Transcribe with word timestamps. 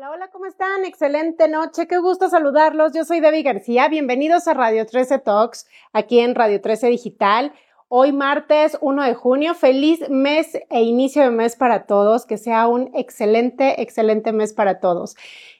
Hola, 0.00 0.12
hola, 0.12 0.28
¿cómo 0.28 0.46
están? 0.46 0.86
Excelente 0.86 1.46
noche, 1.46 1.86
qué 1.86 1.98
gusto 1.98 2.30
saludarlos. 2.30 2.94
Yo 2.94 3.04
soy 3.04 3.20
Debbie 3.20 3.42
García, 3.42 3.86
bienvenidos 3.86 4.48
a 4.48 4.54
Radio 4.54 4.86
13 4.86 5.18
Talks, 5.18 5.68
aquí 5.92 6.20
en 6.20 6.34
Radio 6.34 6.58
13 6.62 6.86
Digital. 6.86 7.52
Hoy 7.88 8.10
martes 8.10 8.78
1 8.80 9.02
de 9.02 9.14
junio, 9.14 9.54
feliz 9.54 10.08
mes 10.08 10.54
e 10.70 10.80
inicio 10.80 11.20
de 11.20 11.30
mes 11.30 11.54
para 11.54 11.84
todos, 11.84 12.24
que 12.24 12.38
sea 12.38 12.66
un 12.66 12.90
excelente, 12.94 13.82
excelente 13.82 14.32
mes 14.32 14.54
para 14.54 14.80
todos. 14.80 15.16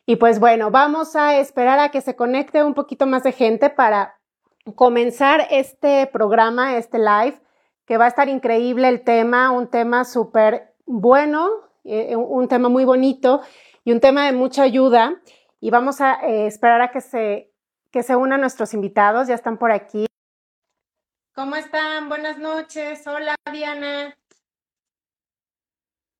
Y 0.07 0.17
pues 0.17 0.41
bueno, 0.41 0.71
vamos 0.71 1.17
a 1.17 1.37
esperar 1.37 1.79
a 1.79 1.91
que 1.91 2.01
se 2.01 2.17
conecte 2.17 2.65
un 2.65 2.73
poquito 2.73 3.07
más 3.07 3.23
de 3.23 3.33
gente 3.33 3.69
para 3.69 4.17
comenzar 4.75 5.49
este 5.51 6.07
programa, 6.07 6.79
este 6.79 6.99
live, 6.99 7.39
que 7.85 7.99
va 7.99 8.07
a 8.07 8.09
estar 8.09 8.31
increíble 8.31 8.89
el 8.89 9.03
tema, 9.05 9.51
un 9.51 9.69
tema 9.69 10.07
súper 10.07 10.73
bueno, 10.87 11.51
eh, 11.85 12.17
un 12.17 12.49
tema 12.49 12.71
muy 12.71 12.87
bonito 12.87 13.43
y 13.85 13.93
un 13.93 14.01
tema 14.01 14.27
de 14.27 14.33
mucha 14.33 14.63
ayuda. 14.63 15.21
Y 15.61 15.71
vamos 15.71 16.01
a 16.01 16.15
eh, 16.27 16.47
esperar 16.47 16.81
a 16.81 16.91
que 16.91 17.01
se, 17.01 17.53
que 17.91 18.03
se 18.03 18.17
unan 18.17 18.41
nuestros 18.41 18.73
invitados, 18.75 19.29
ya 19.29 19.35
están 19.35 19.59
por 19.59 19.73
aquí. 19.73 20.07
¿Cómo 21.35 21.57
están? 21.57 22.09
Buenas 22.09 22.39
noches. 22.39 23.07
Hola, 23.07 23.35
Diana. 23.53 24.17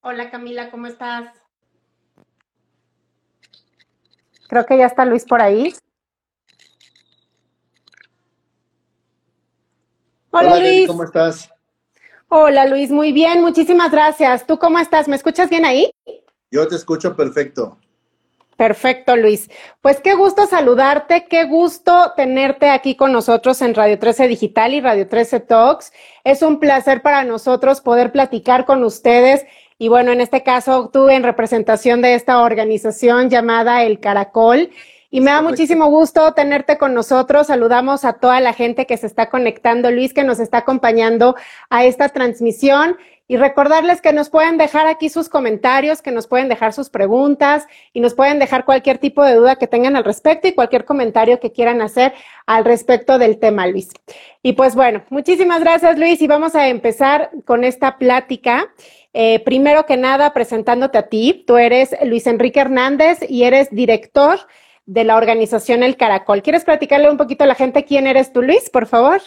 Hola, 0.03 0.31
Camila, 0.31 0.71
¿cómo 0.71 0.87
estás? 0.87 1.35
Creo 4.49 4.67
que 4.67 4.79
ya 4.79 4.87
está 4.87 5.05
Luis 5.05 5.25
por 5.25 5.41
ahí. 5.41 5.75
Hola, 10.31 10.59
Luis. 10.59 10.87
¿Cómo 10.87 11.05
estás? 11.05 11.51
Hola, 12.29 12.67
Luis, 12.67 12.91
muy 12.91 13.13
bien, 13.13 13.41
muchísimas 13.41 13.91
gracias. 13.91 14.47
¿Tú 14.47 14.59
cómo 14.59 14.79
estás? 14.79 15.09
¿Me 15.09 15.17
escuchas 15.17 15.51
bien 15.51 15.65
ahí? 15.65 15.91
Yo 16.51 16.67
te 16.67 16.77
escucho 16.77 17.15
perfecto. 17.15 17.79
Perfecto, 18.57 19.17
Luis. 19.17 19.49
Pues 19.81 20.01
qué 20.01 20.15
gusto 20.15 20.47
saludarte, 20.47 21.27
qué 21.31 21.45
gusto 21.45 22.13
tenerte 22.15 22.69
aquí 22.69 22.95
con 22.95 23.11
nosotros 23.11 23.63
en 23.63 23.75
Radio 23.75 23.99
13 23.99 24.29
Digital 24.29 24.75
y 24.75 24.83
Radio 24.83 25.09
13 25.09 25.41
Talks. 25.41 25.93
Es 26.25 26.43
un 26.43 26.61
placer 26.61 27.01
para 27.01 27.25
nosotros 27.25 27.81
poder 27.81 28.13
platicar 28.13 28.67
con 28.67 28.85
ustedes 28.85 29.47
y 29.79 29.89
bueno, 29.89 30.13
en 30.13 30.21
este 30.21 30.43
caso 30.43 30.91
tú 30.93 31.09
en 31.09 31.23
representación 31.23 32.03
de 32.03 32.15
esta 32.15 32.43
organización 32.43 33.31
llamada 33.31 33.83
El 33.83 33.99
Caracol. 33.99 34.69
Y 35.13 35.23
me 35.23 35.31
da 35.31 35.41
muchísimo 35.41 35.87
gusto 35.87 36.35
tenerte 36.35 36.77
con 36.77 36.93
nosotros. 36.93 37.47
Saludamos 37.47 38.05
a 38.05 38.13
toda 38.13 38.41
la 38.41 38.53
gente 38.53 38.87
que 38.87 38.99
se 38.99 39.07
está 39.07 39.31
conectando, 39.31 39.91
Luis, 39.91 40.13
que 40.13 40.23
nos 40.23 40.39
está 40.39 40.59
acompañando 40.59 41.35
a 41.71 41.87
esta 41.87 42.11
transmisión. 42.11 42.99
Y 43.31 43.37
recordarles 43.37 44.01
que 44.01 44.13
nos 44.13 44.29
pueden 44.29 44.59
dejar 44.59 44.89
aquí 44.89 45.09
sus 45.09 45.29
comentarios, 45.29 46.03
que 46.03 46.11
nos 46.11 46.27
pueden 46.27 46.49
dejar 46.49 46.73
sus 46.73 46.91
preguntas 46.91 47.65
y 47.93 48.01
nos 48.01 48.15
pueden 48.15 48.41
dejar 48.41 48.65
cualquier 48.65 48.99
tipo 48.99 49.23
de 49.23 49.35
duda 49.35 49.55
que 49.55 49.69
tengan 49.69 49.95
al 49.95 50.03
respecto 50.03 50.49
y 50.49 50.53
cualquier 50.53 50.85
comentario 50.85 51.39
que 51.39 51.53
quieran 51.53 51.81
hacer 51.81 52.13
al 52.47 52.65
respecto 52.65 53.19
del 53.19 53.39
tema, 53.39 53.69
Luis. 53.69 53.91
Y 54.43 54.55
pues 54.55 54.75
bueno, 54.75 55.05
muchísimas 55.11 55.61
gracias, 55.61 55.97
Luis, 55.97 56.21
y 56.21 56.27
vamos 56.27 56.57
a 56.57 56.67
empezar 56.67 57.31
con 57.45 57.63
esta 57.63 57.99
plática. 57.99 58.75
Eh, 59.13 59.39
primero 59.45 59.87
que 59.87 59.97
nada, 59.97 60.33
presentándote 60.33 60.99
a 60.99 61.07
ti. 61.09 61.45
Tú 61.47 61.57
eres 61.57 61.95
Luis 62.03 62.27
Enrique 62.27 62.59
Hernández 62.59 63.21
y 63.29 63.45
eres 63.45 63.71
director 63.71 64.41
de 64.87 65.05
la 65.05 65.17
organización 65.17 65.85
El 65.85 65.97
Caracol. 65.97 66.43
¿Quieres 66.43 66.65
platicarle 66.65 67.09
un 67.09 67.17
poquito 67.17 67.45
a 67.45 67.47
la 67.47 67.55
gente 67.55 67.85
quién 67.85 68.09
eres 68.09 68.33
tú, 68.33 68.43
Luis, 68.43 68.71
por 68.71 68.87
favor? 68.87 69.23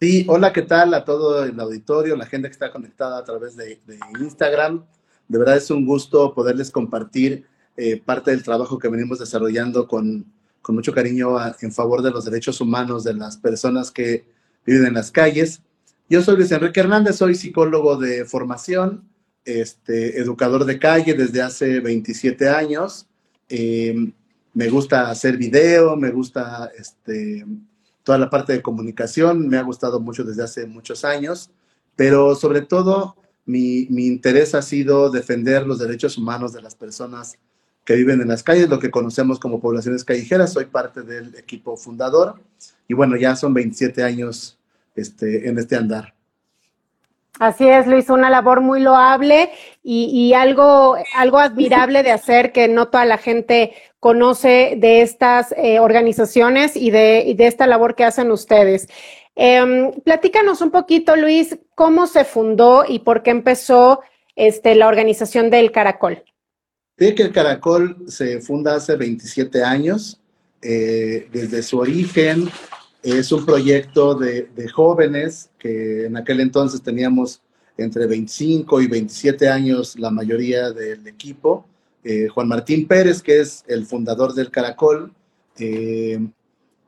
Sí, 0.00 0.24
hola, 0.28 0.52
¿qué 0.52 0.62
tal 0.62 0.94
a 0.94 1.04
todo 1.04 1.42
el 1.42 1.58
auditorio, 1.58 2.14
la 2.14 2.26
gente 2.26 2.46
que 2.46 2.52
está 2.52 2.70
conectada 2.70 3.18
a 3.18 3.24
través 3.24 3.56
de, 3.56 3.80
Instagram? 4.20 4.84
De 5.26 5.38
verdad 5.38 5.56
es 5.56 5.72
un 5.72 5.84
gusto 5.84 6.34
poderles 6.34 6.70
compartir 6.70 7.46
eh, 7.76 8.00
parte 8.00 8.30
del 8.30 8.44
trabajo 8.44 8.78
que 8.78 8.86
venimos 8.86 9.18
desarrollando 9.18 9.88
con, 9.88 10.24
con 10.62 10.76
mucho 10.76 10.94
cariño 10.94 11.36
en 11.60 11.72
favor 11.72 12.02
de 12.02 12.12
los 12.12 12.24
derechos 12.24 12.60
humanos 12.60 13.02
de 13.02 13.14
las 13.14 13.38
personas 13.38 13.90
que 13.90 14.24
viven 14.64 14.86
en 14.86 14.94
las 14.94 15.10
calles. 15.10 15.62
Yo 16.08 16.22
soy 16.22 16.36
Luis 16.36 16.52
Enrique 16.52 16.78
Hernández, 16.78 17.16
soy 17.16 17.34
psicólogo 17.34 17.96
de 17.96 18.24
formación, 18.24 19.02
este, 19.44 20.20
educador 20.20 20.64
de 20.64 20.78
calle 20.78 21.14
desde 21.14 21.42
hace 21.42 21.80
27 21.80 22.48
años. 22.48 23.08
Eh, 23.48 24.12
me 24.54 24.68
gusta 24.68 25.10
hacer 25.10 25.36
video, 25.36 25.96
me 25.96 26.10
gusta 26.12 26.70
este, 26.78 27.44
toda 28.08 28.16
la 28.16 28.30
parte 28.30 28.54
de 28.54 28.62
comunicación, 28.62 29.48
me 29.48 29.58
ha 29.58 29.62
gustado 29.62 30.00
mucho 30.00 30.24
desde 30.24 30.42
hace 30.42 30.66
muchos 30.66 31.04
años, 31.04 31.50
pero 31.94 32.34
sobre 32.34 32.62
todo 32.62 33.16
mi, 33.44 33.80
interés 33.80 34.54
ha 34.54 34.62
sido 34.62 35.10
defender 35.10 35.66
los 35.66 35.78
derechos 35.78 36.16
humanos 36.16 36.54
de 36.54 36.62
las 36.62 36.74
personas 36.74 37.36
que 37.84 37.96
viven 37.96 38.22
en 38.22 38.28
las 38.28 38.42
calles, 38.42 38.70
lo 38.70 38.78
que 38.78 38.90
conocemos 38.90 39.38
como 39.38 39.60
poblaciones 39.60 40.04
callejeras. 40.04 40.54
Soy 40.54 40.64
parte 40.64 41.02
del 41.02 41.34
equipo 41.34 41.76
fundador 41.76 42.40
y 42.88 42.94
bueno, 42.94 43.14
ya 43.18 43.36
son 43.36 43.52
27 43.52 44.02
años 44.02 44.56
este, 44.96 45.46
en 45.46 45.58
este 45.58 45.76
andar. 45.76 46.14
Así 47.38 47.68
es, 47.68 47.86
Luis, 47.86 48.10
una 48.10 48.30
labor 48.30 48.60
muy 48.60 48.80
loable 48.80 49.50
y, 49.82 50.32
algo, 50.34 50.96
algo 51.14 51.38
admirable 51.38 52.02
de 52.02 52.10
hacer 52.10 52.52
que 52.52 52.68
no 52.68 52.88
toda 52.88 53.04
la 53.04 53.16
gente 53.16 53.72
conoce 54.00 54.74
de 54.76 55.02
estas 55.02 55.54
eh, 55.56 55.78
organizaciones 55.78 56.76
y 56.76 56.90
de, 56.90 57.34
esta 57.38 57.66
labor 57.66 57.94
que 57.94 58.04
hacen 58.04 58.30
ustedes. 58.30 58.88
Em, 59.34 59.92
platícanos 60.02 60.60
un 60.60 60.70
poquito, 60.70 61.16
Luis, 61.16 61.58
cómo 61.74 62.06
se 62.06 62.24
fundó 62.24 62.84
y 62.86 62.98
por 63.00 63.22
qué 63.22 63.30
empezó 63.30 64.00
este, 64.34 64.74
la 64.74 64.88
organización 64.88 65.48
del 65.48 65.70
Caracol. 65.70 66.24
Sí, 66.98 67.14
que 67.14 67.22
el 67.22 67.32
Caracol 67.32 67.96
se 68.08 68.40
funda 68.40 68.74
hace 68.74 68.96
27 68.96 69.62
años. 69.62 70.20
Eh, 70.60 71.28
desde 71.30 71.62
su 71.62 71.78
origen 71.78 72.50
es 73.12 73.32
un 73.32 73.46
proyecto 73.46 74.14
de, 74.14 74.68
jóvenes 74.72 75.50
que 75.58 76.06
en 76.06 76.16
aquel 76.16 76.40
entonces 76.40 76.82
teníamos 76.82 77.40
entre 77.76 78.06
25 78.06 78.80
y 78.82 78.86
27 78.86 79.48
años 79.48 79.98
la 79.98 80.10
mayoría 80.10 80.72
del 80.72 81.06
equipo. 81.06 81.66
Eh, 82.04 82.28
Juan 82.28 82.48
Martín 82.48 82.86
Pérez, 82.86 83.22
que 83.22 83.40
es 83.40 83.64
el 83.66 83.86
fundador 83.86 84.34
del 84.34 84.50
Caracol, 84.50 85.12
eh, 85.58 86.18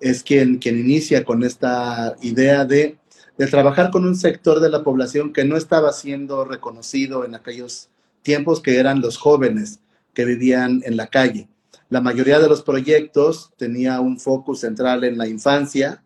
es 0.01 0.23
quien, 0.23 0.59
quien 0.59 0.79
inicia 0.79 1.25
con 1.25 1.45
esta 1.45 2.17
idea 2.23 2.65
de, 2.65 2.99
de, 3.39 3.47
trabajar 3.47 3.91
con 3.91 4.05
un 4.05 4.17
sector 4.17 4.61
de 4.61 4.71
la 4.71 4.83
población 4.83 5.33
que 5.33 5.45
no 5.45 5.57
estaba 5.57 5.93
siendo 5.93 6.45
reconocido 6.45 7.25
en 7.25 7.35
aquellos 7.35 7.89
tiempos, 8.23 8.61
que 8.61 8.79
eran 8.79 9.01
los 9.01 9.17
jóvenes 9.17 9.81
que 10.13 10.25
vivían 10.25 10.83
en 10.85 10.97
la 10.97 11.07
calle. 11.07 11.49
La 11.89 12.01
mayoría 12.01 12.39
de 12.39 12.49
los 12.49 12.63
proyectos 12.63 13.53
tenía 13.57 14.01
un 14.01 14.19
foco 14.19 14.55
central 14.55 15.03
en 15.05 15.19
la 15.19 15.27
infancia, 15.27 16.03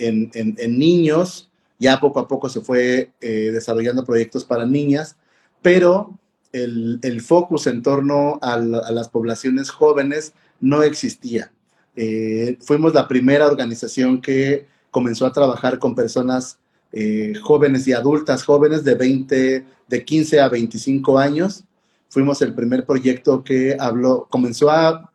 en, 0.00 0.78
niños, 0.78 1.50
ya 1.78 2.00
poco 2.00 2.20
a 2.20 2.28
poco 2.28 2.48
se 2.48 2.60
fue 2.60 3.10
eh, 3.20 3.50
desarrollando 3.52 4.04
proyectos 4.04 4.44
para 4.44 4.66
niñas, 4.66 5.16
pero 5.62 6.18
el, 6.52 6.98
el 7.02 7.20
focus 7.20 7.66
en 7.66 7.82
torno 7.82 8.38
a, 8.42 8.58
las 8.58 9.08
poblaciones 9.08 9.70
jóvenes 9.70 10.32
no 10.60 10.82
existía. 10.82 11.52
Eh, 11.96 12.58
fuimos 12.60 12.94
la 12.94 13.08
primera 13.08 13.46
organización 13.46 14.20
que 14.20 14.66
comenzó 14.90 15.26
a 15.26 15.32
trabajar 15.32 15.78
con 15.78 15.94
personas 15.94 16.58
eh, 16.92 17.34
jóvenes 17.42 17.86
y 17.86 17.92
adultas 17.92 18.44
jóvenes 18.44 18.84
de 18.84 18.94
20, 18.94 19.64
de 19.88 20.04
15 20.04 20.40
a 20.40 20.48
25 20.48 21.18
años. 21.18 21.64
Fuimos 22.08 22.42
el 22.42 22.54
primer 22.54 22.84
proyecto 22.84 23.44
que 23.44 23.76
habló, 23.78 24.26
comenzó 24.28 24.70
a 24.70 25.09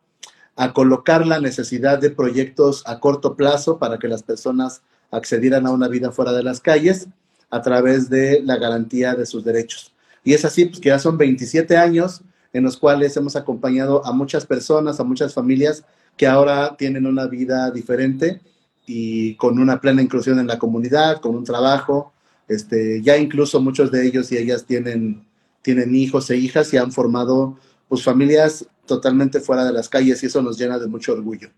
a 0.56 0.72
colocar 0.72 1.26
la 1.26 1.38
necesidad 1.38 1.98
de 1.98 2.10
proyectos 2.10 2.82
a 2.86 2.98
corto 2.98 3.36
plazo 3.36 3.78
para 3.78 3.98
que 3.98 4.08
las 4.08 4.22
personas 4.22 4.82
accedieran 5.10 5.66
a 5.66 5.70
una 5.70 5.88
vida 5.88 6.10
fuera 6.10 6.32
de 6.32 6.42
las 6.42 6.60
calles 6.60 7.08
a 7.50 7.62
través 7.62 8.08
de 8.08 8.40
la 8.42 8.56
garantía 8.56 9.14
de 9.14 9.26
sus 9.26 9.44
derechos. 9.44 9.92
Y 10.24 10.34
es 10.34 10.44
así, 10.44 10.64
pues 10.64 10.80
que 10.80 10.88
ya 10.88 10.98
son 10.98 11.18
27 11.18 11.76
años 11.76 12.22
en 12.52 12.64
los 12.64 12.76
cuales 12.78 13.16
hemos 13.16 13.36
acompañado 13.36 14.04
a 14.06 14.12
muchas 14.12 14.46
personas, 14.46 14.98
a 14.98 15.04
muchas 15.04 15.34
familias 15.34 15.84
que 16.16 16.26
ahora 16.26 16.74
tienen 16.76 17.06
una 17.06 17.26
vida 17.26 17.70
diferente 17.70 18.40
y 18.86 19.34
con 19.36 19.58
una 19.58 19.80
plena 19.80 20.00
inclusión 20.00 20.38
en 20.38 20.46
la 20.46 20.58
comunidad, 20.58 21.20
con 21.20 21.36
un 21.36 21.44
trabajo. 21.44 22.12
Este, 22.48 23.02
ya 23.02 23.18
incluso 23.18 23.60
muchos 23.60 23.90
de 23.90 24.06
ellos 24.06 24.32
y 24.32 24.38
ellas 24.38 24.64
tienen, 24.64 25.26
tienen 25.62 25.94
hijos 25.94 26.30
e 26.30 26.36
hijas 26.36 26.72
y 26.72 26.78
han 26.78 26.92
formado 26.92 27.58
pues 27.88 28.02
familias 28.02 28.66
totalmente 28.86 29.40
fuera 29.40 29.64
de 29.64 29.72
las 29.72 29.88
calles 29.88 30.22
y 30.22 30.26
eso 30.26 30.42
nos 30.42 30.58
llena 30.58 30.78
de 30.78 30.86
mucho 30.86 31.12
orgullo. 31.12 31.50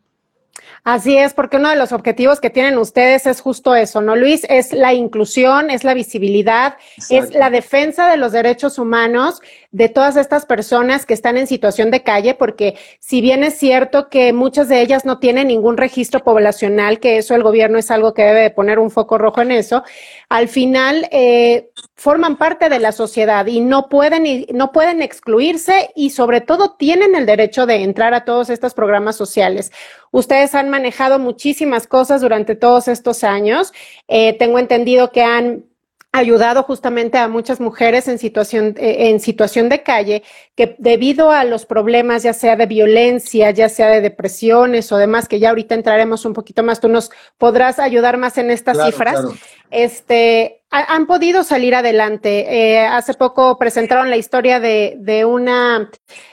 Así 0.89 1.19
es, 1.19 1.35
porque 1.35 1.59
uno 1.59 1.69
de 1.69 1.77
los 1.77 1.93
objetivos 1.93 2.41
que 2.41 2.49
tienen 2.49 2.79
ustedes 2.79 3.27
es 3.27 3.43
justo 3.43 3.75
eso, 3.75 4.01
¿no, 4.01 4.17
Luis? 4.17 4.47
Es 4.49 4.73
la 4.73 4.95
inclusión, 4.95 5.69
es 5.69 5.85
la 5.85 5.93
visibilidad, 5.93 6.79
es 7.11 7.35
la 7.35 7.51
defensa 7.51 8.11
de 8.11 8.17
los 8.17 8.33
derechos 8.33 8.79
humanos 8.79 9.43
de 9.71 9.91
todas 9.91 10.17
estas 10.17 10.47
personas 10.47 11.05
que 11.05 11.13
están 11.13 11.37
en 11.37 11.47
situación 11.47 11.91
de 11.91 12.03
calle, 12.03 12.33
porque 12.33 12.79
si 13.01 13.21
bien 13.21 13.45
es 13.45 13.59
cierto 13.59 14.09
que 14.09 14.33
muchas 14.33 14.71
de 14.71 14.81
ellas 14.81 15.05
no 15.05 15.19
tienen 15.19 15.49
ningún 15.49 15.77
registro 15.77 16.25
poblacional, 16.25 17.01
que 17.01 17.19
eso 17.19 17.35
el 17.35 17.43
gobierno 17.43 17.77
es 17.77 17.91
algo 17.91 18.15
que 18.15 18.23
debe 18.23 18.49
poner 18.49 18.79
un 18.79 18.91
foco 18.91 19.19
rojo 19.19 19.43
en 19.43 19.53
eso, 19.53 19.83
al 20.31 20.49
final 20.49 21.07
eh, 21.11 21.69
forman 21.97 22.37
parte 22.39 22.71
de 22.71 22.79
la 22.79 22.93
sociedad 22.93 23.45
y 23.47 23.61
no 23.61 23.91
pueden, 23.91 24.47
no 24.55 24.73
pueden 24.73 25.03
excluirse 25.03 25.91
y 25.95 26.11
sobre 26.11 26.41
todo 26.41 26.77
tienen 26.79 27.15
el 27.15 27.27
derecho 27.27 27.67
de 27.67 27.83
entrar 27.83 28.15
a 28.15 28.25
todos 28.25 28.49
estos 28.49 28.73
programas 28.73 29.17
sociales. 29.17 29.71
Ustedes 30.11 30.55
han 30.55 30.71
manejado 30.71 31.19
muchísimas 31.19 31.87
cosas 31.87 32.21
durante 32.21 32.55
todos 32.55 32.89
estos 32.89 33.25
años. 33.25 33.73
Eh, 34.09 34.37
tengo 34.39 34.59
entendido 34.59 35.13
que 35.13 35.23
han 35.23 35.65
ayudado 36.13 36.63
justamente 36.63 37.19
a 37.19 37.29
muchas 37.29 37.61
mujeres 37.61 38.09
en 38.09 38.19
situación, 38.19 38.75
eh, 38.79 39.11
en 39.11 39.21
situación 39.21 39.69
de 39.69 39.83
calle 39.83 40.23
que 40.55 40.75
debido 40.79 41.31
a 41.31 41.45
los 41.45 41.67
problemas, 41.67 42.23
ya 42.23 42.33
sea 42.33 42.57
de 42.57 42.67
violencia, 42.67 43.51
ya 43.51 43.69
sea 43.69 43.89
de 43.89 44.01
depresiones 44.01 44.91
o 44.91 44.97
demás, 44.97 45.29
que 45.29 45.39
ya 45.39 45.51
ahorita 45.51 45.75
entraremos 45.75 46.25
un 46.25 46.33
poquito 46.33 46.63
más, 46.63 46.81
tú 46.81 46.89
nos 46.89 47.11
podrás 47.37 47.79
ayudar 47.79 48.17
más 48.17 48.39
en 48.39 48.51
estas 48.51 48.83
cifras, 48.87 49.23
este, 49.71 50.63
han 50.71 51.07
podido 51.07 51.45
salir 51.45 51.75
adelante. 51.75 52.47
Eh, 52.49 52.87
hace 52.87 53.13
poco 53.15 53.59
presentaron 53.59 54.09
la 54.09 54.17
historia 54.17 54.61
de, 54.61 54.97
de, 54.99 55.27
una, 55.27 55.91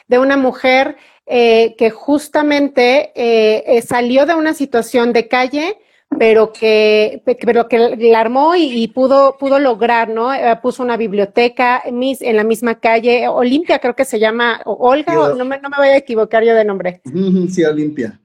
de 0.08 0.20
una 0.20 0.38
mujer 0.38 0.96
eh, 1.28 1.76
que 1.78 1.90
justamente 1.90 3.12
eh, 3.16 3.82
salió 3.82 4.28
de 4.28 4.36
una 4.36 4.54
situación 4.54 5.12
de 5.12 5.28
calle, 5.28 5.80
pero 6.20 6.54
que, 6.54 7.24
pero 7.42 7.68
que 7.68 7.96
la 7.98 8.20
armó 8.20 8.56
y, 8.56 8.88
pudo, 8.90 9.36
pudo 9.40 9.58
lograr, 9.58 10.10
¿no? 10.10 10.32
Eh, 10.32 10.58
puso 10.62 10.84
una 10.84 10.98
biblioteca 10.98 11.82
en 11.84 12.36
la 12.38 12.44
misma 12.44 12.80
calle, 12.80 13.28
Olimpia 13.28 13.80
creo 13.80 13.96
que 13.96 14.06
se 14.06 14.20
llama, 14.20 14.62
Olga, 14.66 15.16
no, 15.36 15.46
me, 15.46 15.60
no 15.60 15.70
me 15.70 15.78
voy 15.78 15.88
a 15.88 15.98
equivocar 15.98 16.44
yo 16.44 16.54
de 16.54 16.64
nombre. 16.64 17.02
Sí, 17.50 17.64
Olimpia. 17.64 18.20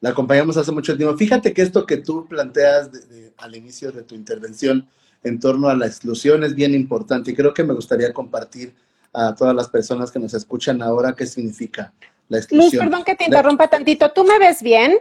La 0.00 0.10
acompañamos 0.10 0.56
hace 0.56 0.72
mucho 0.72 0.96
tiempo. 0.96 1.16
Fíjate 1.16 1.52
que 1.52 1.62
esto 1.62 1.86
que 1.86 1.98
tú 1.98 2.26
planteas 2.26 2.90
al 3.38 3.54
inicio 3.54 3.92
de 3.92 4.02
tu 4.02 4.16
intervención 4.16 4.88
en 5.22 5.38
torno 5.38 5.68
a 5.68 5.76
la 5.76 5.86
exclusión 5.86 6.42
es 6.42 6.56
bien 6.56 6.74
importante 6.74 7.30
y 7.30 7.34
creo 7.34 7.54
que 7.54 7.62
me 7.62 7.72
gustaría 7.72 8.12
compartir 8.12 8.74
a 9.12 9.32
todas 9.36 9.54
las 9.54 9.68
personas 9.68 10.10
que 10.10 10.18
nos 10.18 10.34
escuchan 10.34 10.82
ahora 10.82 11.14
qué 11.14 11.24
significa 11.24 11.92
la 12.28 12.40
Luis, 12.50 12.76
perdón 12.76 13.04
que 13.04 13.14
te 13.14 13.24
interrumpa 13.24 13.68
tantito. 13.68 14.10
¿Tú 14.12 14.24
me 14.24 14.38
ves 14.38 14.62
bien? 14.62 14.98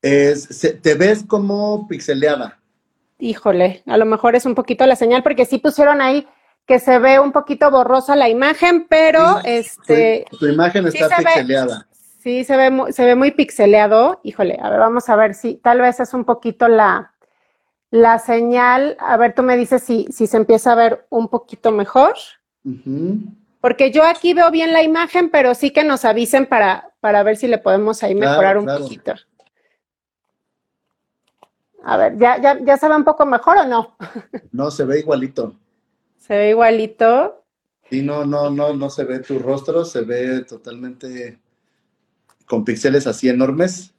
Es, 0.00 0.48
te 0.82 0.94
ves 0.94 1.24
como 1.26 1.86
pixeleada. 1.86 2.58
Híjole, 3.18 3.82
a 3.86 3.96
lo 3.96 4.04
mejor 4.04 4.34
es 4.34 4.46
un 4.46 4.54
poquito 4.54 4.84
la 4.86 4.96
señal 4.96 5.22
porque 5.22 5.44
sí 5.44 5.58
pusieron 5.58 6.00
ahí 6.00 6.26
que 6.66 6.78
se 6.78 6.98
ve 6.98 7.20
un 7.20 7.32
poquito 7.32 7.70
borrosa 7.70 8.16
la 8.16 8.28
imagen, 8.28 8.86
pero 8.88 9.40
este... 9.44 10.24
tu 10.38 10.46
imagen 10.46 10.86
está 10.86 11.16
pixeleada. 11.16 11.86
sí, 12.20 12.44
se 12.44 12.56
ve, 12.56 12.70
muy, 12.70 12.92
se 12.92 13.04
ve 13.04 13.14
muy 13.14 13.32
pixeleado. 13.32 14.20
Híjole, 14.22 14.58
a 14.60 14.70
ver, 14.70 14.78
vamos 14.78 15.08
a 15.08 15.16
ver 15.16 15.34
si 15.34 15.54
tal 15.54 15.80
vez 15.80 16.00
es 16.00 16.14
un 16.14 16.24
poquito 16.24 16.68
la, 16.68 17.12
la 17.90 18.18
señal. 18.18 18.96
A 19.00 19.16
ver, 19.16 19.34
tú 19.34 19.42
me 19.42 19.56
dices 19.56 19.82
si, 19.82 20.06
si 20.10 20.26
se 20.26 20.36
empieza 20.36 20.72
a 20.72 20.76
ver 20.76 21.06
un 21.10 21.28
poquito 21.28 21.72
mejor. 21.72 22.14
Porque 23.62 23.92
yo 23.92 24.02
aquí 24.02 24.34
veo 24.34 24.50
bien 24.50 24.72
la 24.72 24.82
imagen, 24.82 25.30
pero 25.30 25.54
sí 25.54 25.70
que 25.70 25.84
nos 25.84 26.04
avisen 26.04 26.46
para, 26.46 26.90
para 26.98 27.22
ver 27.22 27.36
si 27.36 27.46
le 27.46 27.58
podemos 27.58 28.02
ahí 28.02 28.12
mejorar 28.12 28.58
un 28.58 28.66
poquito. 28.66 29.14
A 31.84 31.96
ver, 31.96 32.18
¿ya, 32.18 32.42
¿ya, 32.42 32.58
ya, 32.60 32.76
se 32.76 32.88
ve 32.88 32.96
un 32.96 33.04
poco 33.04 33.24
mejor 33.24 33.58
o 33.58 33.64
no? 33.64 33.96
No, 34.50 34.68
se 34.72 34.84
ve 34.84 34.98
igualito. 34.98 35.54
¿Se 36.18 36.36
ve 36.36 36.50
igualito? 36.50 37.44
Sí, 37.88 38.02
no, 38.02 38.24
no, 38.24 38.50
no, 38.50 38.74
no 38.74 38.90
se 38.90 39.04
ve 39.04 39.20
tu 39.20 39.38
rostro, 39.38 39.84
se 39.84 40.00
ve 40.00 40.44
totalmente 40.44 41.38
con 42.46 42.64
píxeles 42.64 43.06
así 43.06 43.28
enormes. 43.28 43.94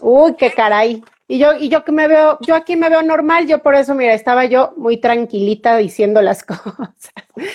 Uy, 0.00 0.34
qué 0.36 0.52
caray. 0.52 1.04
Y 1.30 1.38
yo, 1.38 1.52
y 1.52 1.68
yo 1.68 1.84
que 1.84 1.92
me 1.92 2.08
veo, 2.08 2.38
yo 2.40 2.54
aquí 2.54 2.74
me 2.74 2.88
veo 2.88 3.02
normal, 3.02 3.46
yo 3.46 3.62
por 3.62 3.74
eso, 3.74 3.94
mira, 3.94 4.14
estaba 4.14 4.46
yo 4.46 4.72
muy 4.78 4.96
tranquilita 4.96 5.76
diciendo 5.76 6.22
las 6.22 6.42
cosas. 6.44 7.12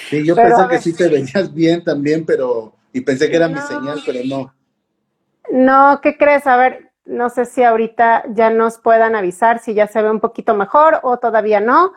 Sí, 0.09 0.23
yo 0.23 0.35
pensé 0.35 0.67
que 0.69 0.77
sí 0.77 0.95
te 0.95 1.09
veías 1.09 1.51
bien 1.51 1.83
también, 1.83 2.23
pero, 2.23 2.73
y 2.93 3.01
pensé 3.01 3.31
que 3.31 3.35
era 3.35 3.47
mi 3.47 3.59
señal, 3.61 3.99
pero 4.05 4.19
no. 4.25 4.53
No, 5.51 5.99
¿qué 6.01 6.15
crees? 6.17 6.45
A 6.45 6.55
ver, 6.55 6.91
no 7.05 7.31
sé 7.31 7.45
si 7.45 7.63
ahorita 7.63 8.25
ya 8.29 8.51
nos 8.51 8.77
puedan 8.77 9.15
avisar 9.15 9.57
si 9.57 9.73
ya 9.73 9.87
se 9.87 10.03
ve 10.03 10.11
un 10.11 10.19
poquito 10.19 10.53
mejor 10.53 10.99
o 11.01 11.17
todavía 11.17 11.59
no. 11.59 11.93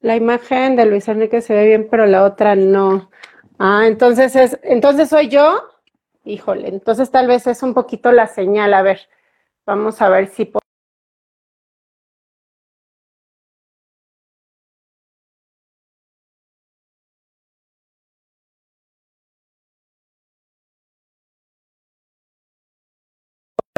La 0.00 0.16
imagen 0.16 0.76
de 0.76 0.86
Luis 0.86 1.08
Enrique 1.08 1.42
se 1.42 1.54
ve 1.54 1.66
bien, 1.66 1.88
pero 1.90 2.06
la 2.06 2.24
otra 2.24 2.56
no. 2.56 3.10
Ah, 3.58 3.82
entonces 3.86 4.34
es, 4.34 4.58
entonces 4.62 5.10
soy 5.10 5.28
yo. 5.28 5.62
Híjole, 6.24 6.68
entonces 6.68 7.10
tal 7.10 7.26
vez 7.26 7.46
es 7.46 7.62
un 7.62 7.74
poquito 7.74 8.12
la 8.12 8.26
señal. 8.26 8.72
A 8.72 8.82
ver, 8.82 9.08
vamos 9.64 10.00
a 10.00 10.08
ver 10.08 10.28
si 10.28 10.46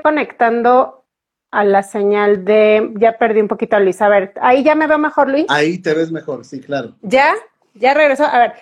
conectando 0.08 1.04
a 1.50 1.64
la 1.64 1.82
señal 1.82 2.44
de, 2.46 2.94
ya 2.96 3.18
perdí 3.18 3.40
un 3.40 3.48
poquito 3.48 3.76
a 3.76 3.80
Luis. 3.80 4.00
A 4.00 4.08
ver, 4.08 4.32
ahí 4.40 4.64
ya 4.64 4.74
me 4.74 4.86
veo 4.86 4.98
mejor, 4.98 5.28
Luis. 5.28 5.44
Ahí 5.48 5.78
te 5.78 5.92
ves 5.92 6.10
mejor, 6.10 6.46
sí, 6.46 6.60
claro. 6.60 6.94
¿Ya? 7.02 7.34
¿Ya 7.74 7.92
regresó? 7.92 8.24
A 8.24 8.38
ver. 8.38 8.52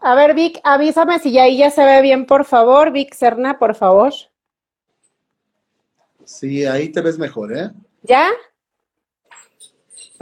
A 0.00 0.14
ver, 0.14 0.34
Vic, 0.34 0.58
avísame 0.64 1.18
si 1.18 1.32
ya 1.32 1.42
ahí 1.44 1.58
ya 1.58 1.70
se 1.70 1.84
ve 1.84 2.00
bien, 2.00 2.24
por 2.24 2.44
favor. 2.46 2.92
Vic 2.92 3.14
Serna, 3.14 3.58
por 3.58 3.74
favor. 3.74 4.12
Sí, 6.24 6.64
ahí 6.64 6.88
te 6.88 7.02
ves 7.02 7.18
mejor, 7.18 7.54
¿eh? 7.54 7.70
¿Ya? 8.02 8.30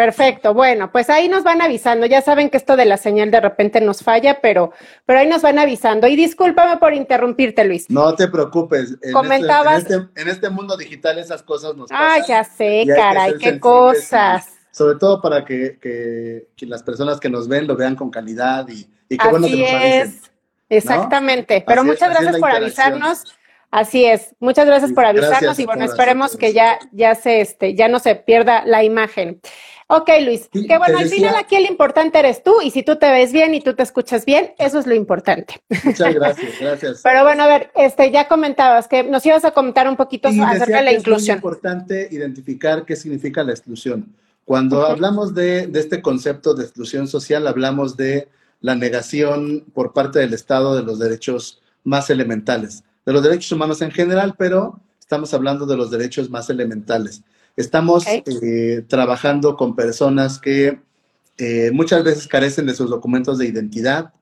Perfecto, 0.01 0.55
bueno, 0.55 0.91
pues 0.91 1.11
ahí 1.11 1.29
nos 1.29 1.45
van 1.45 1.61
avisando. 1.61 2.07
Ya 2.07 2.23
saben 2.23 2.49
que 2.49 2.57
esto 2.57 2.75
de 2.75 2.87
la 2.87 2.97
señal 2.97 3.31
de 3.31 3.39
repente 3.39 3.83
nos 3.83 4.03
falla, 4.03 4.41
pero, 4.41 4.73
pero 5.05 5.19
ahí 5.19 5.29
nos 5.29 5.43
van 5.43 5.59
avisando. 5.59 6.07
Y 6.07 6.17
discúlpame 6.17 6.79
por 6.79 6.95
interrumpirte, 6.95 7.67
Luis. 7.67 7.85
No 7.91 8.15
te 8.15 8.27
preocupes. 8.29 8.97
En 9.03 9.13
Comentabas. 9.13 9.83
Este, 9.83 9.95
en, 9.95 10.29
este, 10.29 10.49
mundo 10.49 10.75
digital 10.79 11.19
esas 11.19 11.43
cosas 11.43 11.77
nos 11.77 11.91
pasan. 11.91 12.23
Ah, 12.23 12.27
ya 12.27 12.45
sé, 12.45 12.87
caray, 12.87 13.35
qué 13.37 13.61
cosas. 13.61 14.49
sobre 14.71 14.99
todo 14.99 15.21
para 15.21 15.45
que, 15.45 16.47
las 16.61 16.83
personas 16.83 17.21
que 17.21 17.29
nos 17.29 17.47
ven 17.47 17.67
lo 17.67 17.77
vean 17.77 17.95
con 17.95 18.11
calidad 18.11 18.67
y, 18.71 18.89
y 19.07 19.19
qué 19.19 19.29
bueno 19.29 19.49
que 19.49 19.57
nos 19.59 19.85
es. 19.85 20.33
Exactamente. 20.71 21.63
Pero 21.67 21.85
muchas 21.85 22.09
gracias 22.09 22.39
por 22.39 22.51
avisarnos. 22.51 23.25
Así 23.71 24.05
es. 24.05 24.35
Muchas 24.41 24.67
gracias 24.67 24.93
por 24.93 25.05
avisarnos 25.05 25.59
y 25.59 25.67
bueno, 25.67 25.85
esperemos 25.85 26.37
que 26.37 26.53
ya, 26.53 26.79
ya 26.91 27.15
se, 27.15 27.43
este, 27.43 27.75
ya 27.75 27.89
no 27.89 27.99
se 27.99 28.17
pierda 28.17 28.65
la 28.65 28.83
imagen. 28.83 29.41
Ok, 29.93 30.09
Luis, 30.25 30.49
que 30.53 30.79
bueno, 30.79 30.99
al 30.99 31.09
final 31.09 31.35
aquí 31.35 31.57
el 31.57 31.67
importante 31.67 32.21
eres 32.21 32.45
tú 32.45 32.63
y 32.63 32.71
si 32.71 32.85
tú 32.85 32.95
te 32.95 33.11
ves 33.11 33.33
bien 33.33 33.55
y 33.55 33.61
tú 33.61 33.75
te 33.75 33.83
escuchas 33.83 34.25
bien, 34.25 34.53
eso 34.57 34.79
es 34.79 34.87
lo 34.87 34.95
importante. 34.95 35.61
Muchas 35.83 36.15
gracias, 36.15 36.61
gracias. 36.61 37.01
Pero 37.03 37.25
bueno, 37.25 37.43
a 37.43 37.49
ver, 37.49 37.73
este, 37.75 38.13
ya 38.13 38.29
comentabas 38.29 38.87
que 38.87 39.03
nos 39.03 39.27
ibas 39.27 39.45
a 39.45 39.51
comentar 39.51 39.89
un 39.89 39.97
poquito 39.97 40.29
acerca 40.29 40.77
de 40.77 40.85
la 40.85 40.93
inclusión. 40.93 41.39
Es 41.39 41.43
muy 41.43 41.51
importante 41.51 42.09
identificar 42.09 42.85
qué 42.85 42.95
significa 42.95 43.43
la 43.43 43.51
exclusión. 43.51 44.15
Cuando 44.45 44.87
hablamos 44.87 45.35
de, 45.35 45.67
de 45.67 45.81
este 45.81 46.01
concepto 46.01 46.55
de 46.55 46.63
exclusión 46.63 47.09
social, 47.09 47.49
hablamos 47.49 47.97
de 47.97 48.29
la 48.61 48.77
negación 48.77 49.65
por 49.75 49.93
parte 49.93 50.21
del 50.21 50.35
Estado 50.35 50.77
de 50.77 50.85
los 50.85 51.01
derechos 51.01 51.63
más 51.83 52.11
elementales, 52.11 52.85
de 53.05 53.13
los 53.13 53.25
derechos 53.25 53.51
humanos 53.51 53.83
en 53.83 53.91
general, 53.91 54.37
pero 54.39 54.79
estamos 55.01 55.35
hablando 55.35 55.67
de 55.67 55.77
los 55.77 55.91
derechos 55.91 56.31
más 56.31 56.49
elementales. 56.49 57.25
Estamos 57.57 58.05
eh, 58.07 58.85
trabajando 58.89 59.57
con 59.57 59.75
personas 59.75 60.39
que 60.39 60.79
eh, 61.37 61.71
muchas 61.73 62.05
veces 62.05 62.27
carecen 62.29 62.67
de 62.67 62.75
sus 62.75 62.91
documentos 62.91 63.39
de 63.39 63.47
identidad, 63.47 64.13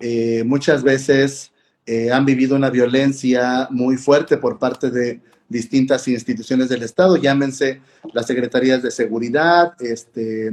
eh, 0.00 0.44
muchas 0.44 0.82
veces 0.82 1.52
han 2.12 2.26
vivido 2.26 2.54
una 2.54 2.68
violencia 2.68 3.66
muy 3.70 3.96
fuerte 3.96 4.36
por 4.36 4.58
parte 4.58 4.90
de 4.90 5.22
distintas 5.48 6.06
instituciones 6.06 6.68
del 6.68 6.82
Estado, 6.82 7.16
llámense 7.16 7.80
las 8.12 8.26
secretarías 8.26 8.82
de 8.82 8.90
seguridad, 8.90 9.72
este, 9.80 10.52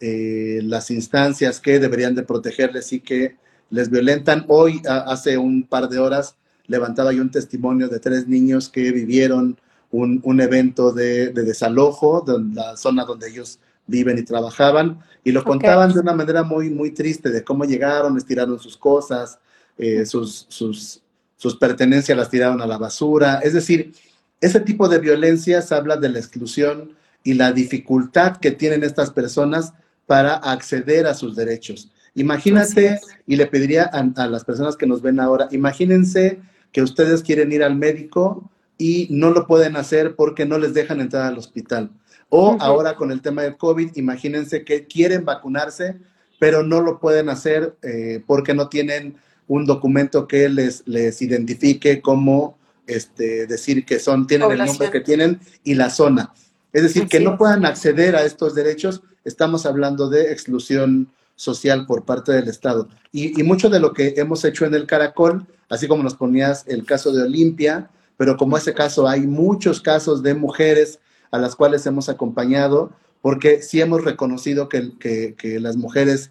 las 0.00 0.90
instancias 0.90 1.60
que 1.60 1.78
deberían 1.78 2.14
de 2.14 2.22
protegerles 2.22 2.94
y 2.94 3.00
que 3.00 3.36
les 3.68 3.90
violentan. 3.90 4.46
Hoy, 4.48 4.80
hace 4.86 5.36
un 5.36 5.64
par 5.64 5.90
de 5.90 5.98
horas, 5.98 6.36
levantaba 6.66 7.12
yo 7.12 7.20
un 7.20 7.30
testimonio 7.30 7.90
de 7.90 8.00
tres 8.00 8.26
niños 8.26 8.70
que 8.70 8.90
vivieron 8.90 9.60
un, 9.90 10.40
evento 10.40 10.92
de, 10.92 11.30
desalojo 11.30 12.20
de 12.20 12.54
la 12.54 12.76
zona 12.76 13.04
donde 13.04 13.28
ellos 13.28 13.58
viven 13.86 14.18
y 14.18 14.22
trabajaban, 14.22 15.00
y 15.24 15.32
lo 15.32 15.42
contaban 15.42 15.92
de 15.92 16.00
una 16.00 16.14
manera 16.14 16.42
muy, 16.42 16.70
muy 16.70 16.92
triste 16.92 17.30
de 17.30 17.42
cómo 17.42 17.64
llegaron, 17.64 18.14
les 18.14 18.24
tiraron 18.24 18.58
sus 18.58 18.76
cosas, 18.76 19.38
eh, 19.76 20.06
sus, 20.06 20.46
sus, 20.48 21.02
sus 21.36 21.56
pertenencias 21.56 22.16
las 22.16 22.30
tiraron 22.30 22.62
a 22.62 22.66
la 22.66 22.78
basura. 22.78 23.40
Es 23.42 23.52
decir, 23.52 23.92
ese 24.40 24.60
tipo 24.60 24.88
de 24.88 24.98
violencias 24.98 25.72
habla 25.72 25.96
de 25.96 26.08
la 26.08 26.18
exclusión 26.18 26.96
y 27.24 27.34
la 27.34 27.52
dificultad 27.52 28.36
que 28.36 28.52
tienen 28.52 28.84
estas 28.84 29.10
personas 29.10 29.74
para 30.06 30.34
acceder 30.34 31.06
a 31.06 31.14
sus 31.14 31.36
derechos. 31.36 31.90
Imagínate, 32.14 33.00
y 33.26 33.36
le 33.36 33.46
pediría 33.46 33.84
a, 33.84 34.26
las 34.26 34.44
personas 34.44 34.76
que 34.76 34.86
nos 34.86 35.02
ven 35.02 35.20
ahora, 35.20 35.48
imagínense 35.50 36.40
que 36.72 36.82
ustedes 36.82 37.22
quieren 37.22 37.52
ir 37.52 37.62
al 37.62 37.76
médico 37.76 38.50
y 38.80 39.06
no 39.10 39.30
lo 39.30 39.46
pueden 39.46 39.76
hacer 39.76 40.16
porque 40.16 40.46
no 40.46 40.58
les 40.58 40.72
dejan 40.72 41.00
entrar 41.00 41.24
al 41.24 41.38
hospital. 41.38 41.90
O 42.30 42.56
ahora 42.60 42.96
con 42.96 43.12
el 43.12 43.20
tema 43.20 43.42
del 43.42 43.58
COVID, 43.58 43.90
imagínense 43.96 44.64
que 44.64 44.86
quieren 44.86 45.24
vacunarse, 45.24 45.98
pero 46.38 46.62
no 46.62 46.80
lo 46.80 46.98
pueden 46.98 47.28
hacer 47.28 47.76
eh, 47.82 48.22
porque 48.26 48.54
no 48.54 48.68
tienen 48.68 49.16
un 49.48 49.66
documento 49.66 50.26
que 50.26 50.48
les, 50.48 50.82
les 50.86 51.20
identifique 51.20 52.00
como 52.00 52.56
este, 52.86 53.46
decir 53.46 53.84
que 53.84 53.98
son, 53.98 54.26
tienen 54.26 54.50
el 54.50 54.58
nombre 54.58 54.90
que 54.90 55.00
tienen 55.00 55.40
y 55.62 55.74
la 55.74 55.90
zona. 55.90 56.32
Es 56.72 56.82
decir, 56.82 57.06
que 57.06 57.20
no 57.20 57.36
puedan 57.36 57.66
acceder 57.66 58.16
a 58.16 58.24
estos 58.24 58.54
derechos, 58.54 59.02
estamos 59.24 59.66
hablando 59.66 60.08
de 60.08 60.32
exclusión 60.32 61.12
social 61.36 61.84
por 61.84 62.04
parte 62.04 62.32
del 62.32 62.48
Estado. 62.48 62.88
Y, 63.12 63.42
mucho 63.42 63.68
de 63.68 63.80
lo 63.80 63.92
que 63.92 64.14
hemos 64.16 64.44
hecho 64.44 64.64
en 64.64 64.74
el 64.74 64.86
Caracol, 64.86 65.46
así 65.68 65.86
como 65.86 66.02
nos 66.02 66.14
ponías 66.14 66.64
el 66.66 66.84
caso 66.86 67.12
de 67.12 67.22
Olimpia, 67.22 67.90
pero 68.20 68.36
como 68.36 68.58
ese 68.58 68.74
caso 68.74 69.08
hay 69.08 69.26
muchos 69.26 69.80
casos 69.80 70.22
de 70.22 70.34
mujeres 70.34 71.00
a 71.30 71.38
las 71.38 71.56
cuales 71.56 71.86
hemos 71.86 72.10
acompañado, 72.10 72.92
porque 73.22 73.62
sí 73.62 73.80
hemos 73.80 74.04
reconocido 74.04 74.68
que, 74.68 74.92
que 74.98 75.58
las 75.58 75.78
mujeres 75.78 76.30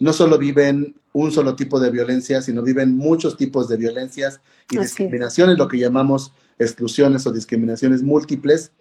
no 0.00 0.14
solo 0.14 0.38
viven 0.38 0.96
un 1.12 1.30
solo 1.30 1.54
tipo 1.54 1.80
de 1.80 1.90
violencia, 1.90 2.40
sino 2.40 2.62
viven 2.62 2.96
muchos 2.96 3.36
tipos 3.36 3.68
de 3.68 3.76
violencias 3.76 4.40
y 4.70 4.78
discriminaciones, 4.78 5.58
lo 5.58 5.68
que 5.68 5.76
llamamos 5.76 6.32
exclusiones 6.58 7.26
o 7.26 7.30
discriminaciones 7.30 8.02
múltiples, 8.02 8.72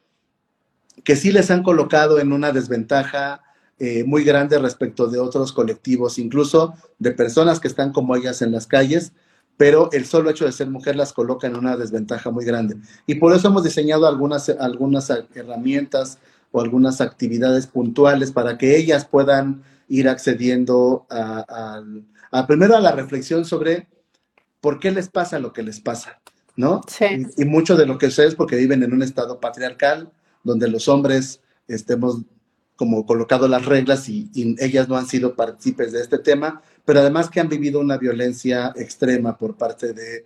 que 1.04 1.18
sí 1.18 1.34
les 1.34 1.51
han 1.51 1.63
colocado 1.63 2.18
en 2.18 2.32
una 2.32 2.54
desventaja 2.54 3.42
eh, 3.77 4.06
muy 4.06 4.24
grande 4.24 4.58
respecto 4.58 5.08
de 5.08 5.20
otros 5.20 5.51
colectivos, 5.51 6.18
incluso 6.18 6.75
de 6.98 7.12
personas 7.12 7.60
que 7.60 7.68
están 7.68 7.92
como 7.92 8.16
ellas 8.16 8.42
en 8.42 8.54
las 8.54 8.68
calles, 8.68 9.12
pero 9.58 9.90
el 9.92 10.06
solo 10.06 10.30
hecho 10.30 10.46
de 10.46 10.52
ser 10.52 10.70
mujer 10.70 10.96
las 10.96 11.14
coloca 11.14 11.48
en 11.48 11.56
una 11.56 11.76
desventaja 11.76 12.30
muy 12.30 12.46
grande. 12.46 12.78
Y 13.08 13.16
por 13.16 13.34
eso 13.34 13.48
hemos 13.48 13.64
diseñado 13.64 14.08
algunas, 14.08 14.50
algunas 14.50 15.10
herramientas 15.10 16.20
o 16.52 16.62
algunas 16.62 17.02
actividades 17.02 17.68
puntuales 17.68 18.32
para 18.32 18.58
que 18.58 18.78
ellas 18.78 19.06
puedan 19.06 19.64
ir 19.90 20.08
accediendo 20.08 21.08
a, 21.10 21.84
primero 22.48 22.76
a 22.76 22.82
la 22.82 22.92
reflexión 22.92 23.46
sobre 23.46 23.88
por 24.62 24.80
qué 24.80 24.92
les 24.92 25.10
pasa 25.10 25.40
lo 25.40 25.54
que 25.54 25.64
les 25.64 25.80
pasa, 25.80 26.20
¿no? 26.56 26.82
Sí. 26.88 27.26
Y, 27.38 27.46
mucho 27.46 27.76
de 27.76 27.86
lo 27.86 27.98
que 27.98 28.08
es 28.08 28.36
porque 28.36 28.58
viven 28.58 28.84
en 28.84 28.94
un 28.94 29.02
estado 29.02 29.40
patriarcal, 29.40 30.12
donde 30.44 30.68
los 30.68 30.88
hombres 30.88 31.42
estemos 31.68 32.22
como 32.76 33.06
colocado 33.06 33.48
las 33.48 33.66
reglas 33.66 34.08
y, 34.08 34.30
ellas 34.60 34.88
no 34.88 34.98
han 34.98 35.08
sido 35.08 35.36
partícipes 35.36 35.92
de 35.92 36.02
este 36.02 36.20
tema, 36.20 36.62
pero 36.88 37.01
además 37.01 37.29
que 37.29 37.41
han 37.41 37.50
vivido 37.50 37.82
una 37.82 37.98
violencia 37.98 38.72
extrema 38.77 39.38
por 39.38 39.58
parte 39.58 39.91
de, 39.91 40.24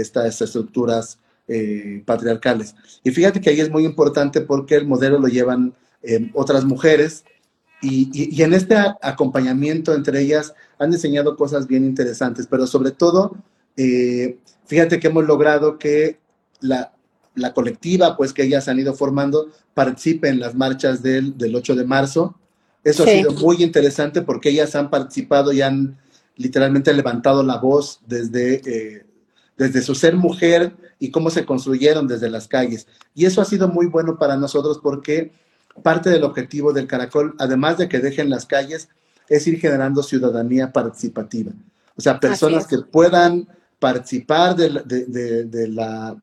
estas 0.00 0.40
estructuras 0.40 1.18
eh, 1.48 2.04
patriarcales. 2.06 2.76
Y 3.02 3.10
fíjate 3.10 3.40
que 3.40 3.50
ahí 3.50 3.60
es 3.60 3.68
muy 3.68 3.84
importante 3.84 4.40
porque 4.40 4.76
el 4.76 4.86
modelo 4.86 5.18
lo 5.18 5.26
llevan 5.26 5.74
eh, 6.04 6.30
otras 6.34 6.64
mujeres 6.64 7.24
y, 7.82 8.40
en 8.40 8.54
este 8.54 8.76
acompañamiento 9.02 9.92
entre 9.92 10.20
ellas 10.20 10.54
han 10.78 10.92
enseñado 10.92 11.34
cosas 11.34 11.66
bien 11.66 11.84
interesantes, 11.84 12.46
pero 12.48 12.68
sobre 12.68 12.92
todo, 12.92 13.36
eh, 13.76 14.38
fíjate 14.66 15.00
que 15.00 15.08
hemos 15.08 15.24
logrado 15.24 15.80
que 15.80 16.20
la, 16.60 16.92
colectiva, 17.56 18.16
pues 18.16 18.32
que 18.32 18.44
ellas 18.44 18.68
han 18.68 18.78
ido 18.78 18.94
formando, 18.94 19.50
participe 19.74 20.28
en 20.28 20.38
las 20.38 20.54
marchas 20.54 21.02
del, 21.02 21.34
8 21.52 21.74
de 21.74 21.84
marzo. 21.84 22.36
Eso 22.84 23.02
ha 23.04 23.06
sido 23.06 23.32
muy 23.32 23.62
interesante 23.62 24.22
porque 24.22 24.50
ellas 24.50 24.74
han 24.74 24.90
participado 24.90 25.52
y 25.52 25.62
han 25.62 25.98
literalmente 26.36 26.94
levantado 26.94 27.42
la 27.42 27.58
voz 27.58 28.00
desde, 28.06 28.62
eh, 28.64 29.06
desde 29.56 29.82
su 29.82 29.94
ser 29.94 30.16
mujer 30.16 30.72
y 30.98 31.10
cómo 31.10 31.30
se 31.30 31.44
construyeron 31.44 32.06
desde 32.06 32.30
las 32.30 32.48
calles. 32.48 32.86
Y 33.14 33.26
eso 33.26 33.42
ha 33.42 33.44
sido 33.44 33.68
muy 33.68 33.86
bueno 33.86 34.18
para 34.18 34.36
nosotros 34.36 34.78
porque 34.82 35.32
parte 35.82 36.10
del 36.10 36.24
objetivo 36.24 36.72
del 36.72 36.86
Caracol, 36.86 37.34
además 37.38 37.78
de 37.78 37.88
que 37.88 37.98
dejen 37.98 38.30
las 38.30 38.46
calles, 38.46 38.88
es 39.28 39.46
ir 39.46 39.60
generando 39.60 40.02
ciudadanía 40.02 40.72
participativa. 40.72 41.52
O 41.96 42.00
sea, 42.00 42.18
personas 42.18 42.66
que 42.66 42.78
puedan 42.78 43.48
participar 43.78 44.56
de, 44.56 45.68
la 45.68 46.16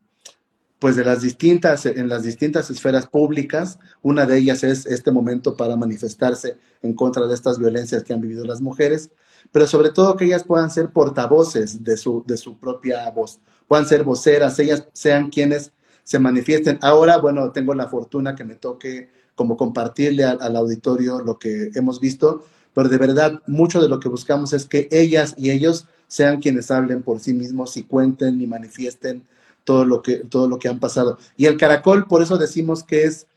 pues 0.79 0.95
de 0.95 1.05
las 1.05 1.21
distintas, 1.21 1.85
en 1.85 2.09
las 2.09 2.23
distintas 2.23 2.69
esferas 2.69 3.07
públicas, 3.07 3.79
una 4.01 4.25
de 4.25 4.37
ellas 4.37 4.63
es 4.63 4.85
este 4.85 5.11
momento 5.11 5.55
para 5.55 5.75
manifestarse 5.75 6.57
en 6.81 6.93
contra 6.93 7.27
de 7.27 7.33
estas 7.33 7.57
violencias 7.57 8.03
que 8.03 8.13
han 8.13 8.21
vivido 8.21 8.45
las 8.45 8.61
mujeres, 8.61 9.09
pero 9.51 9.67
sobre 9.67 9.91
todo 9.91 10.17
que 10.17 10.25
ellas 10.25 10.43
puedan 10.43 10.69
ser 10.69 10.89
portavoces 10.91 11.83
de 11.83 11.97
su, 11.97 12.23
de 12.27 12.37
su 12.37 12.57
propia 12.57 13.09
voz, 13.11 13.39
puedan 13.67 13.85
ser 13.85 14.03
voceras, 14.03 14.59
ellas 14.59 14.87
sean 14.93 15.29
quienes 15.29 15.71
se 16.03 16.19
manifiesten. 16.19 16.77
Ahora, 16.81 17.17
bueno, 17.17 17.51
tengo 17.51 17.73
la 17.73 17.87
fortuna 17.87 18.35
que 18.35 18.43
me 18.43 18.55
toque 18.55 19.09
como 19.35 19.57
compartirle 19.57 20.23
al, 20.23 20.55
auditorio 20.55 21.19
lo 21.19 21.37
que 21.37 21.71
hemos 21.75 21.99
visto, 21.99 22.45
pero 22.73 22.89
de 22.89 22.97
verdad 22.97 23.41
mucho 23.47 23.81
de 23.81 23.89
lo 23.89 23.99
que 23.99 24.09
buscamos 24.09 24.53
es 24.53 24.65
que 24.65 24.87
ellas 24.91 25.35
y 25.37 25.51
ellos 25.51 25.87
sean 26.07 26.39
quienes 26.41 26.71
hablen 26.71 27.03
por 27.03 27.19
sí 27.19 27.33
mismos 27.33 27.75
y 27.77 27.83
cuenten 27.83 28.41
y 28.41 28.47
manifiesten 28.47 29.23
todo 29.65 29.83
lo 29.83 30.01
que, 30.01 30.19
todo 30.19 30.47
lo 30.47 30.57
que 30.57 30.69
han 30.69 30.79
pasado. 30.79 31.17
Y 31.35 31.47
el 31.47 31.57
caracol, 31.57 32.07
por 32.07 32.21
eso 32.21 32.37
decimos 32.37 32.83
que 32.83 33.03
es 33.03 33.27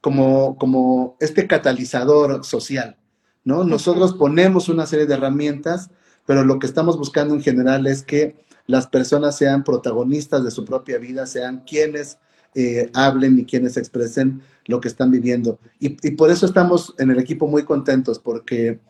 como, 0.00 0.56
como 0.56 1.16
este 1.18 1.48
catalizador 1.48 2.44
social, 2.44 2.96
¿no? 3.42 3.64
Nosotros 3.64 4.14
ponemos 4.14 4.68
una 4.68 4.86
serie 4.86 5.06
de 5.06 5.14
herramientas, 5.14 5.90
pero 6.26 6.44
lo 6.44 6.60
que 6.60 6.66
estamos 6.66 6.96
buscando 6.96 7.34
en 7.34 7.42
general 7.42 7.86
es 7.88 8.02
que 8.02 8.36
las 8.66 8.86
personas 8.86 9.36
sean 9.36 9.64
protagonistas 9.64 10.44
de 10.44 10.50
su 10.50 10.64
propia 10.64 10.98
vida, 10.98 11.26
sean 11.26 11.64
quienes 11.66 12.18
eh, 12.54 12.90
hablen 12.94 13.38
y 13.38 13.44
quienes 13.44 13.76
expresen 13.76 14.42
lo 14.66 14.80
que 14.80 14.88
están 14.88 15.10
viviendo. 15.10 15.58
Y, 15.80 15.90
por 16.12 16.30
eso 16.30 16.44
estamos 16.44 16.94
en 16.98 17.10
el 17.10 17.18
equipo 17.18 17.48
muy 17.48 17.64
contentos, 17.64 18.18
porque 18.18 18.80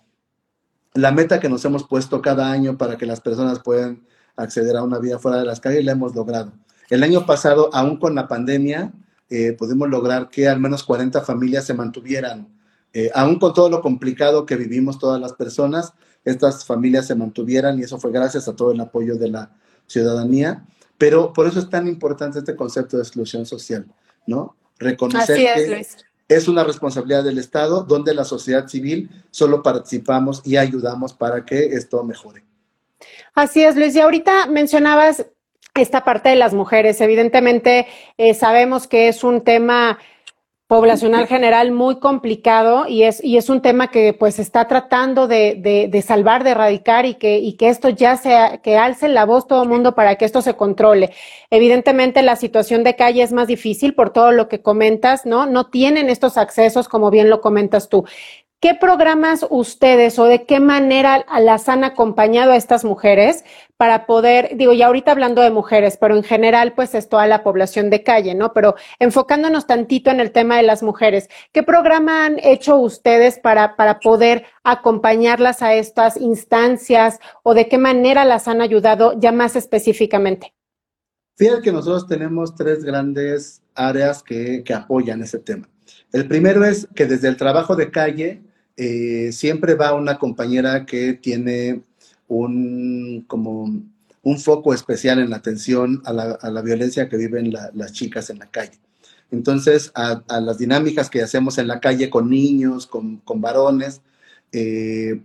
la 0.94 1.12
meta 1.12 1.38
que 1.38 1.48
nos 1.48 1.64
hemos 1.64 1.86
puesto 1.86 2.20
cada 2.20 2.50
año 2.50 2.76
para 2.76 2.96
que 2.98 3.06
las 3.06 3.20
personas 3.20 3.60
puedan 3.60 4.04
acceder 4.36 4.76
a 4.76 4.82
una 4.82 4.98
vida 4.98 5.18
fuera 5.18 5.38
de 5.38 5.44
las 5.44 5.60
calles 5.60 5.84
la 5.84 5.92
hemos 5.92 6.14
logrado. 6.14 6.52
El 6.90 7.02
año 7.02 7.26
pasado, 7.26 7.70
aún 7.72 7.98
con 7.98 8.14
la 8.14 8.28
pandemia, 8.28 8.92
eh, 9.30 9.52
pudimos 9.52 9.88
lograr 9.88 10.28
que 10.28 10.48
al 10.48 10.60
menos 10.60 10.82
40 10.84 11.20
familias 11.22 11.64
se 11.64 11.74
mantuvieran. 11.74 12.48
Eh, 12.92 13.10
aún 13.14 13.38
con 13.38 13.52
todo 13.52 13.68
lo 13.68 13.82
complicado 13.82 14.46
que 14.46 14.56
vivimos 14.56 14.98
todas 14.98 15.20
las 15.20 15.34
personas, 15.34 15.92
estas 16.24 16.64
familias 16.64 17.06
se 17.06 17.14
mantuvieran 17.14 17.78
y 17.78 17.82
eso 17.82 17.98
fue 17.98 18.10
gracias 18.10 18.48
a 18.48 18.56
todo 18.56 18.72
el 18.72 18.80
apoyo 18.80 19.16
de 19.16 19.28
la 19.28 19.50
ciudadanía. 19.86 20.64
Pero 20.96 21.32
por 21.32 21.46
eso 21.46 21.58
es 21.58 21.68
tan 21.68 21.86
importante 21.86 22.38
este 22.38 22.56
concepto 22.56 22.96
de 22.96 23.02
exclusión 23.02 23.46
social, 23.46 23.86
¿no? 24.26 24.56
reconocer 24.78 25.36
que 25.36 25.86
es 26.28 26.48
una 26.48 26.62
responsabilidad 26.62 27.24
del 27.24 27.38
Estado, 27.38 27.82
donde 27.82 28.14
la 28.14 28.24
sociedad 28.24 28.68
civil 28.68 29.10
solo 29.30 29.62
participamos 29.62 30.42
y 30.44 30.56
ayudamos 30.56 31.14
para 31.14 31.44
que 31.44 31.66
esto 31.66 32.04
mejore. 32.04 32.44
Así 33.34 33.62
es, 33.62 33.76
Luis. 33.76 33.94
Y 33.94 34.00
ahorita 34.00 34.46
mencionabas 34.46 35.24
esta 35.82 36.04
parte 36.04 36.28
de 36.28 36.36
las 36.36 36.54
mujeres. 36.54 37.00
Evidentemente, 37.00 37.86
eh, 38.16 38.34
sabemos 38.34 38.86
que 38.86 39.08
es 39.08 39.24
un 39.24 39.42
tema 39.42 39.98
poblacional 40.68 41.26
general 41.26 41.72
muy 41.72 41.98
complicado 41.98 42.86
y 42.86 43.04
es, 43.04 43.24
y 43.24 43.38
es 43.38 43.48
un 43.48 43.62
tema 43.62 43.90
que 43.90 44.12
pues 44.12 44.38
está 44.38 44.68
tratando 44.68 45.26
de, 45.26 45.54
de, 45.58 45.88
de, 45.88 46.02
salvar, 46.02 46.44
de 46.44 46.50
erradicar 46.50 47.06
y 47.06 47.14
que, 47.14 47.38
y 47.38 47.54
que 47.54 47.70
esto 47.70 47.88
ya 47.88 48.18
sea, 48.18 48.58
que 48.58 48.76
alce 48.76 49.08
la 49.08 49.24
voz 49.24 49.46
todo 49.46 49.62
el 49.62 49.68
mundo 49.70 49.94
para 49.94 50.16
que 50.16 50.26
esto 50.26 50.42
se 50.42 50.56
controle. 50.56 51.14
Evidentemente 51.48 52.20
la 52.20 52.36
situación 52.36 52.84
de 52.84 52.96
calle 52.96 53.22
es 53.22 53.32
más 53.32 53.46
difícil 53.48 53.94
por 53.94 54.10
todo 54.10 54.30
lo 54.30 54.48
que 54.48 54.60
comentas, 54.60 55.24
¿no? 55.24 55.46
No 55.46 55.70
tienen 55.70 56.10
estos 56.10 56.36
accesos 56.36 56.86
como 56.86 57.10
bien 57.10 57.30
lo 57.30 57.40
comentas 57.40 57.88
tú. 57.88 58.04
¿Qué 58.60 58.74
programas 58.74 59.46
ustedes 59.50 60.18
o 60.18 60.24
de 60.24 60.44
qué 60.44 60.58
manera 60.58 61.24
las 61.40 61.68
han 61.68 61.84
acompañado 61.84 62.50
a 62.50 62.56
estas 62.56 62.84
mujeres 62.84 63.44
para 63.76 64.04
poder, 64.04 64.56
digo, 64.56 64.72
ya 64.72 64.88
ahorita 64.88 65.12
hablando 65.12 65.42
de 65.42 65.52
mujeres, 65.52 65.96
pero 65.96 66.16
en 66.16 66.24
general 66.24 66.72
pues 66.74 66.92
es 66.96 67.08
toda 67.08 67.28
la 67.28 67.44
población 67.44 67.88
de 67.88 68.02
calle, 68.02 68.34
¿no? 68.34 68.52
Pero 68.52 68.74
enfocándonos 68.98 69.68
tantito 69.68 70.10
en 70.10 70.18
el 70.18 70.32
tema 70.32 70.56
de 70.56 70.64
las 70.64 70.82
mujeres, 70.82 71.28
¿qué 71.52 71.62
programa 71.62 72.26
han 72.26 72.40
hecho 72.40 72.78
ustedes 72.78 73.38
para, 73.38 73.76
para 73.76 74.00
poder 74.00 74.44
acompañarlas 74.64 75.62
a 75.62 75.74
estas 75.74 76.16
instancias 76.16 77.20
o 77.44 77.54
de 77.54 77.68
qué 77.68 77.78
manera 77.78 78.24
las 78.24 78.48
han 78.48 78.60
ayudado 78.60 79.12
ya 79.20 79.30
más 79.30 79.54
específicamente? 79.54 80.52
Fíjate 81.36 81.62
que 81.62 81.70
nosotros 81.70 82.08
tenemos 82.08 82.56
tres 82.56 82.82
grandes 82.82 83.62
áreas 83.76 84.20
que, 84.24 84.64
que 84.64 84.74
apoyan 84.74 85.22
ese 85.22 85.38
tema. 85.38 85.68
El 86.12 86.26
primero 86.26 86.64
es 86.64 86.88
que 86.96 87.06
desde 87.06 87.28
el 87.28 87.36
trabajo 87.36 87.76
de 87.76 87.92
calle 87.92 88.47
eh, 88.80 89.32
siempre 89.32 89.74
va 89.74 89.92
una 89.92 90.18
compañera 90.20 90.86
que 90.86 91.14
tiene 91.14 91.82
un, 92.28 93.24
como 93.26 93.82
un 94.22 94.38
foco 94.38 94.72
especial 94.72 95.18
en 95.18 95.30
la 95.30 95.36
atención 95.38 96.00
a 96.04 96.12
la, 96.12 96.62
violencia 96.62 97.08
que 97.08 97.16
viven 97.16 97.52
las 97.52 97.92
chicas 97.92 98.30
en 98.30 98.38
la 98.38 98.46
calle. 98.46 98.78
Entonces, 99.32 99.90
a, 99.96 100.22
las 100.40 100.58
dinámicas 100.58 101.10
que 101.10 101.22
hacemos 101.22 101.58
en 101.58 101.66
la 101.66 101.80
calle 101.80 102.08
con 102.08 102.30
niños, 102.30 102.86
con, 102.86 103.20
varones, 103.26 104.00
eh, 104.52 105.22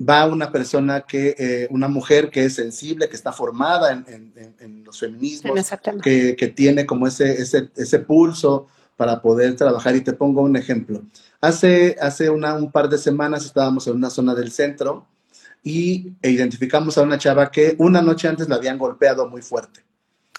va 0.00 0.26
una 0.26 0.50
persona 0.50 1.02
que, 1.02 1.34
eh, 1.38 1.68
una 1.68 1.88
mujer 1.88 2.30
que 2.30 2.46
es 2.46 2.54
sensible, 2.54 3.10
que 3.10 3.16
está 3.16 3.30
formada 3.30 3.92
en, 3.92 4.84
los 4.84 4.98
feminismos, 4.98 5.70
que, 6.02 6.34
que, 6.34 6.48
tiene 6.48 6.86
como 6.86 7.06
ese, 7.06 7.42
ese, 7.42 7.68
ese, 7.76 7.98
pulso 7.98 8.68
para 8.96 9.20
poder 9.20 9.56
trabajar. 9.56 9.94
Y 9.96 10.00
te 10.00 10.12
pongo 10.12 10.42
un 10.42 10.56
ejemplo. 10.56 11.02
Hace, 11.40 11.96
hace 12.00 12.30
una, 12.30 12.54
un 12.54 12.70
par 12.72 12.88
de 12.88 12.98
semanas 12.98 13.44
estábamos 13.44 13.86
en 13.86 13.94
una 13.96 14.10
zona 14.10 14.34
del 14.34 14.50
centro 14.50 15.06
y 15.62 16.12
e 16.22 16.30
identificamos 16.30 16.96
a 16.96 17.02
una 17.02 17.18
chava 17.18 17.50
que 17.50 17.74
una 17.78 18.00
noche 18.00 18.28
antes 18.28 18.48
la 18.48 18.56
habían 18.56 18.78
golpeado 18.78 19.28
muy 19.28 19.42
fuerte. 19.42 19.80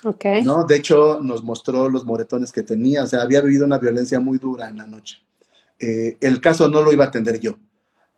Okay. 0.04 0.44
¿no? 0.44 0.64
De 0.64 0.76
hecho, 0.76 1.20
nos 1.22 1.44
mostró 1.44 1.90
los 1.90 2.06
moretones 2.06 2.52
que 2.52 2.64
tenía, 2.64 3.04
o 3.04 3.08
sea, 3.08 3.24
había 3.24 3.42
vivido 3.42 3.66
una 3.66 3.80
violencia 3.80 4.20
muy 4.20 4.38
dura 4.38 4.70
en 4.70 4.78
la 4.78 4.86
noche. 4.86 5.18
Eh, 5.80 6.18
el 6.22 6.40
caso 6.40 6.70
no 6.70 6.82
lo 6.82 6.92
iba 6.94 7.06
a 7.06 7.08
atender 7.08 7.40
yo. 7.40 7.58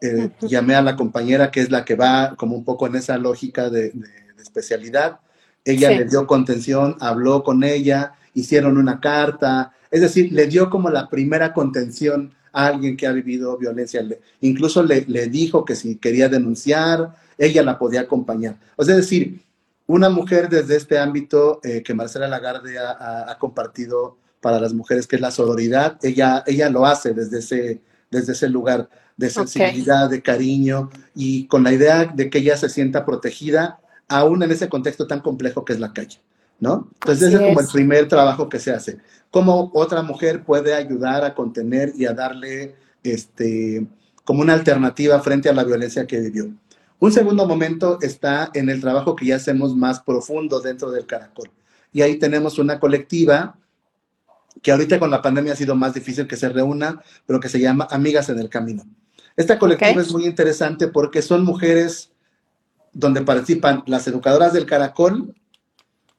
Eh, 0.02 0.30
llamé 0.42 0.76
a 0.76 0.82
la 0.82 0.96
compañera 0.96 1.52
que 1.52 1.60
es 1.60 1.72
la 1.72 1.84
que 1.84 1.96
va 1.96 2.36
como 2.38 2.56
un 2.56 2.64
poco 2.64 2.88
en 2.88 2.96
esa 2.96 3.18
lógica 3.18 3.70
de, 3.70 3.94
especialidad. 4.40 5.20
Ella 5.66 5.90
le 5.90 6.06
dio 6.06 6.26
contención, 6.26 6.96
habló 7.02 7.44
con 7.44 7.64
ella, 7.64 8.14
hicieron 8.34 8.78
una 8.78 9.02
carta, 9.02 9.74
es 9.92 10.02
decir, 10.02 10.32
le 10.32 10.48
dio 10.48 10.70
como 10.70 10.90
la 10.90 11.10
primera 11.10 11.54
contención 11.54 12.34
a 12.52 12.68
alguien 12.68 12.98
que 12.98 13.08
ha 13.08 13.12
vivido 13.12 13.58
violencia. 13.58 14.06
incluso 14.42 14.84
le, 14.84 15.02
dijo 15.30 15.66
que 15.66 15.76
si 15.76 15.96
quería 15.98 16.30
denunciar, 16.30 17.16
ella 17.38 17.64
la 17.64 17.78
podía 17.78 18.02
acompañar. 18.02 18.58
O 18.76 18.84
sea, 18.84 18.96
es 18.96 19.02
decir, 19.02 19.42
una 19.88 20.10
mujer 20.10 20.50
desde 20.50 20.76
este 20.76 21.00
ámbito 21.00 21.60
eh, 21.64 21.82
que 21.84 21.94
Marcela 21.94 22.28
Lagarde 22.28 22.78
ha, 22.78 23.36
compartido 23.40 24.18
para 24.42 24.60
las 24.60 24.74
mujeres, 24.74 25.08
que 25.08 25.16
es 25.16 25.22
la 25.22 25.32
sororidad, 25.32 25.98
ella, 26.02 26.44
ella 26.48 26.70
lo 26.70 26.86
hace 26.86 27.14
desde 27.14 27.40
ese, 27.40 27.82
desde 28.10 28.34
ese 28.34 28.50
lugar 28.50 28.90
de 29.18 29.30
sensibilidad, 29.30 30.10
de 30.10 30.22
cariño 30.22 30.90
y 31.14 31.46
con 31.48 31.64
la 31.64 31.74
idea 31.74 32.06
de 32.06 32.30
que 32.30 32.38
ella 32.38 32.56
se 32.56 32.70
sienta 32.70 33.06
protegida, 33.06 33.82
aún 34.08 34.42
en 34.44 34.52
ese 34.52 34.70
contexto 34.70 35.08
tan 35.08 35.20
complejo 35.20 35.66
que 35.66 35.74
es 35.74 35.80
la 35.80 35.92
calle, 35.92 36.22
¿no? 36.60 36.90
Entonces, 36.96 37.30
ese 37.30 37.38
es 37.38 37.42
como 37.42 37.60
el 37.60 37.68
primer 37.68 38.08
trabajo 38.08 38.50
que 38.50 38.60
se 38.60 38.72
hace. 38.72 38.98
Cómo 39.32 39.72
otra 39.74 40.02
mujer 40.02 40.44
puede 40.44 40.74
ayudar 40.74 41.24
a 41.24 41.34
contener 41.34 41.94
y 41.96 42.06
a 42.06 42.14
darle, 42.14 42.76
este, 43.04 43.88
como 44.24 44.42
una 44.42 44.54
alternativa 44.54 45.20
frente 45.22 45.50
a 45.50 45.54
la 45.54 45.64
violencia 45.64 46.06
que 46.06 46.20
vivió. 46.20 46.52
Un 47.00 47.12
segundo 47.12 47.48
momento 47.48 47.98
está 48.02 48.52
en 48.54 48.70
el 48.70 48.82
trabajo 48.82 49.16
que 49.16 49.28
ya 49.28 49.38
hacemos 49.38 49.76
más 49.76 50.02
profundo 50.02 50.60
dentro 50.60 50.92
del 50.92 51.06
Caracol. 51.06 51.50
Y 51.94 52.02
ahí 52.02 52.18
tenemos 52.18 52.60
una 52.60 52.80
colectiva 52.80 53.56
que 54.62 54.72
ahorita 54.72 55.00
con 55.00 55.10
la 55.10 55.22
pandemia 55.22 55.54
ha 55.54 55.56
sido 55.56 55.76
más 55.76 55.94
difícil 55.94 56.28
que 56.28 56.36
se 56.36 56.50
reúna, 56.50 57.02
pero 57.26 57.40
que 57.40 57.48
se 57.50 57.60
llama 57.60 57.88
Amigas 57.90 58.30
en 58.30 58.40
el 58.40 58.50
Camino. 58.50 58.84
Esta 59.38 59.58
colectiva 59.58 60.02
es 60.02 60.12
muy 60.12 60.26
interesante 60.26 60.90
porque 60.90 61.22
son 61.22 61.46
mujeres 61.46 62.12
donde 62.92 63.22
participan 63.22 63.84
las 63.86 64.06
educadoras 64.08 64.52
del 64.52 64.66
caracol, 64.66 65.34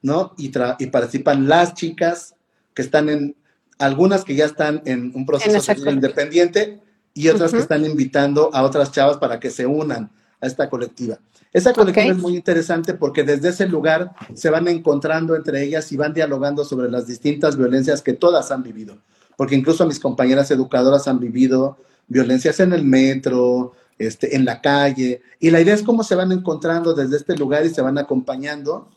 ¿no? 0.03 0.35
Y, 0.37 0.53
y 0.79 0.87
participan 0.87 1.49
las 1.49 1.75
chicas 1.75 2.35
que 2.75 2.83
están 2.83 3.09
en, 3.09 3.37
algunas 3.79 4.25
que 4.25 4.35
ya 4.35 4.45
están 4.45 4.83
en 4.85 5.11
un 5.15 5.27
proceso 5.27 5.73
independiente 5.91 6.81
y 7.15 7.29
otras 7.29 7.51
que 7.51 7.59
están 7.59 7.85
invitando 7.85 8.51
a 8.53 8.63
otras 8.63 8.93
chavas 8.93 9.17
para 9.17 9.41
que 9.41 9.51
se 9.51 9.67
unan 9.67 10.11
a 10.41 10.47
esta 10.47 10.69
colectiva. 10.69 11.19
Esa 11.53 11.73
colectiva 11.73 12.13
es 12.13 12.19
muy 12.19 12.37
interesante 12.37 12.95
porque 12.95 13.25
desde 13.25 13.49
ese 13.49 13.67
lugar 13.67 14.13
se 14.35 14.51
van 14.51 14.69
encontrando 14.69 15.35
entre 15.35 15.65
ellas 15.65 15.91
y 15.91 15.97
van 15.97 16.15
dialogando 16.15 16.65
sobre 16.65 16.91
las 16.91 17.07
distintas 17.07 17.57
violencias 17.57 18.03
que 18.03 18.13
todas 18.13 18.53
han 18.53 18.63
vivido. 18.63 18.99
Porque 19.37 19.57
incluso 19.57 19.87
mis 19.87 19.99
compañeras 19.99 20.51
educadoras 20.51 21.09
han 21.09 21.19
vivido 21.19 21.79
violencias 22.07 22.61
en 22.61 22.73
el 22.73 22.85
metro, 22.85 23.73
este, 23.99 24.37
en 24.37 24.45
la 24.45 24.61
calle. 24.61 25.23
Y 25.41 25.51
la 25.51 25.61
idea 25.61 25.75
es 25.75 25.83
cómo 25.83 26.05
se 26.05 26.15
van 26.15 26.31
encontrando 26.31 26.95
desde 26.95 27.17
este 27.17 27.37
lugar 27.37 27.65
y 27.65 27.71
se 27.71 27.83
van 27.83 27.99
acompañando 27.99 28.89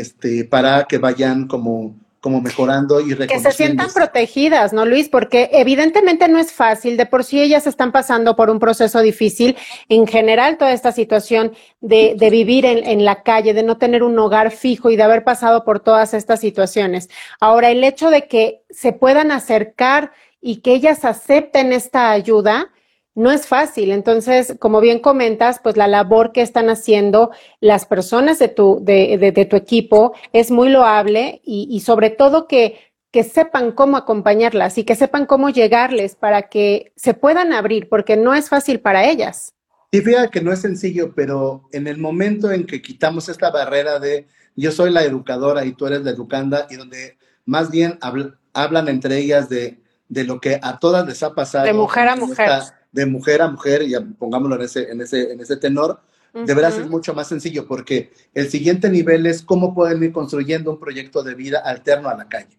este, 0.00 0.44
para 0.44 0.84
que 0.84 0.98
vayan 0.98 1.46
como 1.46 1.94
como 2.22 2.40
mejorando 2.40 3.00
y 3.00 3.16
Que 3.16 3.40
se 3.40 3.50
sientan 3.50 3.92
protegidas, 3.92 4.72
¿no, 4.72 4.86
Luis? 4.86 5.08
Porque 5.08 5.50
evidentemente 5.52 6.28
no 6.28 6.38
es 6.38 6.52
fácil, 6.52 6.96
de 6.96 7.04
por 7.04 7.24
sí 7.24 7.42
ellas 7.42 7.66
están 7.66 7.90
pasando 7.90 8.36
por 8.36 8.48
un 8.48 8.60
proceso 8.60 9.00
difícil, 9.00 9.56
en 9.88 10.06
general 10.06 10.56
toda 10.56 10.72
esta 10.72 10.92
situación 10.92 11.52
de, 11.80 12.14
de 12.16 12.30
vivir 12.30 12.64
en, 12.64 12.86
en, 12.86 13.04
la 13.04 13.24
calle, 13.24 13.54
de 13.54 13.64
no 13.64 13.76
tener 13.76 14.04
un 14.04 14.16
hogar 14.20 14.52
fijo 14.52 14.88
y 14.88 14.96
de 14.96 15.02
haber 15.02 15.24
pasado 15.24 15.64
por 15.64 15.80
todas 15.80 16.14
estas 16.14 16.38
situaciones. 16.38 17.10
Ahora, 17.40 17.70
el 17.70 17.82
hecho 17.82 18.08
de 18.08 18.28
que 18.28 18.62
se 18.70 18.92
puedan 18.92 19.32
acercar 19.32 20.12
y 20.40 20.58
que 20.58 20.74
ellas 20.74 21.04
acepten 21.04 21.72
esta 21.72 22.12
ayuda, 22.12 22.70
no 23.14 23.30
es 23.30 23.46
fácil. 23.46 23.90
Entonces, 23.90 24.54
como 24.58 24.80
bien 24.80 24.98
comentas, 24.98 25.60
pues 25.62 25.76
la 25.76 25.88
labor 25.88 26.32
que 26.32 26.42
están 26.42 26.70
haciendo 26.70 27.30
las 27.60 27.86
personas 27.86 28.38
de 28.38 28.48
tu, 28.48 28.78
de, 28.82 29.46
tu 29.48 29.56
equipo 29.56 30.14
es 30.32 30.50
muy 30.50 30.70
loable 30.70 31.40
y, 31.44 31.80
sobre 31.80 32.10
todo 32.10 32.46
que, 32.46 32.92
que 33.10 33.24
sepan 33.24 33.72
cómo 33.72 33.96
acompañarlas 33.96 34.78
y 34.78 34.84
que 34.84 34.94
sepan 34.94 35.26
cómo 35.26 35.50
llegarles 35.50 36.16
para 36.16 36.48
que 36.48 36.92
se 36.96 37.14
puedan 37.14 37.52
abrir, 37.52 37.88
porque 37.88 38.16
no 38.16 38.34
es 38.34 38.48
fácil 38.48 38.80
para 38.80 39.08
ellas. 39.08 39.54
Y 39.90 40.00
fíjate 40.00 40.30
que 40.30 40.40
no 40.40 40.52
es 40.52 40.60
sencillo, 40.60 41.12
pero 41.14 41.68
en 41.72 41.86
el 41.86 41.98
momento 41.98 42.50
en 42.50 42.66
que 42.66 42.80
quitamos 42.80 43.28
esta 43.28 43.50
barrera 43.50 43.98
de 43.98 44.26
yo 44.56 44.72
soy 44.72 44.90
la 44.90 45.02
educadora 45.02 45.64
y 45.66 45.72
tú 45.72 45.86
eres 45.86 46.02
la 46.02 46.10
educanda, 46.10 46.66
y 46.70 46.76
donde 46.76 47.18
más 47.44 47.70
bien 47.70 47.98
hablan 48.54 48.88
entre 48.88 49.18
ellas 49.18 49.48
de 49.50 49.82
de 50.12 50.24
lo 50.24 50.40
que 50.42 50.60
a 50.60 50.78
todas 50.78 51.06
les 51.06 51.22
ha 51.22 51.34
pasado. 51.34 51.64
De 51.64 51.72
mujer 51.72 52.06
a 52.06 52.16
mujer. 52.16 52.50
De 52.92 53.06
mujer 53.06 53.42
a 53.42 53.48
mujer, 53.48 53.82
y 53.82 53.94
pongámoslo 54.18 54.56
en 54.56 54.62
ese, 54.62 54.90
en 54.90 55.00
ese, 55.00 55.32
en 55.32 55.40
ese 55.40 55.56
tenor, 55.56 56.00
de 56.32 56.54
veras 56.54 56.78
es 56.78 56.88
mucho 56.88 57.12
más 57.12 57.28
sencillo 57.28 57.66
porque 57.66 58.10
el 58.32 58.48
siguiente 58.48 58.88
nivel 58.88 59.26
es 59.26 59.42
cómo 59.42 59.74
pueden 59.74 60.02
ir 60.02 60.12
construyendo 60.12 60.70
un 60.70 60.80
proyecto 60.80 61.22
de 61.22 61.34
vida 61.34 61.58
alterno 61.58 62.08
a 62.08 62.16
la 62.16 62.26
calle. 62.26 62.58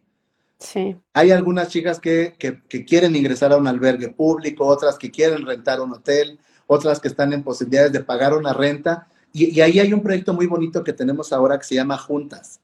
Sí. 0.59 0.95
Hay 1.11 1.31
algunas 1.31 1.69
chicas 1.69 1.99
que, 1.99 2.35
que, 2.37 2.85
quieren 2.85 3.15
ingresar 3.15 3.51
a 3.51 3.57
un 3.57 3.67
albergue 3.67 4.09
público, 4.09 4.67
otras 4.67 4.97
que 4.99 5.09
quieren 5.09 5.45
rentar 5.45 5.81
un 5.81 5.91
hotel, 5.91 6.39
otras 6.67 6.99
que 6.99 7.07
están 7.07 7.33
en 7.33 7.43
posibilidades 7.43 7.91
de 7.91 8.01
pagar 8.01 8.33
una 8.33 8.53
renta. 8.53 9.07
Y, 9.33 9.59
ahí 9.59 9.79
hay 9.79 9.91
un 9.91 10.03
proyecto 10.03 10.33
muy 10.33 10.45
bonito 10.45 10.83
que 10.83 10.93
tenemos 10.93 11.33
ahora 11.33 11.57
que 11.57 11.65
se 11.65 11.75
llama 11.75 11.97
Juntas. 11.97 12.61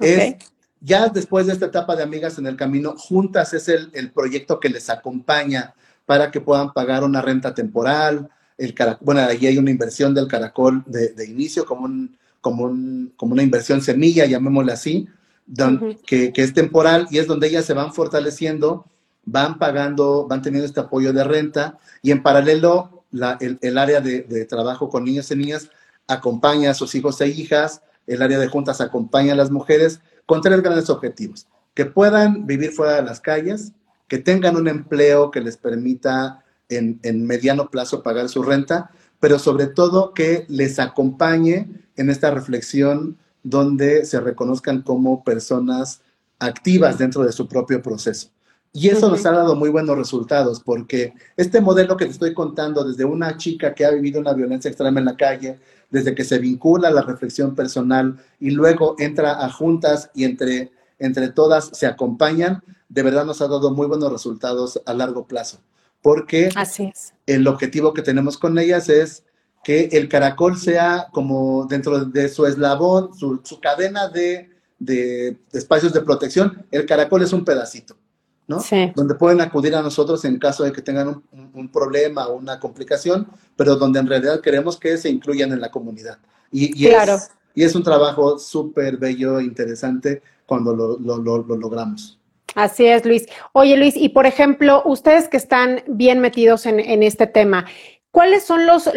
Es 0.00 0.36
ya 0.82 1.08
después 1.08 1.46
de 1.46 1.52
esta 1.52 1.66
etapa 1.66 1.94
de 1.94 2.02
Amigas 2.02 2.38
en 2.38 2.46
el 2.46 2.56
Camino, 2.56 2.96
Juntas 2.96 3.54
es 3.54 3.68
el, 3.68 4.10
proyecto 4.12 4.58
que 4.58 4.68
les 4.68 4.90
acompaña 4.90 5.74
para 6.06 6.30
que 6.30 6.40
puedan 6.40 6.72
pagar 6.72 7.04
una 7.04 7.22
renta 7.22 7.54
temporal. 7.54 8.28
El 8.58 8.74
bueno, 9.00 9.20
ahí 9.22 9.46
hay 9.46 9.58
una 9.58 9.70
inversión 9.70 10.14
del 10.14 10.28
caracol 10.28 10.84
de, 10.86 11.24
inicio, 11.26 11.64
como, 11.64 11.84
un, 11.84 12.16
como, 12.40 12.70
como 13.16 13.32
una 13.32 13.42
inversión 13.42 13.80
semilla, 13.80 14.26
llamémosle 14.26 14.72
así, 14.72 15.08
que, 16.06 16.32
es 16.34 16.54
temporal 16.54 17.08
y 17.10 17.18
es 17.18 17.26
donde 17.26 17.48
ellas 17.48 17.64
se 17.64 17.74
van 17.74 17.92
fortaleciendo, 17.92 18.86
van 19.24 19.58
pagando, 19.58 20.26
van 20.28 20.42
teniendo 20.42 20.66
este 20.66 20.80
apoyo 20.80 21.12
de 21.12 21.24
renta 21.24 21.78
y 22.02 22.10
en 22.10 22.22
paralelo 22.22 23.04
el, 23.40 23.78
área 23.78 24.00
de, 24.00 24.22
de 24.22 24.44
trabajo 24.46 24.88
con 24.88 25.04
niños 25.04 25.30
y 25.30 25.36
niñas 25.36 25.68
acompaña 26.08 26.70
a 26.70 26.74
sus 26.74 26.94
hijos 26.94 27.20
e 27.20 27.28
hijas, 27.28 27.82
el 28.06 28.22
área 28.22 28.38
de 28.38 28.48
juntas 28.48 28.80
acompaña 28.80 29.32
a 29.32 29.36
las 29.36 29.50
mujeres 29.50 30.00
con 30.26 30.40
tres 30.40 30.60
grandes 30.62 30.90
objetivos. 30.90 31.46
Que 31.74 31.86
puedan 31.86 32.46
vivir 32.46 32.72
fuera 32.72 32.96
de 32.96 33.02
las 33.02 33.20
calles, 33.20 33.72
que 34.12 34.18
tengan 34.18 34.56
un 34.56 34.68
empleo 34.68 35.30
que 35.30 35.40
les 35.40 35.56
permita 35.56 36.44
en, 36.68 37.24
mediano 37.24 37.70
plazo 37.70 38.02
pagar 38.02 38.28
su 38.28 38.42
renta, 38.42 38.90
pero 39.20 39.38
sobre 39.38 39.68
todo 39.68 40.12
que 40.12 40.44
les 40.50 40.78
acompañe 40.78 41.70
en 41.96 42.10
esta 42.10 42.30
reflexión 42.30 43.16
donde 43.42 44.04
se 44.04 44.20
reconozcan 44.20 44.82
como 44.82 45.24
personas 45.24 46.02
activas 46.38 46.98
dentro 46.98 47.24
de 47.24 47.32
su 47.32 47.48
propio 47.48 47.80
proceso. 47.80 48.28
Y 48.70 48.90
eso 48.90 49.08
nos 49.08 49.24
ha 49.24 49.30
dado 49.30 49.56
muy 49.56 49.70
buenos 49.70 49.96
resultados, 49.96 50.60
porque 50.60 51.14
este 51.38 51.62
modelo 51.62 51.96
que 51.96 52.04
te 52.04 52.10
estoy 52.10 52.34
contando, 52.34 52.84
desde 52.84 53.06
una 53.06 53.38
chica 53.38 53.72
que 53.72 53.86
ha 53.86 53.92
vivido 53.92 54.20
una 54.20 54.34
violencia 54.34 54.68
extrema 54.68 55.00
en 55.00 55.06
la 55.06 55.16
calle, 55.16 55.58
desde 55.88 56.14
que 56.14 56.24
se 56.24 56.38
vincula 56.38 56.88
a 56.88 56.92
la 56.92 57.00
reflexión 57.00 57.54
personal 57.54 58.18
y 58.38 58.50
luego 58.50 58.94
entra 58.98 59.42
a 59.42 59.50
juntas 59.50 60.10
y 60.14 60.24
entre, 60.24 60.70
entre 60.98 61.30
todas 61.30 61.70
se 61.72 61.86
acompañan, 61.86 62.62
de 62.92 63.02
verdad 63.02 63.24
nos 63.24 63.40
ha 63.40 63.48
dado 63.48 63.72
muy 63.72 63.86
buenos 63.86 64.12
resultados 64.12 64.80
a 64.84 64.94
largo 64.94 65.26
plazo. 65.26 65.58
Porque 66.02 66.50
el 67.26 67.46
objetivo 67.46 67.94
que 67.94 68.02
tenemos 68.02 68.36
con 68.36 68.58
ellas 68.58 68.88
es 68.88 69.24
que 69.62 69.84
el 69.92 70.08
caracol 70.08 70.58
sea 70.58 71.06
como 71.12 71.66
dentro 71.66 72.04
de 72.04 72.28
su 72.28 72.44
eslabón, 72.46 73.14
su, 73.14 73.60
cadena 73.60 74.08
de, 74.08 74.50
de 74.80 75.36
espacios 75.52 75.92
de 75.92 76.00
protección, 76.00 76.66
el 76.72 76.86
caracol 76.86 77.22
es 77.22 77.32
un 77.32 77.44
pedacito. 77.44 77.96
Donde 78.94 79.14
pueden 79.14 79.40
acudir 79.40 79.74
a 79.74 79.82
nosotros 79.82 80.24
en 80.24 80.38
caso 80.38 80.64
de 80.64 80.72
que 80.72 80.82
tengan 80.82 81.22
un, 81.54 81.68
problema 81.68 82.26
o 82.28 82.36
una 82.36 82.58
complicación, 82.58 83.28
pero 83.56 83.76
donde 83.76 84.00
en 84.00 84.06
realidad 84.06 84.40
queremos 84.40 84.76
que 84.76 84.96
se 84.98 85.08
incluyan 85.08 85.52
en 85.52 85.60
la 85.60 85.70
comunidad. 85.70 86.18
Y, 86.50 86.86
claro. 86.88 87.18
Y 87.54 87.64
es 87.64 87.74
un 87.74 87.82
trabajo 87.82 88.38
súper 88.38 88.96
bello 88.96 89.38
e 89.38 89.44
interesante 89.44 90.22
cuando 90.46 90.74
lo, 90.74 90.98
logramos. 90.98 92.18
Así 92.54 92.86
es, 92.86 93.04
Luis. 93.04 93.26
Oye, 93.52 93.76
Luis, 93.76 93.96
y 93.96 94.10
por 94.10 94.26
ejemplo, 94.26 94.82
ustedes 94.84 95.28
que 95.28 95.36
están 95.36 95.82
bien 95.86 96.20
metidos 96.20 96.66
en, 96.66 97.02
este 97.02 97.26
tema, 97.26 97.66
¿cuáles 98.10 98.44
son 98.44 98.66
los, 98.66 98.90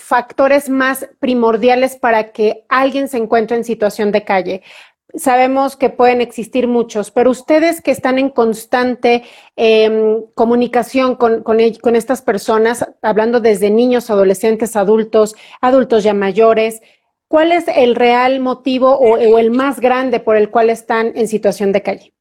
factores 0.00 0.68
más 0.68 1.08
primordiales 1.20 1.96
para 1.96 2.32
que 2.32 2.64
alguien 2.68 3.08
se 3.08 3.18
encuentre 3.18 3.56
en 3.56 3.64
situación 3.64 4.10
de 4.10 4.24
calle? 4.24 4.62
Sabemos 5.14 5.76
que 5.76 5.90
pueden 5.90 6.22
existir 6.22 6.66
muchos, 6.66 7.10
pero 7.10 7.30
ustedes 7.30 7.82
que 7.82 7.90
están 7.90 8.18
en 8.18 8.30
constante 8.30 9.24
em, 9.56 10.24
comunicación 10.34 11.16
con, 11.16 11.60
estas 11.60 12.22
personas, 12.22 12.86
hablando 13.02 13.38
desde 13.40 13.70
niños, 13.70 14.10
adolescentes, 14.10 14.74
adultos, 14.74 15.36
adultos 15.60 16.02
ya 16.02 16.14
mayores, 16.14 16.80
¿cuál 17.28 17.52
es 17.52 17.66
el 17.68 17.94
real 17.94 18.40
motivo 18.40 18.96
o 18.96 19.38
el 19.38 19.50
más 19.50 19.80
grande 19.80 20.18
por 20.18 20.36
el 20.36 20.50
cual 20.50 20.70
están 20.70 21.12
en 21.14 21.28
situación 21.28 21.72
de 21.72 21.82
calle? 21.82 22.14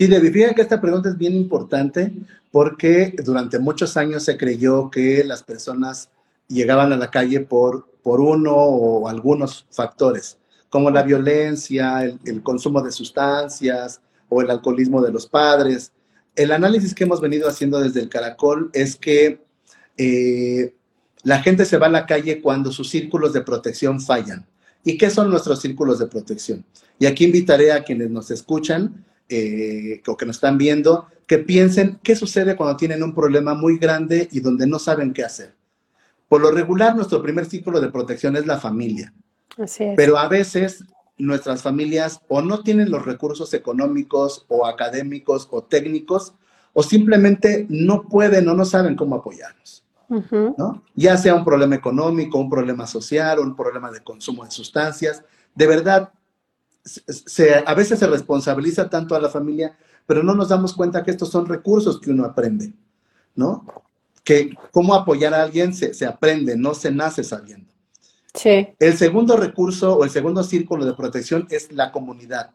Sí, 0.00 0.06
Debbie, 0.06 0.32
fíjate 0.32 0.54
que 0.54 0.62
esta 0.62 0.80
pregunta 0.80 1.10
es 1.10 1.18
bien 1.18 1.34
importante 1.34 2.10
porque 2.50 3.14
durante 3.22 3.58
muchos 3.58 3.98
años 3.98 4.22
se 4.24 4.38
creyó 4.38 4.90
que 4.90 5.22
las 5.24 5.42
personas 5.42 6.08
llegaban 6.48 6.90
a 6.94 6.96
la 6.96 7.10
calle 7.10 7.40
por, 7.40 7.86
por 8.02 8.18
uno 8.18 8.50
o 8.56 9.08
algunos 9.08 9.66
factores 9.70 10.38
como 10.70 10.90
la 10.90 11.02
violencia, 11.02 12.02
el, 12.02 12.42
consumo 12.42 12.80
de 12.80 12.92
sustancias 12.92 14.00
o 14.30 14.40
el 14.40 14.50
alcoholismo 14.50 15.02
de 15.02 15.12
los 15.12 15.26
padres. 15.26 15.92
El 16.34 16.52
análisis 16.52 16.94
que 16.94 17.04
hemos 17.04 17.20
venido 17.20 17.46
haciendo 17.46 17.78
desde 17.78 18.00
el 18.00 18.08
Caracol 18.08 18.70
es 18.72 18.96
que 18.96 19.42
eh, 19.98 20.72
la 21.24 21.42
gente 21.42 21.66
se 21.66 21.76
va 21.76 21.88
a 21.88 21.90
la 21.90 22.06
calle 22.06 22.40
cuando 22.40 22.72
sus 22.72 22.88
círculos 22.88 23.34
de 23.34 23.42
protección 23.42 24.00
fallan. 24.00 24.46
¿Y 24.82 24.96
qué 24.96 25.10
son 25.10 25.28
nuestros 25.28 25.60
círculos 25.60 25.98
de 25.98 26.06
protección? 26.06 26.64
Y 26.98 27.04
aquí 27.04 27.26
invitaré 27.26 27.70
a 27.70 27.84
quienes 27.84 28.08
nos 28.08 28.30
escuchan 28.30 29.04
eh, 29.30 30.02
o 30.06 30.16
que 30.16 30.26
nos 30.26 30.36
están 30.36 30.58
viendo 30.58 31.06
que 31.30 31.38
piensen 31.38 32.00
qué 32.02 32.16
sucede 32.16 32.56
cuando 32.56 32.76
tienen 32.76 33.04
un 33.04 33.14
problema 33.14 33.54
muy 33.54 33.78
grande 33.78 34.28
y 34.32 34.40
donde 34.40 34.66
no 34.66 34.80
saben 34.80 35.12
qué 35.12 35.22
hacer. 35.22 35.54
Por 36.28 36.40
lo 36.40 36.50
regular, 36.50 36.96
nuestro 36.96 37.22
primer 37.22 37.46
círculo 37.46 37.80
de 37.80 37.88
protección 37.88 38.34
es 38.34 38.46
la 38.46 38.58
familia. 38.58 39.14
Pero 39.96 40.18
a 40.18 40.26
veces 40.26 40.82
nuestras 41.18 41.62
familias 41.62 42.20
o 42.26 42.42
no 42.42 42.64
tienen 42.64 42.90
los 42.90 43.04
recursos 43.04 43.54
económicos 43.54 44.44
o 44.48 44.66
académicos 44.66 45.46
o 45.52 45.62
técnicos 45.62 46.34
o 46.72 46.82
simplemente 46.82 47.64
no 47.68 48.08
pueden 48.08 48.48
o 48.48 48.54
no 48.54 48.64
saben 48.64 48.96
cómo 48.96 49.14
apoyarnos. 49.14 49.84
¿no? 50.08 50.82
Ya 50.96 51.16
sea 51.16 51.36
un 51.36 51.44
problema 51.44 51.76
económico, 51.76 52.38
un 52.38 52.50
problema 52.50 52.88
social, 52.88 53.38
un 53.38 53.54
problema 53.54 53.92
de 53.92 54.00
consumo 54.00 54.44
de 54.44 54.50
sustancias. 54.50 55.22
De 55.54 55.68
verdad, 55.68 56.10
se, 57.06 57.54
a 57.54 57.74
veces 57.74 57.98
se 57.98 58.06
responsabiliza 58.06 58.88
tanto 58.88 59.14
a 59.14 59.20
la 59.20 59.28
familia, 59.28 59.76
pero 60.06 60.22
no 60.22 60.34
nos 60.34 60.48
damos 60.48 60.74
cuenta 60.74 61.02
que 61.02 61.10
estos 61.10 61.30
son 61.30 61.46
recursos 61.46 62.00
que 62.00 62.10
uno 62.10 62.24
aprende, 62.24 62.72
¿no? 63.34 63.64
Que 64.24 64.50
cómo 64.70 64.94
apoyar 64.94 65.34
a 65.34 65.42
alguien 65.42 65.74
se, 65.74 65.94
se 65.94 66.06
aprende, 66.06 66.56
no 66.56 66.74
se 66.74 66.90
nace 66.90 67.24
sabiendo. 67.24 67.70
El 68.78 68.96
segundo 68.96 69.36
recurso 69.36 69.96
o 69.96 70.04
el 70.04 70.10
segundo 70.10 70.42
círculo 70.44 70.84
de 70.84 70.94
protección 70.94 71.46
es 71.50 71.72
la 71.72 71.90
comunidad. 71.90 72.50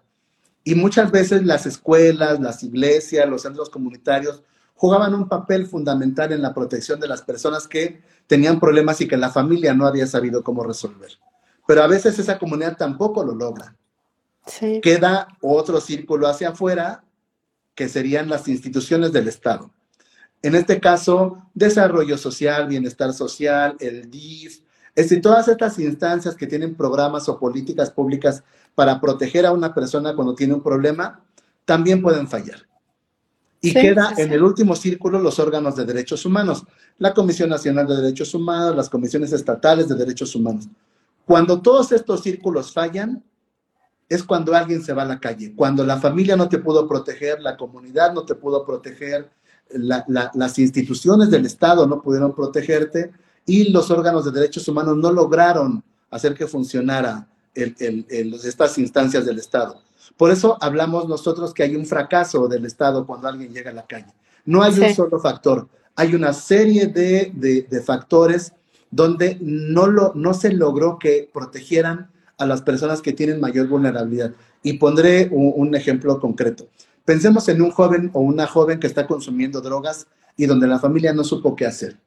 Y 0.63 0.75
muchas 0.75 1.11
veces 1.11 1.45
las 1.45 1.65
escuelas, 1.65 2.39
las 2.39 2.63
iglesias, 2.63 3.29
los 3.29 3.43
centros 3.43 3.69
comunitarios 3.69 4.41
jugaban 4.75 5.13
un 5.13 5.27
papel 5.29 5.67
fundamental 5.67 6.31
en 6.31 6.41
la 6.41 6.53
protección 6.53 6.99
de 6.99 7.07
las 7.07 7.21
personas 7.21 7.67
que 7.67 8.01
tenían 8.27 8.59
problemas 8.59 8.99
y 9.01 9.07
que 9.07 9.17
la 9.17 9.29
familia 9.29 9.73
no 9.73 9.85
había 9.85 10.07
sabido 10.07 10.43
cómo 10.43 10.63
resolver. 10.63 11.11
Pero 11.67 11.83
a 11.83 11.87
veces 11.87 12.19
esa 12.19 12.37
comunidad 12.37 12.77
tampoco 12.77 13.23
lo 13.23 13.33
logra. 13.33 13.75
Queda 14.81 15.27
otro 15.41 15.81
círculo 15.81 16.27
hacia 16.27 16.49
afuera, 16.49 17.03
que 17.73 17.89
serían 17.89 18.29
las 18.29 18.47
instituciones 18.47 19.11
del 19.11 19.27
Estado. 19.27 19.71
En 20.41 20.55
este 20.55 20.79
caso, 20.79 21.49
desarrollo 21.53 22.17
social, 22.17 22.67
bienestar 22.67 23.13
social, 23.13 23.75
el 23.79 24.09
DIF, 24.09 24.61
es 24.95 25.09
decir, 25.09 25.21
todas 25.21 25.47
estas 25.49 25.77
instancias 25.77 26.35
que 26.35 26.47
tienen 26.47 26.75
programas 26.75 27.27
o 27.27 27.37
políticas 27.37 27.91
públicas 27.91 28.43
para 28.75 29.01
proteger 29.01 29.45
a 29.45 29.51
una 29.51 29.73
persona 29.73 30.15
cuando 30.15 30.35
tiene 30.35 30.53
un 30.53 30.63
problema, 30.63 31.21
también 31.65 32.01
pueden 32.01 32.27
fallar. 32.27 32.65
Y 33.59 33.73
queda 33.73 34.13
en 34.17 34.31
el 34.31 34.43
último 34.43 34.75
círculo 34.75 35.19
los 35.19 35.39
órganos 35.39 35.75
de 35.75 35.85
derechos 35.85 36.25
humanos, 36.25 36.63
la 36.97 37.13
Comisión 37.13 37.49
Nacional 37.49 37.87
de 37.87 37.95
Derechos 37.97 38.33
Humanos, 38.33 38.75
las 38.75 38.89
comisiones 38.89 39.33
estatales 39.33 39.89
de 39.89 39.95
derechos 39.95 40.33
humanos. 40.35 40.67
Cuando 41.25 41.59
todos 41.61 41.91
estos 41.91 42.21
círculos 42.21 42.71
fallan, 42.71 43.23
es 44.07 44.23
cuando 44.23 44.55
alguien 44.55 44.83
se 44.83 44.93
va 44.93 45.03
a 45.03 45.05
la 45.05 45.19
calle, 45.19 45.53
cuando 45.55 45.83
la 45.83 45.97
familia 45.97 46.35
no 46.35 46.47
te 46.47 46.59
pudo 46.59 46.87
proteger, 46.87 47.41
la 47.41 47.57
comunidad 47.57 48.13
no 48.13 48.23
te 48.23 48.35
pudo 48.35 48.65
proteger, 48.65 49.29
las 49.69 50.59
instituciones 50.59 51.31
del 51.31 51.45
Estado 51.45 51.87
no 51.87 52.01
pudieron 52.01 52.35
protegerte, 52.35 53.11
y 53.45 53.71
los 53.71 53.89
órganos 53.91 54.25
de 54.25 54.31
derechos 54.31 54.67
humanos 54.67 54.97
no 54.97 55.11
lograron 55.11 55.83
hacer 56.09 56.33
que 56.33 56.47
funcionara 56.47 57.27
estas 57.53 58.77
instancias 58.77 59.25
del 59.25 59.39
Estado. 59.39 59.81
Por 60.17 60.31
eso 60.31 60.57
hablamos 60.61 61.07
nosotros 61.07 61.53
que 61.53 61.63
hay 61.63 61.75
un 61.75 61.85
fracaso 61.85 62.47
del 62.47 62.65
Estado 62.65 63.05
cuando 63.05 63.27
alguien 63.27 63.53
llega 63.53 63.71
a 63.71 63.73
la 63.73 63.85
calle. 63.85 64.13
No 64.45 64.61
hay 64.61 64.77
un 64.79 64.93
solo 64.93 65.19
factor, 65.19 65.67
hay 65.95 66.13
una 66.13 66.33
serie 66.33 66.87
de, 66.87 67.83
factores 67.83 68.53
donde 68.91 69.37
no, 69.41 69.87
lo, 69.87 70.13
no 70.15 70.33
se 70.33 70.53
logró 70.53 70.99
que 70.99 71.29
protegieran 71.33 72.11
a 72.37 72.45
las 72.45 72.61
personas 72.61 73.01
que 73.01 73.13
tienen 73.13 73.39
mayor 73.39 73.67
vulnerabilidad. 73.67 74.31
Y 74.63 74.73
pondré 74.73 75.29
un 75.31 75.75
ejemplo 75.75 76.19
concreto. 76.19 76.67
Pensemos 77.05 77.47
en 77.49 77.61
un 77.61 77.71
joven 77.71 78.09
o 78.13 78.21
una 78.21 78.47
joven 78.47 78.79
que 78.79 78.87
está 78.87 79.05
consumiendo 79.05 79.61
drogas 79.61 80.07
y 80.35 80.47
donde 80.47 80.67
la 80.67 80.79
familia 80.79 81.13
no 81.13 81.23
supo 81.23 81.55
qué 81.55 81.65
hacer 81.65 81.97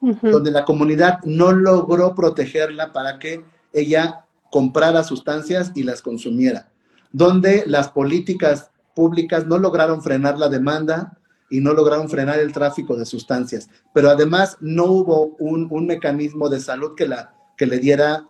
donde 0.00 0.50
la 0.50 0.64
comunidad 0.64 1.20
no 1.24 1.52
logró 1.52 2.14
protegerla 2.14 2.92
para 2.92 3.18
que 3.18 3.44
ella 3.72 4.24
comprara 4.50 5.04
sustancias 5.04 5.72
y 5.74 5.82
las 5.82 6.02
consumiera, 6.02 6.70
donde 7.12 7.64
las 7.66 7.90
políticas 7.90 8.70
públicas 8.94 9.46
no 9.46 9.58
lograron 9.58 10.02
frenar 10.02 10.38
la 10.38 10.48
demanda 10.48 11.18
y 11.50 11.60
no 11.60 11.72
lograron 11.74 12.08
frenar 12.08 12.38
el 12.38 12.52
tráfico 12.52 12.96
de 12.96 13.04
sustancias, 13.04 13.68
pero 13.92 14.10
además 14.10 14.56
no 14.60 14.84
hubo 14.86 15.36
un, 15.38 15.86
mecanismo 15.86 16.48
de 16.48 16.60
salud 16.60 16.94
que, 16.96 17.06
la, 17.06 17.34
que 17.56 17.66
le 17.66 17.78
diera 17.78 18.28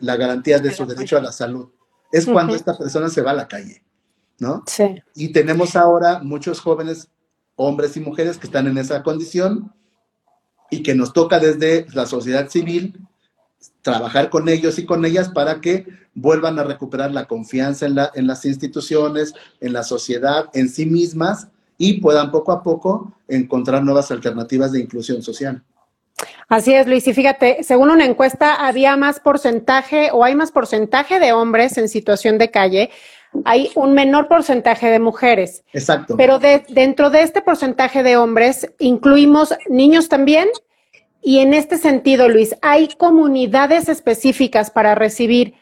la 0.00 0.16
garantía 0.16 0.58
de 0.58 0.72
su 0.72 0.86
derecho 0.86 1.16
a 1.16 1.22
la 1.22 1.32
salud. 1.32 1.68
Es 2.10 2.26
cuando 2.26 2.54
esta 2.54 2.76
persona 2.76 3.08
se 3.08 3.22
va 3.22 3.30
a 3.30 3.34
la 3.34 3.48
calle, 3.48 3.82
¿no? 4.38 4.62
Sí. 4.66 4.84
Y 5.14 5.32
tenemos 5.32 5.76
ahora 5.76 6.20
muchos 6.22 6.60
jóvenes, 6.60 7.08
hombres 7.56 7.96
y 7.96 8.00
mujeres, 8.00 8.36
que 8.36 8.46
están 8.46 8.66
en 8.66 8.76
esa 8.76 9.02
condición 9.02 9.72
y 10.70 10.82
que 10.82 10.94
nos 10.94 11.12
toca 11.12 11.38
desde 11.38 11.86
la 11.94 12.06
sociedad 12.06 12.48
civil 12.48 13.00
trabajar 13.82 14.30
con 14.30 14.48
ellos 14.48 14.78
y 14.78 14.86
con 14.86 15.04
ellas 15.04 15.28
para 15.28 15.60
que 15.60 15.86
vuelvan 16.14 16.58
a 16.58 16.64
recuperar 16.64 17.12
la 17.12 17.26
confianza 17.26 17.86
en, 17.86 17.94
la, 17.94 18.10
en 18.14 18.26
las 18.26 18.44
instituciones, 18.44 19.34
en 19.60 19.72
la 19.72 19.82
sociedad, 19.82 20.46
en 20.52 20.68
sí 20.68 20.86
mismas 20.86 21.48
y 21.78 22.00
puedan 22.00 22.30
poco 22.30 22.52
a 22.52 22.62
poco 22.62 23.12
encontrar 23.28 23.82
nuevas 23.82 24.10
alternativas 24.10 24.72
de 24.72 24.80
inclusión 24.80 25.22
social. 25.22 25.64
Así 26.52 26.74
es, 26.74 26.86
Luis. 26.86 27.08
Y 27.08 27.14
fíjate, 27.14 27.62
según 27.62 27.88
una 27.88 28.04
encuesta, 28.04 28.66
había 28.66 28.94
más 28.98 29.20
porcentaje 29.20 30.10
o 30.12 30.22
hay 30.22 30.34
más 30.34 30.52
porcentaje 30.52 31.18
de 31.18 31.32
hombres 31.32 31.78
en 31.78 31.88
situación 31.88 32.36
de 32.36 32.50
calle, 32.50 32.90
hay 33.46 33.70
un 33.74 33.94
menor 33.94 34.28
porcentaje 34.28 34.90
de 34.90 34.98
mujeres. 34.98 35.64
Exacto. 35.72 36.14
Pero 36.18 36.38
dentro 36.38 37.08
de 37.08 37.22
este 37.22 37.40
porcentaje 37.40 38.02
de 38.02 38.18
hombres, 38.18 38.70
incluimos 38.78 39.54
niños 39.70 40.10
también. 40.10 40.48
Y 41.22 41.38
en 41.38 41.54
este 41.54 41.78
sentido, 41.78 42.28
Luis, 42.28 42.54
hay 42.60 42.88
comunidades 42.88 43.88
específicas 43.88 44.70
para 44.70 44.94
recibir 44.94 45.54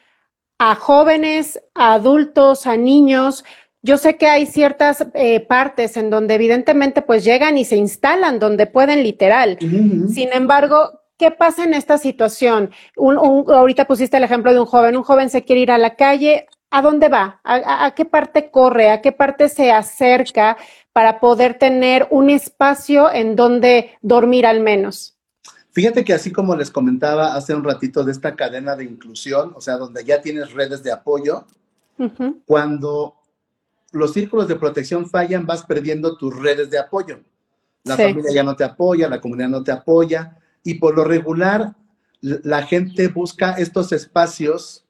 a 0.58 0.74
jóvenes, 0.74 1.62
a 1.72 1.94
adultos, 1.94 2.66
a 2.66 2.76
niños. 2.76 3.44
Yo 3.82 3.96
sé 3.96 4.16
que 4.16 4.26
hay 4.26 4.46
ciertas 4.46 5.06
eh, 5.14 5.40
partes 5.40 5.96
en 5.96 6.10
donde 6.10 6.34
evidentemente 6.34 7.00
pues 7.00 7.24
llegan 7.24 7.56
y 7.56 7.64
se 7.64 7.76
instalan 7.76 8.38
donde 8.38 8.66
pueden 8.66 9.02
literal. 9.02 9.58
Sin 9.60 10.32
embargo, 10.32 11.00
¿qué 11.16 11.30
pasa 11.30 11.64
en 11.64 11.74
esta 11.74 11.96
situación? 11.96 12.70
ahorita 12.96 13.86
pusiste 13.86 14.18
el 14.18 14.24
ejemplo 14.24 14.52
de 14.52 14.60
un 14.60 14.66
joven. 14.66 14.96
Un 14.96 15.02
joven 15.02 15.30
se 15.30 15.44
quiere 15.44 15.62
ir 15.62 15.70
a 15.70 15.78
la 15.78 15.96
calle, 15.96 16.46
¿a 16.70 16.82
dónde 16.82 17.08
va? 17.08 17.40
¿A, 17.42 17.94
qué 17.94 18.04
parte 18.04 18.50
corre? 18.50 18.90
¿A 18.90 19.00
qué 19.00 19.12
parte 19.12 19.48
se 19.48 19.72
acerca 19.72 20.58
para 20.92 21.18
poder 21.18 21.54
tener 21.54 22.06
un 22.10 22.28
espacio 22.28 23.10
en 23.10 23.34
donde 23.34 23.92
dormir 24.02 24.44
al 24.44 24.60
menos? 24.60 25.16
Fíjate 25.72 26.04
que 26.04 26.12
así 26.12 26.32
como 26.32 26.54
les 26.54 26.70
comentaba 26.70 27.34
hace 27.34 27.54
un 27.54 27.64
ratito 27.64 28.04
de 28.04 28.12
esta 28.12 28.34
cadena 28.34 28.76
de 28.76 28.84
inclusión, 28.84 29.52
o 29.54 29.60
sea, 29.60 29.76
donde 29.76 30.04
ya 30.04 30.20
tienes 30.20 30.52
redes 30.52 30.82
de 30.82 30.92
apoyo, 30.92 31.46
cuando 32.46 33.19
los 33.92 34.12
círculos 34.12 34.48
de 34.48 34.56
protección 34.56 35.08
fallan, 35.08 35.46
vas 35.46 35.64
perdiendo 35.64 36.16
tus 36.16 36.36
redes 36.36 36.70
de 36.70 36.78
apoyo. 36.78 37.20
La 37.84 37.96
familia 37.96 38.32
ya 38.32 38.42
no 38.42 38.56
te 38.56 38.64
apoya, 38.64 39.08
la 39.08 39.20
comunidad 39.20 39.48
no 39.48 39.64
te 39.64 39.72
apoya, 39.72 40.36
y 40.62 40.74
por 40.74 40.94
lo 40.94 41.04
regular 41.04 41.74
la 42.20 42.62
gente 42.62 43.08
busca 43.08 43.52
estos 43.52 43.92
espacios 43.92 44.84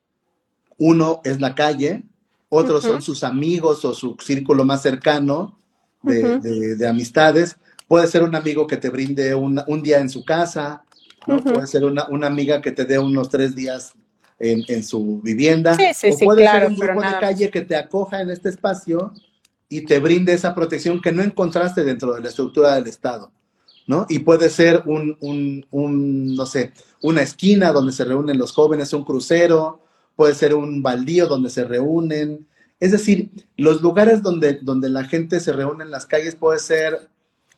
Uno 0.78 1.20
es 1.24 1.40
la 1.40 1.54
calle, 1.54 2.02
otros 2.48 2.82
son 2.82 3.02
sus 3.02 3.22
amigos 3.22 3.84
o 3.84 3.94
su 3.94 4.16
círculo 4.18 4.64
más 4.64 4.82
cercano 4.82 5.58
de, 6.02 6.88
amistades. 6.88 7.56
Puede 7.86 8.08
ser 8.08 8.22
un 8.22 8.34
amigo 8.34 8.66
que 8.66 8.76
te 8.76 8.88
brinde 8.88 9.34
un 9.34 9.82
día 9.82 10.00
en 10.00 10.08
su 10.08 10.24
casa, 10.24 10.84
puede 11.24 11.66
ser 11.66 11.84
una, 11.84 12.26
amiga 12.26 12.60
que 12.60 12.72
te 12.72 12.84
dé 12.84 12.98
unos 12.98 13.28
tres 13.28 13.54
días 13.54 13.94
en, 14.40 14.83
su 14.83 15.20
vivienda. 15.20 15.76
Sí, 15.76 16.11
o 16.11 16.18
puede 16.18 16.48
ser 16.48 16.66
un 16.66 16.76
grupo 16.76 17.03
de 17.03 17.20
calle 17.20 17.50
que 17.50 17.61
te 17.61 17.76
acoja 17.76 18.22
en 18.22 18.31
este 18.31 18.48
espacio 18.48 19.12
y 19.68 19.83
te 19.83 20.00
brinde 20.00 20.33
esa 20.33 20.55
protección 20.55 21.00
que 21.00 21.12
no 21.12 21.22
encontraste 21.22 21.85
dentro 21.85 22.14
de 22.14 22.22
la 22.22 22.29
estructura 22.29 22.74
del 22.74 22.88
Estado. 22.88 23.31
¿no? 23.87 24.07
Y 24.09 24.20
puede 24.20 24.50
ser 24.50 24.83
un, 24.87 25.16
un, 25.20 26.35
no 26.35 26.46
sé, 26.46 26.72
una 27.03 27.22
esquina 27.22 27.72
donde 27.72 27.92
se 27.92 28.05
reúnen 28.05 28.38
los 28.38 28.53
jóvenes, 28.53 28.92
un 28.92 29.05
crucero, 29.05 29.81
puede 30.16 30.35
ser 30.35 30.55
un 30.55 30.83
baldío 30.83 31.26
donde 31.26 31.50
se 31.50 31.64
reúnen. 31.64 32.46
Es 32.79 32.92
decir, 32.92 33.31
los 33.57 33.83
lugares 33.83 34.22
donde, 34.22 34.59
donde 34.62 34.88
la 34.88 35.05
gente 35.05 35.40
se 35.40 35.53
reúne 35.53 35.85
en 35.85 35.90
las 35.90 36.07
calles 36.07 36.35
puede 36.35 36.61
ser... 36.61 37.09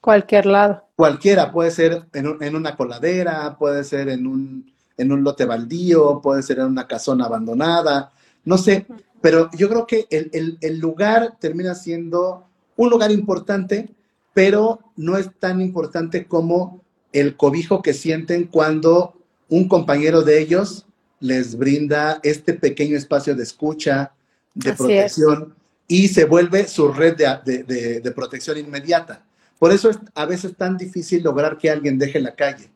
Cualquier 0.01 0.47
lado. 0.47 0.85
Cualquiera, 0.97 1.53
puede 1.53 1.71
ser 1.71 2.07
en, 2.13 2.57
una 2.57 2.77
coladera, 2.77 3.57
puede 3.59 3.85
ser 3.85 4.09
en 4.09 4.27
un, 4.27 4.72
en 5.03 5.13
un 5.13 5.23
lote 5.23 5.45
baldío, 5.45 6.21
puede 6.23 6.43
ser 6.43 6.59
en 6.59 6.67
una 6.67 6.87
casona 6.87 7.27
abandonada, 7.27 8.13
no 8.45 8.59
sé, 8.59 8.87
pero 9.21 9.51
yo 9.57 9.69
creo 9.69 9.87
que 9.87 10.07
el, 10.11 10.59
el 10.61 10.79
lugar 10.79 11.37
termina 11.39 11.75
siendo 11.75 12.47
un 12.77 12.91
lugar 12.91 13.13
importante, 13.13 13.91
pero 14.35 14.81
no 14.97 15.17
es 15.17 15.31
tan 15.39 15.61
importante 15.61 16.27
como 16.27 16.81
el 17.13 17.37
cobijo 17.37 17.83
que 17.83 17.93
sienten 17.93 18.47
cuando 18.47 19.15
un 19.49 19.69
compañero 19.69 20.23
de 20.23 20.41
ellos 20.41 20.87
les 21.21 21.57
brinda 21.57 22.19
este 22.23 22.55
pequeño 22.55 22.97
espacio 22.97 23.37
de 23.37 23.45
escucha, 23.45 24.13
de 24.55 24.73
protección, 24.73 25.55
y 25.87 26.09
se 26.09 26.25
vuelve 26.25 26.67
su 26.67 26.89
red 26.89 27.17
de, 27.17 28.13
protección 28.15 28.59
inmediata. 28.59 29.25
Por 29.59 29.73
eso 29.73 29.91
es 29.91 29.99
a 30.15 30.27
veces 30.27 30.57
tan 30.57 30.77
difícil 30.77 31.23
lograr 31.23 31.59
que 31.59 31.71
alguien 31.71 31.99
deje 31.99 32.19
la 32.19 32.35
calle. 32.35 32.71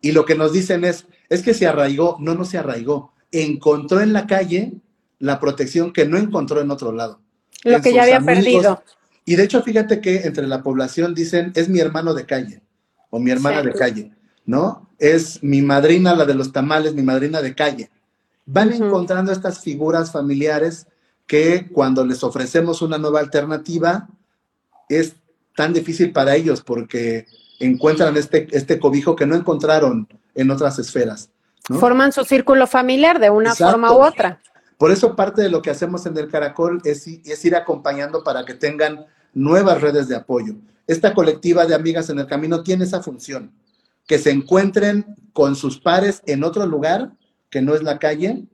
Y 0.00 0.12
lo 0.12 0.24
que 0.24 0.36
nos 0.36 0.52
dicen 0.52 0.84
es, 0.84 1.06
es 1.30 1.42
que 1.42 1.54
se 1.54 1.66
arraigó, 1.66 2.18
no, 2.20 2.34
no 2.34 2.44
se 2.44 2.58
arraigó, 2.58 3.12
encontró 3.32 4.02
en 4.02 4.12
la 4.12 4.26
calle 4.26 4.74
la 5.18 5.40
protección 5.40 5.92
que 5.92 6.06
no 6.06 6.18
encontró 6.18 6.60
en 6.60 6.70
otro 6.70 6.92
lado. 6.92 7.20
Lo 7.64 7.80
que 7.80 7.94
ya 7.94 8.02
había 8.02 8.20
perdido. 8.20 8.82
Y 9.24 9.36
de 9.36 9.44
hecho, 9.44 9.62
fíjate 9.62 10.00
que 10.00 10.22
entre 10.22 10.46
la 10.46 10.62
población 10.62 11.14
dicen, 11.14 11.52
es 11.54 11.68
mi 11.68 11.78
hermano 11.78 12.12
de 12.12 12.26
calle 12.26 12.60
o 13.08 13.18
mi 13.18 13.30
hermana 13.30 13.62
de 13.62 13.72
calle. 13.72 14.12
¿no? 14.50 14.88
Es 14.98 15.42
mi 15.42 15.62
madrina, 15.62 16.14
la 16.14 16.24
de 16.24 16.34
los 16.34 16.52
tamales, 16.52 16.94
mi 16.94 17.02
madrina 17.02 17.40
de 17.40 17.54
calle. 17.54 17.90
Van 18.46 18.72
encontrando 18.72 19.30
estas 19.30 19.60
figuras 19.60 20.10
familiares 20.10 20.86
que 21.26 21.68
cuando 21.70 22.04
les 22.04 22.24
ofrecemos 22.24 22.82
una 22.82 22.98
nueva 22.98 23.20
alternativa 23.20 24.08
es 24.88 25.14
tan 25.54 25.72
difícil 25.72 26.12
para 26.12 26.34
ellos 26.34 26.62
porque 26.62 27.26
encuentran 27.60 28.16
este, 28.16 28.48
este 28.50 28.80
cobijo 28.80 29.14
que 29.14 29.26
no 29.26 29.36
encontraron 29.36 30.08
en 30.34 30.50
otras 30.50 30.78
esferas. 30.78 31.30
Forman 31.62 32.12
su 32.12 32.24
círculo 32.24 32.66
familiar 32.66 33.20
de 33.20 33.30
una 33.30 33.54
forma 33.54 33.92
u 33.92 34.02
otra. 34.02 34.40
Por 34.78 34.90
eso 34.90 35.14
parte 35.14 35.42
de 35.42 35.50
lo 35.50 35.60
que 35.60 35.70
hacemos 35.70 36.06
en 36.06 36.16
el 36.16 36.28
Caracol 36.28 36.80
es, 36.84 37.06
es 37.06 37.44
ir 37.44 37.54
acompañando 37.54 38.24
para 38.24 38.44
que 38.44 38.54
tengan 38.54 39.06
nuevas 39.34 39.80
redes 39.80 40.08
de 40.08 40.16
apoyo. 40.16 40.54
Esta 40.86 41.14
colectiva 41.14 41.66
de 41.66 41.74
amigas 41.74 42.10
en 42.10 42.18
el 42.18 42.26
camino 42.26 42.62
tiene 42.62 42.84
esa 42.84 43.02
función 43.02 43.52
que 44.10 44.18
se 44.18 44.30
encuentren 44.30 45.14
con 45.32 45.54
sus 45.54 45.78
pares 45.78 46.20
en 46.26 46.42
otro 46.42 46.66
lugar 46.66 47.12
que 47.48 47.62
no 47.62 47.76
es 47.76 47.82
la 47.84 48.00
calle, 48.00 48.44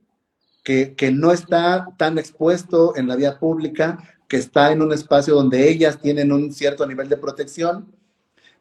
que, 0.63 1.11
no 1.13 1.31
está 1.31 1.87
tan 1.97 2.17
expuesto 2.17 2.95
en 2.95 3.07
la 3.07 3.15
vía 3.15 3.39
pública, 3.39 3.97
que 4.27 4.37
está 4.37 4.71
en 4.71 4.81
un 4.81 4.91
espacio 4.91 5.33
donde 5.33 5.69
ellas 5.69 5.99
tienen 5.99 6.31
un 6.31 6.51
cierto 6.51 6.85
nivel 6.85 7.09
de 7.09 7.17
protección. 7.17 7.91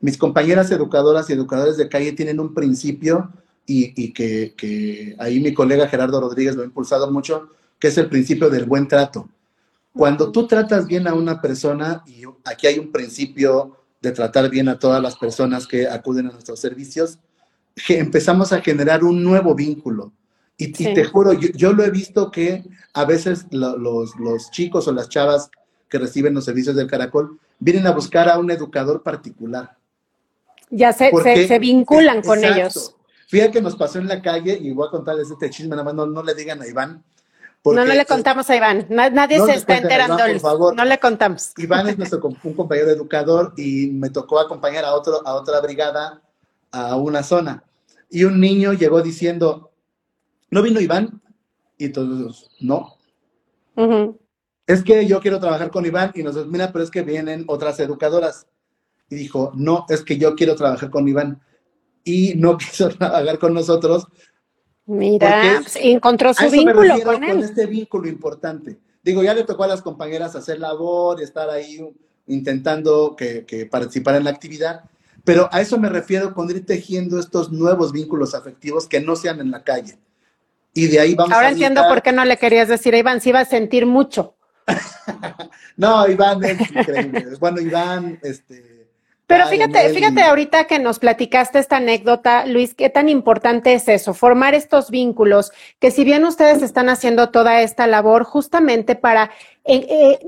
Mis 0.00 0.18
compañeras 0.18 0.70
educadoras 0.70 1.28
y 1.28 1.32
educadores 1.32 1.76
de 1.76 1.88
calle 1.88 2.12
tienen 2.12 2.40
un 2.40 2.54
principio 2.54 3.30
y, 3.66 4.12
que, 4.12 4.54
que, 4.56 5.16
ahí 5.18 5.40
mi 5.40 5.52
colega 5.52 5.88
Gerardo 5.88 6.20
Rodríguez 6.20 6.54
lo 6.54 6.62
ha 6.62 6.66
impulsado 6.66 7.10
mucho, 7.10 7.50
que 7.78 7.88
es 7.88 7.98
el 7.98 8.08
principio 8.08 8.48
del 8.48 8.64
buen 8.64 8.86
trato. 8.86 9.28
Cuando 9.92 10.30
tú 10.30 10.46
tratas 10.46 10.86
bien 10.86 11.08
a 11.08 11.14
una 11.14 11.40
persona, 11.40 12.04
y 12.06 12.22
aquí 12.44 12.66
hay 12.66 12.78
un 12.78 12.92
principio 12.92 13.76
de 14.00 14.12
tratar 14.12 14.48
bien 14.50 14.68
a 14.68 14.78
todas 14.78 15.02
las 15.02 15.16
personas 15.16 15.66
que 15.66 15.88
acuden 15.88 16.28
a 16.28 16.32
nuestros 16.32 16.60
servicios, 16.60 17.18
que 17.86 17.98
empezamos 17.98 18.52
a 18.52 18.60
generar 18.60 19.04
un 19.04 19.22
nuevo 19.22 19.54
vínculo. 19.54 20.12
Y, 20.58 20.72
te 20.72 21.04
juro, 21.04 21.34
yo, 21.34 21.74
lo 21.74 21.84
he 21.84 21.90
visto 21.90 22.30
que 22.30 22.64
a 22.94 23.04
veces 23.04 23.46
los, 23.50 24.50
chicos 24.50 24.88
o 24.88 24.92
las 24.92 25.10
chavas 25.10 25.50
que 25.88 25.98
reciben 25.98 26.32
los 26.32 26.46
servicios 26.46 26.74
del 26.74 26.86
caracol 26.86 27.38
vienen 27.58 27.86
a 27.86 27.92
buscar 27.92 28.28
a 28.30 28.38
un 28.38 28.50
educador 28.50 29.02
particular. 29.02 29.75
Ya 30.70 30.92
se, 30.92 31.10
se, 31.46 31.58
vinculan 31.58 32.22
con 32.22 32.42
ellos. 32.42 32.94
Fíjate 33.28 33.52
que 33.52 33.62
nos 33.62 33.76
pasó 33.76 33.98
en 33.98 34.08
la 34.08 34.20
calle, 34.20 34.58
y 34.60 34.72
voy 34.72 34.86
a 34.88 34.90
contarles 34.90 35.30
este 35.30 35.50
chisme, 35.50 35.70
nada 35.70 35.84
más 35.84 35.94
no, 35.94 36.06
no 36.06 36.22
le 36.22 36.34
digan 36.34 36.60
a 36.62 36.66
Iván, 36.66 37.04
no, 37.74 37.84
no 37.84 37.94
le 37.94 38.06
contamos 38.06 38.48
a 38.50 38.56
Iván. 38.56 38.86
Nadie 38.88 39.40
se 39.40 39.54
está 39.54 39.78
enterando. 39.78 40.16
por 40.16 40.40
favor. 40.40 40.76
No 40.76 40.84
le 40.84 40.98
contamos. 40.98 41.52
Iván 41.56 41.88
es 41.88 41.98
nuestro 41.98 42.20
un 42.22 42.54
compañero 42.54 42.90
educador 42.90 43.54
y 43.56 43.88
me 43.88 44.10
tocó 44.10 44.38
acompañar 44.38 44.84
a, 44.84 44.94
otro, 44.94 45.26
a 45.26 45.34
otra 45.34 45.60
brigada 45.60 46.22
a 46.70 46.96
una 46.96 47.22
zona. 47.22 47.64
Y 48.10 48.24
un 48.24 48.40
niño 48.40 48.72
llegó 48.72 49.02
diciendo, 49.02 49.72
¿no 50.50 50.62
vino 50.62 50.80
Iván? 50.80 51.20
Y 51.78 51.88
todos, 51.88 52.50
no. 52.60 52.96
Es 54.66 54.82
que 54.82 55.06
yo 55.06 55.20
quiero 55.20 55.40
trabajar 55.40 55.70
con 55.70 55.84
Iván 55.86 56.12
y 56.14 56.22
nosotros, 56.22 56.50
mira, 56.50 56.72
pero 56.72 56.84
es 56.84 56.90
que 56.90 57.02
vienen 57.02 57.44
otras 57.48 57.78
educadoras. 57.80 58.46
Y 59.08 59.16
dijo, 59.16 59.52
no, 59.54 59.86
es 59.88 60.02
que 60.02 60.18
yo 60.18 60.34
quiero 60.34 60.56
trabajar 60.56 60.90
con 60.90 61.08
Iván. 61.08 61.40
Y 62.04 62.34
no 62.34 62.56
quiso 62.58 62.88
trabajar 62.88 63.38
con 63.38 63.54
nosotros 63.54 64.06
Mira, 64.86 65.58
pues, 65.62 65.76
encontró 65.80 66.32
su 66.32 66.48
vínculo 66.48 66.94
con 67.02 67.24
él. 67.24 67.30
Con 67.30 67.42
este 67.42 67.66
vínculo 67.66 68.08
importante. 68.08 68.78
Digo, 69.02 69.22
ya 69.22 69.34
le 69.34 69.42
tocó 69.42 69.64
a 69.64 69.68
las 69.68 69.82
compañeras 69.82 70.36
hacer 70.36 70.60
labor, 70.60 71.20
estar 71.20 71.50
ahí 71.50 71.80
intentando 72.28 73.14
que, 73.16 73.44
que 73.44 73.66
participar 73.66 74.14
en 74.16 74.24
la 74.24 74.30
actividad, 74.30 74.82
pero 75.24 75.48
a 75.52 75.60
eso 75.60 75.78
me 75.78 75.88
refiero 75.88 76.34
con 76.34 76.50
ir 76.50 76.64
tejiendo 76.64 77.18
estos 77.18 77.50
nuevos 77.50 77.92
vínculos 77.92 78.34
afectivos 78.34 78.86
que 78.86 79.00
no 79.00 79.16
sean 79.16 79.40
en 79.40 79.50
la 79.50 79.64
calle. 79.64 79.98
Y 80.72 80.86
de 80.86 81.00
ahí 81.00 81.14
vamos 81.14 81.32
Ahora 81.32 81.50
entiendo 81.50 81.82
por 81.88 82.02
qué 82.02 82.12
no 82.12 82.24
le 82.24 82.36
querías 82.36 82.68
decir 82.68 82.94
a 82.94 82.98
Iván, 82.98 83.20
si 83.20 83.30
iba 83.30 83.40
a 83.40 83.44
sentir 83.44 83.86
mucho. 83.86 84.36
no, 85.76 86.08
Iván 86.08 86.44
es 86.44 86.60
increíble. 86.60 87.26
bueno, 87.40 87.60
Iván, 87.60 88.20
este, 88.22 88.75
pero 89.26 89.46
fíjate, 89.48 89.88
fíjate 89.90 90.22
ahorita 90.22 90.66
que 90.66 90.78
nos 90.78 91.00
platicaste 91.00 91.58
esta 91.58 91.78
anécdota, 91.78 92.46
Luis, 92.46 92.74
qué 92.74 92.90
tan 92.90 93.08
importante 93.08 93.74
es 93.74 93.88
eso, 93.88 94.14
formar 94.14 94.54
estos 94.54 94.90
vínculos, 94.90 95.50
que 95.80 95.90
si 95.90 96.04
bien 96.04 96.24
ustedes 96.24 96.62
están 96.62 96.88
haciendo 96.88 97.30
toda 97.30 97.60
esta 97.60 97.88
labor 97.88 98.22
justamente 98.22 98.94
para 98.94 99.32
eh, 99.64 99.86
eh, 99.90 100.18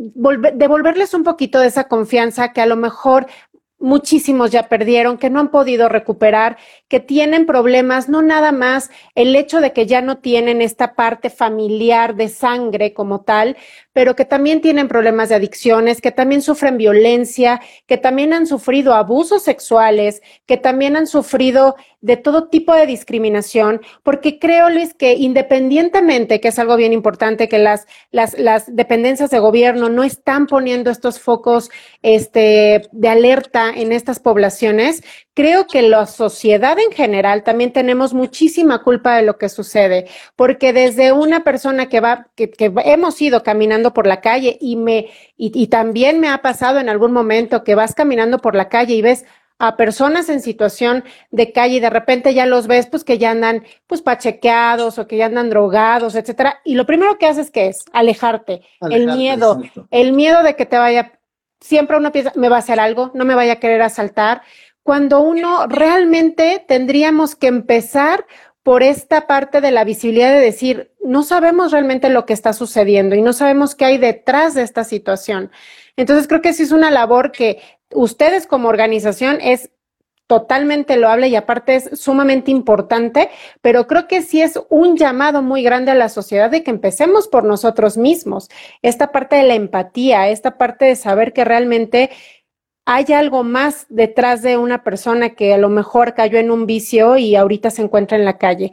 devolverles 0.55 1.15
un 1.15 1.23
poquito 1.23 1.61
de 1.61 1.69
esa 1.69 1.87
confianza 1.87 2.53
que 2.53 2.61
a 2.61 2.67
lo 2.67 2.75
mejor 2.75 3.29
muchísimos 3.79 4.51
ya 4.51 4.69
perdieron, 4.69 5.19
que 5.19 5.31
no 5.31 5.41
han 5.41 5.49
podido 5.49 5.89
recuperar, 5.89 6.57
que 6.89 7.01
tienen 7.01 7.47
problemas, 7.47 8.09
no 8.09 8.23
nada 8.23 8.53
más 8.53 8.91
el 9.15 9.35
hecho 9.37 9.61
de 9.61 9.73
que 9.73 9.87
ya 9.87 10.01
no 10.01 10.19
tienen 10.19 10.61
esta 10.61 10.95
parte 10.95 11.31
familiar 11.31 12.17
de 12.17 12.29
sangre 12.29 12.93
como 12.93 13.21
tal, 13.21 13.57
pero 13.99 14.15
que 14.15 14.25
también 14.25 14.61
tienen 14.61 14.87
problemas 14.87 15.29
de 15.29 15.35
adicciones, 15.35 16.01
que 16.01 16.13
también 16.13 16.41
sufren 16.41 16.79
violencia, 16.79 17.61
que 17.89 17.99
también 17.99 18.33
han 18.33 18.47
sufrido 18.47 18.95
abusos 18.95 19.43
sexuales, 19.43 20.23
que 20.47 20.57
también 20.57 20.95
han 20.95 21.09
sufrido 21.09 21.75
de 22.01 22.17
todo 22.17 22.47
tipo 22.47 22.73
de 22.75 22.87
discriminación, 22.87 23.81
porque 24.05 24.39
creo, 24.39 24.71
Luis, 24.71 24.95
que 24.95 25.15
independientemente, 25.15 26.41
que 26.41 26.47
es 26.47 26.59
algo 26.61 26.77
bien 26.77 26.93
importante, 26.93 27.49
que 27.49 27.59
las, 27.59 27.87
dependencias 28.69 29.31
de 29.31 29.41
gobierno 29.41 29.89
no 29.89 30.05
están 30.05 30.47
poniendo 30.47 30.93
estos 30.93 31.19
focos 31.19 31.69
este, 32.03 32.83
de 32.93 33.09
alerta 33.09 33.71
en 33.75 33.91
estas 33.91 34.21
poblaciones, 34.21 35.03
creo 35.39 35.69
que 35.69 35.83
la 35.83 36.05
sociedad 36.07 36.77
en 36.81 36.91
general 36.91 37.45
también 37.45 37.73
tenemos 37.73 38.13
muchísima 38.13 38.83
culpa 38.83 39.15
de 39.15 39.23
lo 39.23 39.39
que 39.39 39.49
sucede, 39.49 40.09
porque 40.35 40.73
desde 40.73 41.13
una 41.13 41.45
persona 41.45 41.89
que 41.89 42.01
va, 42.01 42.27
que, 42.35 42.51
que 42.51 42.73
hemos 42.85 43.23
ido 43.23 43.45
caminando 43.45 43.95
por 43.95 44.09
la 44.09 44.21
calle 44.21 44.59
y 44.61 44.75
me, 44.75 45.11
y, 45.37 45.53
y 45.55 45.69
también 45.69 46.19
me 46.19 46.29
ha 46.29 46.43
pasado 46.43 46.81
en 46.81 46.89
algún 46.89 47.13
momento 47.13 47.63
que 47.63 47.77
vas 47.77 47.95
caminando 47.95 48.39
por 48.41 48.57
la 48.57 48.69
calle 48.69 48.95
y 48.95 49.01
ves 49.01 49.27
a 49.61 49.77
personas 49.77 50.29
en 50.29 50.41
situación 50.41 51.05
de 51.31 51.53
calle 51.53 51.77
y 51.77 51.81
de 51.81 51.91
repente 51.91 52.35
ya 52.35 52.45
los 52.45 52.67
ves 52.67 52.89
pues 52.89 53.05
que 53.05 53.19
ya 53.19 53.31
andan 53.31 53.65
pues 53.87 54.03
pachequeados 54.03 54.99
o 54.99 55.07
que 55.07 55.19
ya 55.19 55.27
andan 55.27 55.51
drogados, 55.51 56.17
etcétera, 56.17 56.59
y 56.65 56.75
lo 56.75 56.85
primero 56.85 57.17
que 57.17 57.27
haces 57.27 57.53
que 57.53 57.69
es 57.69 57.85
alejarte, 57.93 58.63
el 58.91 59.07
miedo, 59.07 59.63
el 59.93 60.15
miedo 60.15 60.43
de 60.43 60.57
que 60.57 60.67
te 60.67 60.79
vaya 60.79 61.13
siempre 61.61 61.97
uno 61.97 62.13
piensa 62.13 62.33
me 62.37 62.49
va 62.49 62.57
a 62.57 62.61
hacer 62.61 62.81
algo, 62.81 63.11
no 63.15 63.25
me 63.25 63.35
vaya 63.35 63.55
a 63.55 63.61
querer 63.61 63.83
asaltar, 63.83 64.43
cuando 64.89 65.21
uno 65.21 65.67
realmente 65.67 66.65
tendríamos 66.67 67.37
que 67.37 67.47
empezar 67.47 68.25
por 68.63 68.83
esta 68.83 69.27
parte 69.27 69.61
de 69.61 69.71
la 69.71 69.85
visibilidad 69.85 70.33
de 70.33 70.41
decir, 70.41 70.93
no 71.05 71.25
sabemos 71.25 71.73
realmente 71.73 72.09
lo 72.09 72.25
que 72.25 72.33
está 72.33 72.55
sucediendo 72.55 73.15
y 73.15 73.21
no 73.21 73.35
sabemos 73.35 73.75
qué 73.75 73.85
hay 73.85 73.99
detrás 73.99 74.55
de 74.55 74.63
esta 74.63 74.85
situación. 74.85 75.51
Entonces 75.99 76.27
creo 76.27 76.41
que 76.41 76.55
sí 76.55 76.63
es 76.63 76.73
una 76.73 76.91
labor 76.91 77.33
que 77.33 77.61
ustedes 77.91 78.47
como 78.47 78.71
organización 78.71 79.43
es 79.43 79.69
totalmente 80.27 80.97
loable 80.97 81.29
y 81.29 81.37
aparte 81.37 81.75
es 81.75 81.91
sumamente 82.01 82.51
importante, 82.51 83.31
pero 83.61 83.87
creo 83.87 84.07
que 84.07 84.23
sí 84.23 84.41
es 84.41 84.61
un 84.69 84.97
llamado 84.97 85.43
muy 85.43 85.63
grande 85.63 85.91
a 85.91 85.95
la 85.95 86.11
sociedad 86.11 86.51
de 86.51 86.63
que 86.63 86.71
empecemos 86.71 87.29
por 87.29 87.45
nosotros 87.45 87.97
mismos. 87.97 88.49
Esta 88.83 89.11
parte 89.11 89.37
de 89.37 89.43
la 89.43 89.55
empatía, 89.55 90.29
esta 90.29 90.57
parte 90.57 90.85
de 90.85 90.97
saber 90.97 91.33
que 91.33 91.45
realmente 91.45 92.11
hay 92.91 93.13
algo 93.13 93.45
más 93.45 93.85
detrás 93.91 94.41
de 94.41 94.57
una 94.57 94.83
persona 94.83 95.35
que 95.35 95.53
a 95.53 95.59
lo 95.59 95.69
mejor 95.69 96.15
cayó 96.15 96.39
en 96.39 96.51
un 96.51 96.65
vicio 96.65 97.19
y 97.19 97.37
ahorita 97.37 97.71
se 97.71 97.83
encuentra 97.83 98.17
en 98.17 98.25
la 98.25 98.39
calle. 98.39 98.73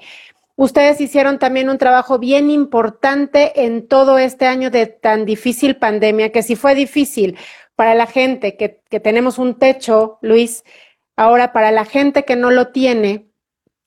Ustedes 0.55 1.01
hicieron 1.01 1.37
también 1.37 1.67
un 1.69 1.77
trabajo 1.77 2.17
bien 2.17 2.49
importante 2.49 3.65
en 3.65 3.89
todo 3.89 4.17
este 4.17 4.45
año 4.45 4.71
de 4.71 4.87
tan 4.87 5.25
difícil 5.25 5.75
pandemia, 5.75 6.31
que 6.31 6.43
sí 6.43 6.55
fue 6.55 6.75
difícil 6.75 7.37
para 7.75 7.93
la 7.93 8.07
gente 8.07 8.55
que, 8.55 8.79
que 8.89 9.01
tenemos 9.01 9.37
un 9.37 9.59
techo, 9.59 10.17
Luis, 10.21 10.63
Ahora, 11.17 11.53
para 11.53 11.71
la 11.71 11.85
gente 11.85 12.25
que 12.25 12.35
no 12.35 12.51
lo 12.51 12.67
tiene, 12.69 13.27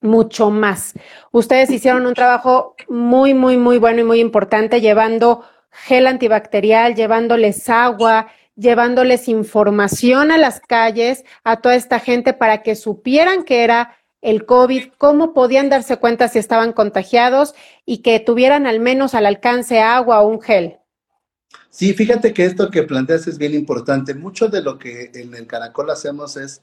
mucho 0.00 0.50
más. 0.50 0.94
Ustedes 1.32 1.70
hicieron 1.70 2.06
un 2.06 2.14
trabajo 2.14 2.74
muy, 2.88 3.34
muy, 3.34 3.56
muy 3.56 3.78
bueno 3.78 4.00
y 4.00 4.04
muy 4.04 4.20
importante 4.20 4.80
llevando 4.80 5.42
gel 5.70 6.06
antibacterial, 6.06 6.94
llevándoles 6.94 7.68
agua, 7.68 8.28
llevándoles 8.58 9.28
información 9.28 10.32
a 10.32 10.38
las 10.38 10.60
calles, 10.60 11.24
a 11.44 11.60
toda 11.60 11.76
esta 11.76 12.00
gente 12.00 12.32
para 12.32 12.62
que 12.62 12.74
supieran 12.74 13.44
que 13.44 13.62
era 13.62 13.96
el 14.20 14.46
COVID, 14.46 14.88
cómo 14.98 15.32
podían 15.32 15.68
darse 15.68 15.96
cuenta 15.98 16.26
si 16.28 16.40
estaban 16.40 16.72
contagiados 16.72 17.54
y 17.86 17.98
que 17.98 18.18
tuvieran 18.18 18.66
al 18.66 18.80
menos 18.80 19.14
al 19.14 19.26
alcance 19.26 19.80
agua 19.80 20.20
o 20.20 20.28
un 20.28 20.40
gel. 20.40 20.78
Sí, 21.70 21.94
fíjate 21.94 22.34
que 22.34 22.44
esto 22.44 22.70
que 22.70 22.82
planteas 22.82 23.28
es 23.28 23.38
bien 23.38 23.54
importante. 23.54 24.14
Mucho 24.14 24.48
de 24.48 24.60
lo 24.60 24.78
que 24.78 25.12
en 25.14 25.34
el 25.34 25.46
Caracol 25.46 25.90
hacemos 25.90 26.36
es 26.36 26.62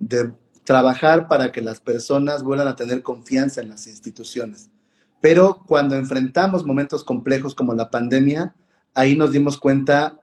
de 0.00 0.32
trabajar 0.64 1.28
para 1.28 1.52
que 1.52 1.62
las 1.62 1.80
personas 1.80 2.42
vuelvan 2.42 2.66
a 2.66 2.74
tener 2.74 3.02
confianza 3.02 3.60
en 3.60 3.68
las 3.68 3.86
instituciones. 3.86 4.68
Pero 5.20 5.62
cuando 5.64 5.94
enfrentamos 5.94 6.66
momentos 6.66 7.04
complejos 7.04 7.54
como 7.54 7.72
la 7.74 7.88
pandemia, 7.88 8.56
ahí 8.94 9.14
nos 9.14 9.30
dimos 9.30 9.58
cuenta 9.58 10.18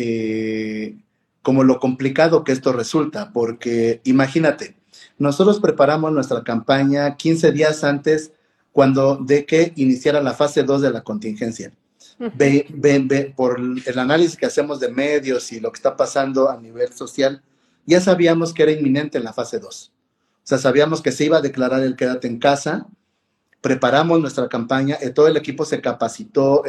eh, 0.00 0.96
como 1.42 1.64
lo 1.64 1.80
complicado 1.80 2.44
que 2.44 2.52
esto 2.52 2.72
resulta, 2.72 3.32
porque 3.32 4.00
imagínate, 4.04 4.76
nosotros 5.18 5.58
preparamos 5.58 6.12
nuestra 6.12 6.44
campaña 6.44 7.16
15 7.16 7.50
días 7.50 7.82
antes 7.82 8.32
cuando 8.70 9.16
de 9.16 9.44
que 9.44 9.72
iniciara 9.74 10.22
la 10.22 10.34
fase 10.34 10.62
2 10.62 10.82
de 10.82 10.90
la 10.92 11.02
contingencia. 11.02 11.72
por 13.34 13.58
el 13.58 13.98
análisis 13.98 14.36
que 14.36 14.46
hacemos 14.46 14.78
de 14.78 14.88
medios 14.88 15.50
y 15.50 15.58
lo 15.58 15.72
que 15.72 15.78
está 15.78 15.96
pasando 15.96 16.48
a 16.48 16.60
nivel 16.60 16.92
social, 16.92 17.42
ya 17.86 18.00
sabíamos 18.00 18.54
que 18.54 18.62
era 18.62 18.72
inminente 18.72 19.18
en 19.18 19.24
la 19.24 19.32
fase 19.32 19.58
2. 19.58 19.92
O 19.92 20.40
sea, 20.44 20.58
sabíamos 20.58 21.02
que 21.02 21.10
se 21.10 21.24
iba 21.24 21.38
a 21.38 21.42
declarar 21.42 21.82
el 21.82 21.96
quédate 21.96 22.28
en 22.28 22.38
casa, 22.38 22.86
preparamos 23.60 24.20
nuestra 24.20 24.48
campaña, 24.48 24.96
y 25.02 25.06
eh, 25.06 25.10
todo 25.10 25.26
el 25.26 25.36
equipo 25.36 25.64
se 25.64 25.80
capacitó 25.80 26.62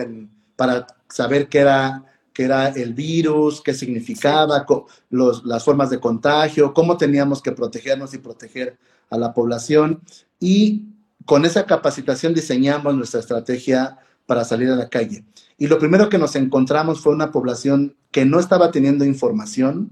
para 0.56 0.88
saber 1.10 1.48
qué 1.48 1.60
era, 1.60 2.06
qué 2.34 2.44
era 2.44 2.70
el 2.70 2.94
virus, 2.94 3.62
qué 3.62 3.74
significaba, 3.74 4.66
las 5.10 5.64
formas 5.64 5.90
de 5.90 6.00
contagio, 6.00 6.74
cómo 6.74 6.98
teníamos 6.98 7.42
que 7.42 7.52
protegernos 7.52 8.14
y 8.14 8.20
proteger 8.20 8.78
a 9.10 9.18
la 9.18 9.34
población. 9.34 10.02
Y 10.40 10.86
con 11.26 11.46
esa 11.46 11.66
capacitación 11.66 12.34
diseñamos 12.34 12.96
nuestra 12.96 13.20
estrategia 13.20 13.98
para 14.26 14.46
salir 14.46 14.70
a 14.70 14.76
la 14.76 14.90
calle. 14.90 15.24
Y 15.58 15.68
lo 15.68 15.80
primero 15.80 16.08
que 16.10 16.18
nos 16.18 16.36
encontramos 16.36 17.02
fue 17.02 17.14
una 17.14 17.32
población 17.32 17.96
que 18.12 18.26
no 18.26 18.40
estaba 18.40 18.72
teniendo 18.72 19.04
información, 19.04 19.92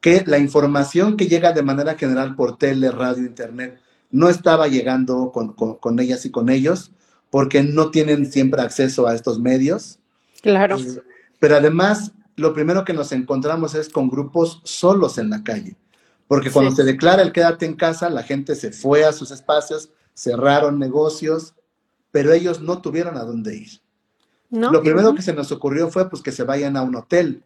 que 0.00 0.24
la 0.26 0.38
información 0.38 1.16
que 1.16 1.26
llega 1.26 1.52
de 1.52 1.62
manera 1.62 1.96
general 1.96 2.34
por 2.34 2.58
tele, 2.58 2.90
radio, 2.90 3.24
internet, 3.24 3.80
no 4.10 4.28
estaba 4.28 4.68
llegando 4.68 5.32
con, 5.32 6.00
ellas 6.00 6.24
y 6.24 6.30
con 6.30 6.48
ellos, 6.48 6.92
porque 7.30 7.62
no 7.62 7.90
tienen 7.90 8.30
siempre 8.30 8.62
acceso 8.62 9.06
a 9.06 9.14
estos 9.14 9.38
medios. 9.38 9.98
Claro. 10.42 10.78
Eh, 10.78 11.02
pero 11.38 11.56
además, 11.56 12.12
lo 12.36 12.52
primero 12.54 12.84
que 12.84 12.92
nos 12.92 13.12
encontramos 13.12 13.74
es 13.74 13.88
con 13.88 14.08
grupos 14.08 14.60
solos 14.64 15.18
en 15.18 15.30
la 15.30 15.42
calle, 15.42 15.76
porque 16.28 16.50
cuando 16.50 16.70
se 16.70 16.84
declara 16.84 17.22
el 17.22 17.32
quédate 17.32 17.66
en 17.66 17.74
casa, 17.74 18.10
la 18.10 18.22
gente 18.22 18.54
se 18.54 18.72
fue 18.72 19.04
a 19.04 19.12
sus 19.12 19.30
espacios, 19.30 19.90
cerraron 20.14 20.78
negocios, 20.78 21.54
pero 22.10 22.32
ellos 22.32 22.60
no 22.60 22.80
tuvieron 22.80 23.16
a 23.16 23.24
dónde 23.24 23.56
ir. 23.56 23.80
Lo 24.50 24.82
primero 24.82 25.14
que 25.14 25.22
se 25.22 25.34
nos 25.34 25.52
ocurrió 25.52 25.90
fue 25.90 26.08
pues 26.08 26.22
que 26.22 26.32
se 26.32 26.44
vayan 26.44 26.76
a 26.76 26.82
un 26.82 26.94
hotel, 26.94 27.44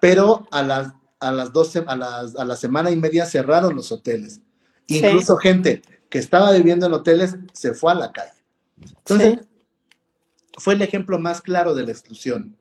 pero 0.00 0.46
a 0.50 0.62
las 0.62 0.92
a 1.20 1.32
las 1.32 1.52
12, 1.52 1.84
a, 1.86 1.96
las, 1.96 2.36
a 2.36 2.44
la 2.44 2.56
semana 2.56 2.90
y 2.90 2.96
media 2.96 3.26
cerraron 3.26 3.74
los 3.74 3.90
hoteles. 3.92 4.40
Incluso 4.86 5.36
gente 5.36 5.82
que 6.08 6.18
estaba 6.18 6.52
viviendo 6.52 6.86
en 6.86 6.92
hoteles 6.92 7.36
se 7.52 7.74
fue 7.74 7.92
a 7.92 7.96
la 7.96 8.12
calle. 8.12 8.32
Entonces, 8.80 9.46
fue 10.58 10.74
el 10.74 10.82
ejemplo 10.82 11.18
más 11.18 11.40
claro 11.40 11.74
de 11.74 11.84
la 11.84 11.92
exclusión, 11.92 12.55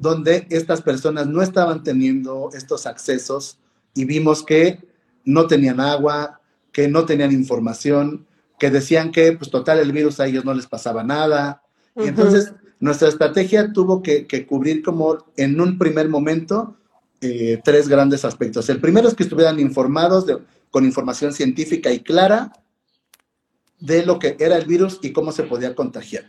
donde 0.00 0.46
estas 0.50 0.80
personas 0.80 1.26
no 1.26 1.42
estaban 1.42 1.82
teniendo 1.82 2.50
estos 2.54 2.86
accesos 2.86 3.58
y 3.94 4.06
vimos 4.06 4.42
que 4.42 4.80
no 5.24 5.46
tenían 5.46 5.78
agua, 5.78 6.40
que 6.72 6.88
no 6.88 7.04
tenían 7.04 7.32
información, 7.32 8.26
que 8.58 8.70
decían 8.70 9.12
que, 9.12 9.32
pues 9.32 9.50
total, 9.50 9.78
el 9.78 9.92
virus 9.92 10.18
a 10.18 10.26
ellos 10.26 10.44
no 10.44 10.54
les 10.54 10.66
pasaba 10.66 11.04
nada. 11.04 11.62
Y 11.96 12.08
entonces, 12.08 12.52
nuestra 12.78 13.08
estrategia 13.08 13.72
tuvo 13.72 14.02
que, 14.02 14.26
que, 14.26 14.46
cubrir 14.46 14.82
como 14.82 15.18
en 15.36 15.60
un 15.60 15.76
primer 15.76 16.08
momento 16.08 16.76
eh, 17.20 17.60
tres 17.62 17.86
grandes 17.86 18.24
aspectos. 18.24 18.70
El 18.70 18.80
primero 18.80 19.06
es 19.06 19.14
que 19.14 19.24
estuvieran 19.24 19.60
informados 19.60 20.24
con 20.70 20.86
información 20.86 21.34
científica 21.34 21.92
y 21.92 22.00
clara 22.00 22.52
de 23.78 24.06
lo 24.06 24.18
que 24.18 24.36
era 24.38 24.56
el 24.56 24.64
virus 24.64 24.98
y 25.02 25.12
cómo 25.12 25.30
se 25.32 25.42
podía 25.42 25.74
contagiar. 25.74 26.24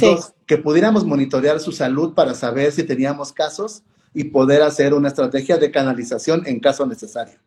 Dos, 0.00 0.32
que 0.46 0.58
pudiéramos 0.58 1.04
monitorear 1.04 1.60
su 1.60 1.72
salud 1.72 2.14
para 2.14 2.34
saber 2.34 2.72
si 2.72 2.84
teníamos 2.84 3.32
casos 3.32 3.82
y 4.14 4.24
poder 4.24 4.62
hacer 4.62 4.94
una 4.94 5.08
estrategia 5.08 5.56
de 5.56 5.70
canalización 5.70 6.42
en 6.46 6.60
caso 6.60 6.86
necesario. 6.86 7.38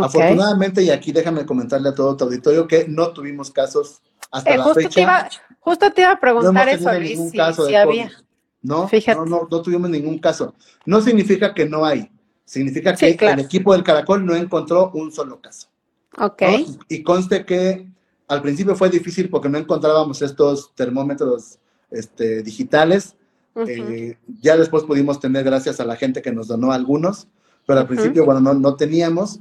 Afortunadamente, 0.00 0.82
y 0.82 0.90
aquí 0.90 1.12
déjame 1.12 1.46
comentarle 1.46 1.88
a 1.88 1.94
todo 1.94 2.16
tu 2.16 2.24
auditorio 2.24 2.66
que 2.66 2.86
no 2.88 3.12
tuvimos 3.12 3.50
casos 3.50 4.02
hasta 4.30 4.54
eh, 4.54 4.58
la 4.58 4.74
fecha. 4.74 5.28
justo 5.60 5.92
te 5.92 6.02
iba 6.02 6.10
a 6.10 6.20
preguntar 6.20 6.68
eso, 6.68 6.92
Luis, 6.94 7.30
si, 7.30 7.38
había. 7.74 8.10
No, 8.62 8.88
no, 9.26 9.46
no, 9.50 9.62
tuvimos 9.62 9.90
ningún 9.90 10.18
caso. 10.18 10.54
No 10.84 11.00
significa 11.00 11.54
que 11.54 11.68
no 11.68 11.84
hay, 11.84 12.10
significa 12.44 12.94
que 12.94 13.10
el 13.10 13.40
equipo 13.40 13.72
del 13.72 13.84
Caracol 13.84 14.24
no 14.24 14.34
encontró 14.34 14.90
un 14.94 15.12
solo 15.12 15.40
caso. 15.40 15.68
Ok. 16.18 16.42
Y 16.88 17.02
conste 17.02 17.44
que 17.44 17.86
al 18.26 18.42
principio 18.42 18.74
fue 18.74 18.90
difícil 18.90 19.28
porque 19.28 19.48
no 19.48 19.58
encontrábamos 19.58 20.22
estos 20.22 20.74
termómetros 20.74 21.58
este, 21.90 22.42
digitales. 22.42 23.16
Eh, 23.66 24.16
ya 24.40 24.56
después 24.56 24.84
pudimos 24.84 25.20
tener 25.20 25.44
gracias 25.44 25.78
a 25.80 25.84
la 25.84 25.96
gente 25.96 26.22
que 26.22 26.32
nos 26.32 26.48
donó 26.48 26.72
algunos, 26.72 27.28
pero 27.66 27.80
al 27.80 27.86
principio, 27.86 28.24
bueno, 28.24 28.40
no, 28.40 28.54
no 28.54 28.74
teníamos. 28.76 29.40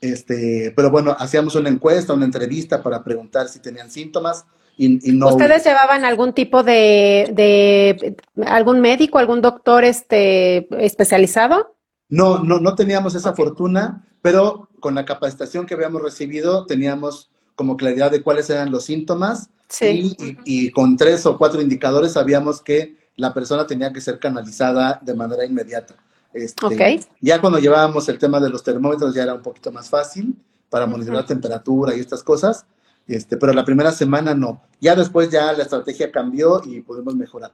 Este, 0.00 0.72
pero 0.74 0.90
bueno, 0.90 1.14
hacíamos 1.18 1.54
una 1.56 1.68
encuesta, 1.68 2.14
una 2.14 2.24
entrevista 2.24 2.82
para 2.82 3.04
preguntar 3.04 3.48
si 3.48 3.60
tenían 3.60 3.90
síntomas 3.90 4.46
¿Ustedes 4.80 5.64
llevaban 5.64 6.06
algún 6.06 6.32
tipo 6.32 6.62
de, 6.62 8.16
algún 8.46 8.80
médico, 8.80 9.18
algún 9.18 9.42
doctor 9.42 9.84
este, 9.84 10.68
especializado? 10.82 11.76
No, 12.08 12.38
no, 12.38 12.60
no 12.60 12.74
teníamos 12.74 13.14
esa 13.14 13.34
fortuna, 13.34 14.06
pero 14.22 14.70
con 14.80 14.94
la 14.94 15.04
capacitación 15.04 15.66
que 15.66 15.74
habíamos 15.74 16.00
recibido 16.00 16.64
teníamos 16.64 17.30
como 17.56 17.76
claridad 17.76 18.10
de 18.10 18.22
cuáles 18.22 18.48
eran 18.48 18.70
los 18.70 18.84
síntomas 18.84 19.50
sí. 19.70 20.14
y, 20.44 20.70
con 20.70 20.96
tres 20.96 21.24
o 21.24 21.38
cuatro 21.38 21.62
indicadores 21.62 22.12
sabíamos 22.12 22.60
que 22.60 22.96
la 23.16 23.32
persona 23.32 23.66
tenía 23.66 23.92
que 23.92 24.00
ser 24.00 24.18
canalizada 24.18 25.00
de 25.02 25.14
manera 25.14 25.44
inmediata. 25.44 25.94
Este, 26.32 27.00
Ya 27.20 27.40
cuando 27.40 27.58
llevábamos 27.58 28.08
el 28.08 28.18
tema 28.18 28.38
de 28.38 28.50
los 28.50 28.62
termómetros 28.62 29.14
ya 29.14 29.22
era 29.22 29.34
un 29.34 29.42
poquito 29.42 29.72
más 29.72 29.88
fácil 29.88 30.36
para 30.68 30.86
monitorear 30.86 31.26
temperatura 31.26 31.96
y 31.96 32.00
estas 32.00 32.22
cosas, 32.22 32.66
este, 33.08 33.36
pero 33.36 33.52
la 33.52 33.64
primera 33.64 33.90
semana 33.90 34.34
no. 34.34 34.62
Ya 34.80 34.94
después 34.94 35.30
ya 35.30 35.52
la 35.52 35.64
estrategia 35.64 36.12
cambió 36.12 36.62
y 36.64 36.80
pudimos 36.80 37.16
mejorar. 37.16 37.52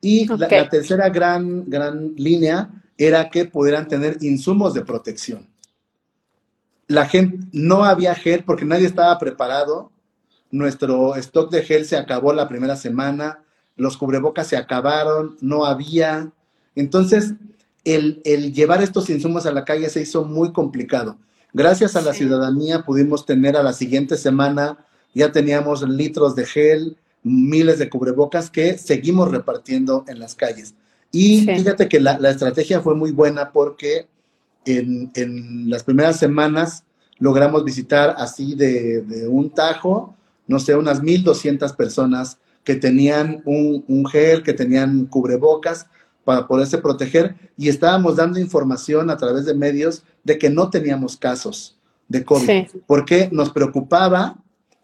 Y 0.00 0.26
la, 0.26 0.68
tercera 0.68 1.08
gran, 1.08 1.68
gran 1.68 2.14
línea 2.16 2.70
era 2.98 3.30
que 3.30 3.44
pudieran 3.44 3.88
tener 3.88 4.18
insumos 4.20 4.74
de 4.74 4.84
protección. 4.84 5.46
La 6.88 7.06
gente, 7.06 7.46
no 7.52 7.84
había 7.84 8.14
gel 8.14 8.44
porque 8.44 8.64
nadie 8.64 8.86
estaba 8.86 9.18
preparado. 9.18 9.90
Nuestro 10.56 11.14
stock 11.16 11.50
de 11.50 11.62
gel 11.62 11.84
se 11.84 11.96
acabó 11.96 12.32
la 12.32 12.48
primera 12.48 12.76
semana, 12.76 13.42
los 13.76 13.96
cubrebocas 13.96 14.46
se 14.46 14.56
acabaron, 14.56 15.36
no 15.40 15.66
había. 15.66 16.32
Entonces, 16.74 17.34
el, 17.84 18.20
el 18.24 18.52
llevar 18.52 18.82
estos 18.82 19.10
insumos 19.10 19.46
a 19.46 19.52
la 19.52 19.64
calle 19.64 19.88
se 19.90 20.00
hizo 20.00 20.24
muy 20.24 20.52
complicado. 20.52 21.18
Gracias 21.52 21.96
a 21.96 22.02
la 22.02 22.12
ciudadanía 22.12 22.82
pudimos 22.82 23.24
tener 23.26 23.56
a 23.56 23.62
la 23.62 23.72
siguiente 23.72 24.16
semana 24.16 24.78
ya 25.16 25.32
teníamos 25.32 25.80
litros 25.88 26.36
de 26.36 26.44
gel, 26.44 26.96
miles 27.22 27.78
de 27.78 27.88
cubrebocas 27.88 28.50
que 28.50 28.76
seguimos 28.76 29.30
repartiendo 29.30 30.04
en 30.08 30.18
las 30.18 30.34
calles. 30.34 30.74
Y 31.10 31.46
fíjate 31.46 31.88
que 31.88 32.00
la, 32.00 32.18
estrategia 32.28 32.82
fue 32.82 32.94
muy 32.94 33.12
buena 33.12 33.50
porque 33.50 34.08
en, 34.66 35.70
las 35.70 35.84
primeras 35.84 36.18
semanas 36.18 36.84
logramos 37.18 37.64
visitar 37.64 38.14
así 38.18 38.54
de, 38.54 39.26
un 39.30 39.48
tajo, 39.48 40.14
no 40.46 40.58
sé, 40.58 40.74
unas 40.74 41.02
1.200 41.02 41.74
personas 41.76 42.38
que 42.64 42.74
tenían 42.74 43.42
un, 43.44 43.84
un, 43.88 44.06
gel, 44.06 44.42
que 44.42 44.52
tenían 44.52 45.06
cubrebocas 45.06 45.86
para 46.24 46.48
poderse 46.48 46.78
proteger 46.78 47.36
y 47.56 47.68
estábamos 47.68 48.16
dando 48.16 48.40
información 48.40 49.10
a 49.10 49.16
través 49.16 49.44
de 49.44 49.54
medios 49.54 50.02
de 50.24 50.38
que 50.38 50.50
no 50.50 50.70
teníamos 50.70 51.16
casos 51.16 51.76
de 52.08 52.24
COVID, 52.24 52.66
porque 52.86 53.28
nos 53.32 53.50
preocupaba 53.50 54.36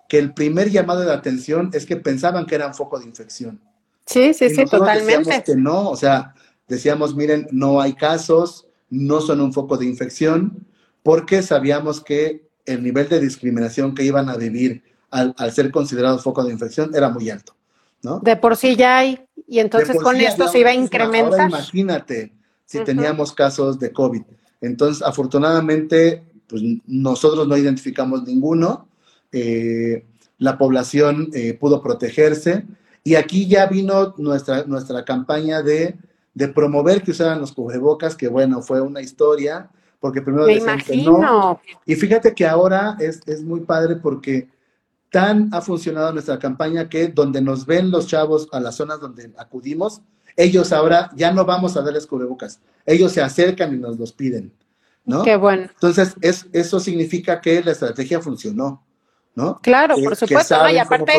que 0.08 0.18
el 0.18 0.34
primer 0.34 0.70
llamado 0.70 1.00
de 1.00 1.12
atención 1.12 1.70
es 1.72 1.86
que 1.86 1.96
pensaban 1.96 2.46
que 2.46 2.54
eran 2.54 2.74
foco 2.74 2.98
de 2.98 3.06
infección. 3.06 3.60
Sí, 4.06 4.34
sí, 4.34 4.50
sí, 4.50 4.64
totalmente. 4.64 5.16
Decíamos 5.16 5.44
que 5.44 5.56
no, 5.56 5.90
o 5.90 5.96
sea, 5.96 6.34
decíamos, 6.68 7.14
miren, 7.16 7.46
no 7.50 7.80
hay 7.80 7.94
casos, 7.94 8.66
no 8.90 9.20
son 9.20 9.40
un 9.40 9.52
foco 9.52 9.76
de 9.76 9.86
infección, 9.86 10.66
porque 11.02 11.42
sabíamos 11.42 12.00
que 12.00 12.48
el 12.66 12.82
nivel 12.82 13.08
de 13.08 13.20
discriminación 13.20 13.94
que 13.94 14.04
iban 14.04 14.28
a 14.28 14.36
vivir 14.36 14.82
al, 15.12 15.52
ser 15.52 15.70
considerados 15.70 16.22
foco 16.22 16.42
de 16.42 16.52
infección 16.52 16.90
era 16.94 17.10
muy 17.10 17.28
alto, 17.30 17.54
¿no? 18.02 18.18
De 18.20 18.36
por 18.36 18.56
sí 18.56 18.76
ya 18.76 18.98
hay, 18.98 19.20
y 19.46 19.58
entonces 19.58 19.96
con 20.02 20.16
esto 20.16 20.48
se 20.48 20.60
iba 20.60 20.70
a 20.70 20.74
incrementar. 20.74 21.32
Ahora 21.32 21.48
imagínate 21.48 22.32
si 22.64 22.82
teníamos 22.82 23.32
casos 23.32 23.78
de 23.78 23.92
COVID. 23.92 24.22
Entonces, 24.62 25.02
afortunadamente, 25.02 26.22
pues 26.48 26.62
nosotros 26.86 27.46
no 27.46 27.56
identificamos 27.56 28.24
ninguno, 28.24 28.88
eh, 29.30 30.04
la 30.38 30.56
población 30.56 31.28
eh, 31.34 31.54
pudo 31.54 31.82
protegerse, 31.82 32.64
y 33.04 33.16
aquí 33.16 33.46
ya 33.46 33.66
vino 33.66 34.14
nuestra, 34.16 34.64
nuestra 34.64 35.04
campaña 35.04 35.62
de, 35.62 35.96
de 36.32 36.48
promover 36.48 37.02
que 37.02 37.10
usaran 37.10 37.40
los 37.40 37.52
cubrebocas, 37.52 38.16
que 38.16 38.28
bueno, 38.28 38.62
fue 38.62 38.80
una 38.80 39.02
historia, 39.02 39.68
porque 40.00 40.22
primero 40.22 40.46
Me 40.46 40.54
imagino. 40.54 41.60
Y 41.84 41.94
fíjate 41.96 42.34
que 42.34 42.46
ahora 42.46 42.96
es, 42.98 43.20
es 43.26 43.42
muy 43.42 43.60
padre 43.60 43.96
porque 43.96 44.48
tan 45.12 45.50
ha 45.52 45.60
funcionado 45.60 46.10
nuestra 46.12 46.38
campaña 46.38 46.88
que 46.88 47.08
donde 47.08 47.42
nos 47.42 47.66
ven 47.66 47.90
los 47.90 48.06
chavos 48.06 48.48
a 48.50 48.58
las 48.58 48.76
zonas 48.76 48.98
donde 48.98 49.30
acudimos, 49.36 50.00
ellos 50.36 50.72
ahora 50.72 51.10
ya 51.14 51.30
no 51.32 51.44
vamos 51.44 51.76
a 51.76 51.82
darles 51.82 52.06
cubrebocas, 52.06 52.60
ellos 52.86 53.12
se 53.12 53.20
acercan 53.20 53.74
y 53.74 53.78
nos 53.78 53.98
los 53.98 54.12
piden, 54.12 54.52
¿no? 55.04 55.22
Qué 55.22 55.36
bueno. 55.36 55.64
Entonces, 55.64 56.16
es, 56.22 56.46
eso 56.52 56.80
significa 56.80 57.40
que 57.42 57.62
la 57.62 57.72
estrategia 57.72 58.20
funcionó. 58.20 58.84
¿no? 59.34 59.60
Claro, 59.62 59.96
por 59.96 60.14
supuesto. 60.14 60.68
y 60.68 60.76
aparte, 60.78 61.14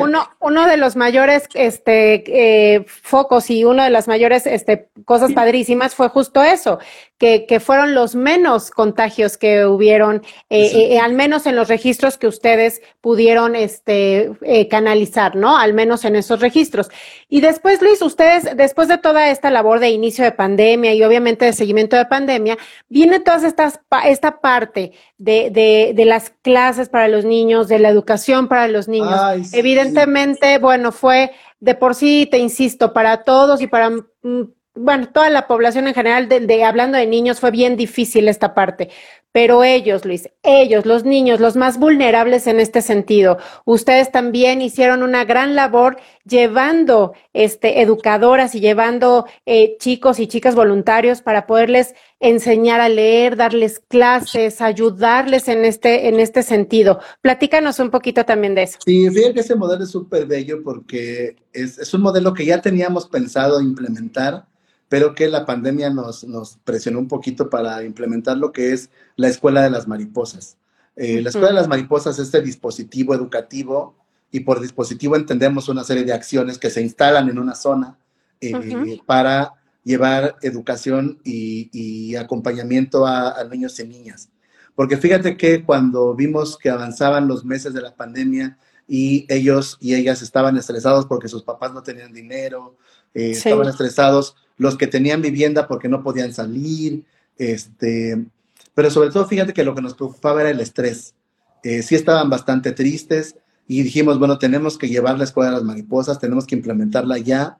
uno, 0.00 0.28
uno 0.38 0.66
de 0.66 0.76
los 0.76 0.94
mayores 0.94 1.48
este, 1.54 2.74
eh, 2.74 2.84
focos 2.86 3.50
y 3.50 3.64
una 3.64 3.84
de 3.84 3.90
las 3.90 4.06
mayores 4.06 4.46
este, 4.46 4.88
cosas 5.04 5.32
padrísimas 5.32 5.96
fue 5.96 6.08
justo 6.10 6.44
eso, 6.44 6.78
que, 7.20 7.46
que, 7.46 7.60
fueron 7.60 7.94
los 7.94 8.16
menos 8.16 8.70
contagios 8.72 9.36
que 9.36 9.66
hubieron, 9.66 10.22
eh, 10.48 10.94
eh, 10.94 10.98
al 10.98 11.12
menos 11.12 11.46
en 11.46 11.54
los 11.54 11.68
registros 11.68 12.18
que 12.18 12.26
ustedes 12.26 12.80
pudieron 13.00 13.54
este, 13.54 14.32
canalizar, 14.70 15.36
¿no? 15.36 15.56
Al 15.58 15.74
menos 15.74 16.04
en 16.04 16.16
esos 16.16 16.40
registros. 16.40 16.90
Y 17.28 17.42
después, 17.42 17.80
Luis, 17.82 18.00
ustedes, 18.00 18.56
después 18.56 18.88
de 18.88 18.98
toda 18.98 19.28
esta 19.28 19.50
labor 19.50 19.78
de 19.78 19.90
inicio 19.90 20.24
de 20.24 20.32
pandemia 20.32 20.94
y 20.94 21.04
obviamente 21.04 21.44
de 21.44 21.52
seguimiento 21.52 21.94
de 21.96 22.06
pandemia, 22.06 22.56
viene 22.88 23.20
toda 23.20 23.46
esta 23.46 24.40
parte 24.40 24.92
de, 25.18 25.50
de, 25.50 25.92
de 25.94 26.04
las 26.06 26.30
clases 26.42 26.88
para 26.88 27.06
los 27.06 27.24
niños 27.24 27.68
de 27.68 27.78
la 27.78 27.90
educación 27.90 28.48
para 28.48 28.66
los 28.68 28.88
niños. 28.88 29.20
Evidentemente, 29.52 30.58
bueno, 30.58 30.92
fue 30.92 31.32
de 31.60 31.74
por 31.74 31.94
sí, 31.94 32.26
te 32.30 32.38
insisto, 32.38 32.92
para 32.92 33.22
todos 33.22 33.60
y 33.60 33.66
para, 33.66 33.90
mm, 33.90 34.42
bueno, 34.74 35.08
toda 35.12 35.30
la 35.30 35.48
población 35.48 35.88
en 35.88 35.94
general, 35.94 36.28
de, 36.28 36.64
hablando 36.64 36.96
de 36.96 37.06
niños, 37.06 37.40
fue 37.40 37.50
bien 37.50 37.76
difícil 37.76 38.28
esta 38.28 38.54
parte. 38.54 38.88
Pero 39.32 39.62
ellos, 39.62 40.04
Luis, 40.04 40.28
ellos, 40.42 40.86
los 40.86 41.04
niños, 41.04 41.38
los 41.38 41.54
más 41.54 41.78
vulnerables 41.78 42.48
en 42.48 42.58
este 42.58 42.82
sentido, 42.82 43.38
ustedes 43.64 44.10
también 44.10 44.60
hicieron 44.60 45.04
una 45.04 45.24
gran 45.24 45.54
labor 45.54 45.98
llevando 46.24 47.12
este, 47.32 47.80
educadoras 47.80 48.56
y 48.56 48.60
llevando 48.60 49.26
eh, 49.46 49.76
chicos 49.78 50.18
y 50.18 50.26
chicas 50.26 50.56
voluntarios 50.56 51.22
para 51.22 51.46
poderles 51.46 51.94
enseñar 52.18 52.80
a 52.80 52.88
leer, 52.88 53.36
darles 53.36 53.78
clases, 53.78 54.60
ayudarles 54.60 55.46
en 55.46 55.64
este, 55.64 56.08
en 56.08 56.18
este 56.18 56.42
sentido. 56.42 56.98
Platícanos 57.20 57.78
un 57.78 57.90
poquito 57.90 58.24
también 58.24 58.56
de 58.56 58.64
eso. 58.64 58.78
Sí, 58.84 59.08
fíjate 59.10 59.34
que 59.34 59.40
ese 59.40 59.54
modelo 59.54 59.84
es 59.84 59.90
súper 59.90 60.26
bello 60.26 60.60
porque 60.64 61.36
es 61.52 61.94
un 61.94 62.02
modelo 62.02 62.34
que 62.34 62.44
ya 62.44 62.60
teníamos 62.60 63.06
pensado 63.08 63.60
implementar 63.60 64.49
pero 64.90 65.14
que 65.14 65.28
la 65.28 65.46
pandemia 65.46 65.88
nos, 65.88 66.24
nos 66.24 66.58
presionó 66.64 66.98
un 66.98 67.06
poquito 67.06 67.48
para 67.48 67.84
implementar 67.84 68.36
lo 68.36 68.50
que 68.50 68.72
es 68.72 68.90
la 69.14 69.28
Escuela 69.28 69.62
de 69.62 69.70
las 69.70 69.86
Mariposas. 69.86 70.56
Eh, 70.96 71.22
la 71.22 71.28
Escuela 71.28 71.50
de 71.50 71.54
las 71.54 71.68
Mariposas 71.68 72.18
es 72.18 72.26
este 72.26 72.42
dispositivo 72.42 73.14
educativo 73.14 73.94
y 74.32 74.40
por 74.40 74.60
dispositivo 74.60 75.14
entendemos 75.14 75.68
una 75.68 75.84
serie 75.84 76.02
de 76.02 76.12
acciones 76.12 76.58
que 76.58 76.70
se 76.70 76.82
instalan 76.82 77.28
en 77.28 77.38
una 77.38 77.54
zona 77.54 77.98
eh, 78.40 78.98
para 79.06 79.54
llevar 79.84 80.34
educación 80.42 81.20
y, 81.22 82.16
acompañamiento 82.16 83.06
a, 83.06 83.38
a, 83.40 83.44
niños 83.44 83.78
y 83.78 83.86
niñas. 83.86 84.28
Porque 84.74 84.96
fíjate 84.96 85.36
que 85.36 85.62
cuando 85.62 86.16
vimos 86.16 86.58
que 86.58 86.68
avanzaban 86.68 87.28
los 87.28 87.44
meses 87.44 87.72
de 87.74 87.82
la 87.82 87.94
pandemia 87.94 88.58
y 88.88 89.24
ellos 89.32 89.78
y 89.80 89.94
ellas 89.94 90.20
estaban 90.20 90.56
estresados 90.56 91.06
porque 91.06 91.28
sus 91.28 91.44
papás 91.44 91.72
no 91.72 91.84
tenían 91.84 92.12
dinero, 92.12 92.76
eh, 93.14 93.32
estaban 93.32 93.68
estresados, 93.68 94.36
los 94.60 94.76
que 94.76 94.86
tenían 94.86 95.22
vivienda 95.22 95.66
porque 95.66 95.88
no 95.88 96.02
podían 96.02 96.34
salir, 96.34 97.02
este, 97.38 98.26
pero 98.74 98.90
sobre 98.90 99.08
todo 99.08 99.26
fíjate 99.26 99.54
que 99.54 99.64
lo 99.64 99.74
que 99.74 99.80
nos 99.80 99.94
preocupaba 99.94 100.42
era 100.42 100.50
el 100.50 100.60
estrés. 100.60 101.14
Eh, 101.62 101.82
sí 101.82 101.94
estaban 101.94 102.28
bastante 102.28 102.72
tristes 102.72 103.36
y 103.66 103.82
dijimos, 103.82 104.18
bueno, 104.18 104.38
tenemos 104.38 104.76
que 104.76 104.90
llevar 104.90 105.16
la 105.16 105.24
escuela 105.24 105.48
de 105.48 105.56
las 105.56 105.64
mariposas, 105.64 106.18
tenemos 106.18 106.46
que 106.46 106.56
implementarla 106.56 107.16
ya 107.16 107.56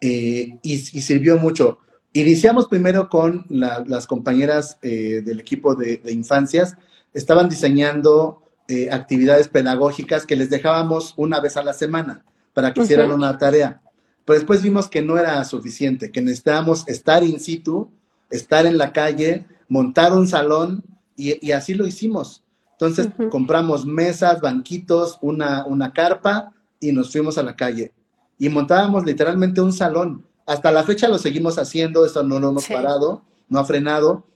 eh, 0.00 0.58
y, 0.62 0.78
sirvió 0.78 1.36
mucho. 1.36 1.80
Iniciamos 2.14 2.66
primero 2.66 3.10
con 3.10 3.44
las 3.50 4.06
compañeras 4.06 4.78
del 4.80 5.38
equipo 5.38 5.74
de, 5.74 6.00
infancias, 6.06 6.76
estaban 7.12 7.50
diseñando 7.50 8.42
actividades 8.90 9.48
pedagógicas 9.48 10.24
que 10.24 10.36
les 10.36 10.48
dejábamos 10.48 11.12
una 11.18 11.40
vez 11.40 11.58
a 11.58 11.62
la 11.62 11.74
semana 11.74 12.24
para 12.54 12.72
que 12.72 12.80
hicieran 12.82 13.12
una 13.12 13.36
tarea. 13.36 13.81
Pero 14.24 14.38
después 14.38 14.62
vimos 14.62 14.88
que 14.88 15.02
no 15.02 15.18
era 15.18 15.42
suficiente, 15.44 16.10
que 16.12 16.20
necesitábamos 16.20 16.86
estar 16.86 17.24
in 17.24 17.40
situ, 17.40 17.90
estar 18.30 18.66
en 18.66 18.78
la 18.78 18.92
calle, 18.92 19.46
montar 19.68 20.12
un 20.12 20.28
salón 20.28 20.84
y, 21.16 21.52
así 21.52 21.74
lo 21.74 21.86
hicimos. 21.86 22.42
Entonces 22.72 23.08
compramos 23.30 23.86
mesas, 23.86 24.40
banquitos, 24.40 25.18
una, 25.20 25.64
una 25.66 25.92
carpa 25.92 26.52
y 26.80 26.92
nos 26.92 27.12
fuimos 27.12 27.38
a 27.38 27.42
la 27.42 27.54
calle. 27.54 27.92
Y 28.38 28.48
montábamos 28.48 29.04
literalmente 29.04 29.60
un 29.60 29.72
salón. 29.72 30.24
Hasta 30.46 30.72
la 30.72 30.82
fecha 30.82 31.08
lo 31.08 31.18
seguimos 31.18 31.58
haciendo, 31.58 32.04
esto 32.04 32.22
no 32.22 32.40
lo 32.40 32.50
hemos 32.50 32.66
parado, 32.66 33.22
no 33.48 33.60
ha 33.60 33.64
frenado, 33.64 34.26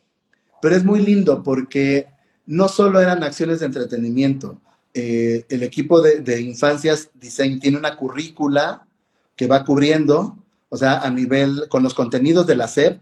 pero 0.63 0.77
es 0.77 0.85
muy 0.85 1.01
lindo 1.01 1.43
porque 1.43 2.07
no 2.47 2.69
solo 2.69 3.01
eran 3.01 3.25
acciones 3.25 3.61
de 3.61 3.67
entretenimiento. 3.67 4.61
Eh, 4.95 5.45
el 5.49 5.63
equipo 5.63 6.01
de, 6.01 6.21
de 6.21 6.41
infancias 6.41 7.11
Design 7.15 7.59
tiene 7.59 7.77
una 7.77 7.97
currícula 7.97 8.86
que 9.37 9.47
va 9.47 9.65
cubriendo, 9.65 10.37
o 10.69 10.77
sea, 10.77 10.99
a 10.99 11.11
nivel 11.11 11.69
con 11.69 11.83
los 11.83 11.95
contenidos 11.95 12.47
de 12.47 12.57
la 12.57 12.69
SEP. 12.69 13.01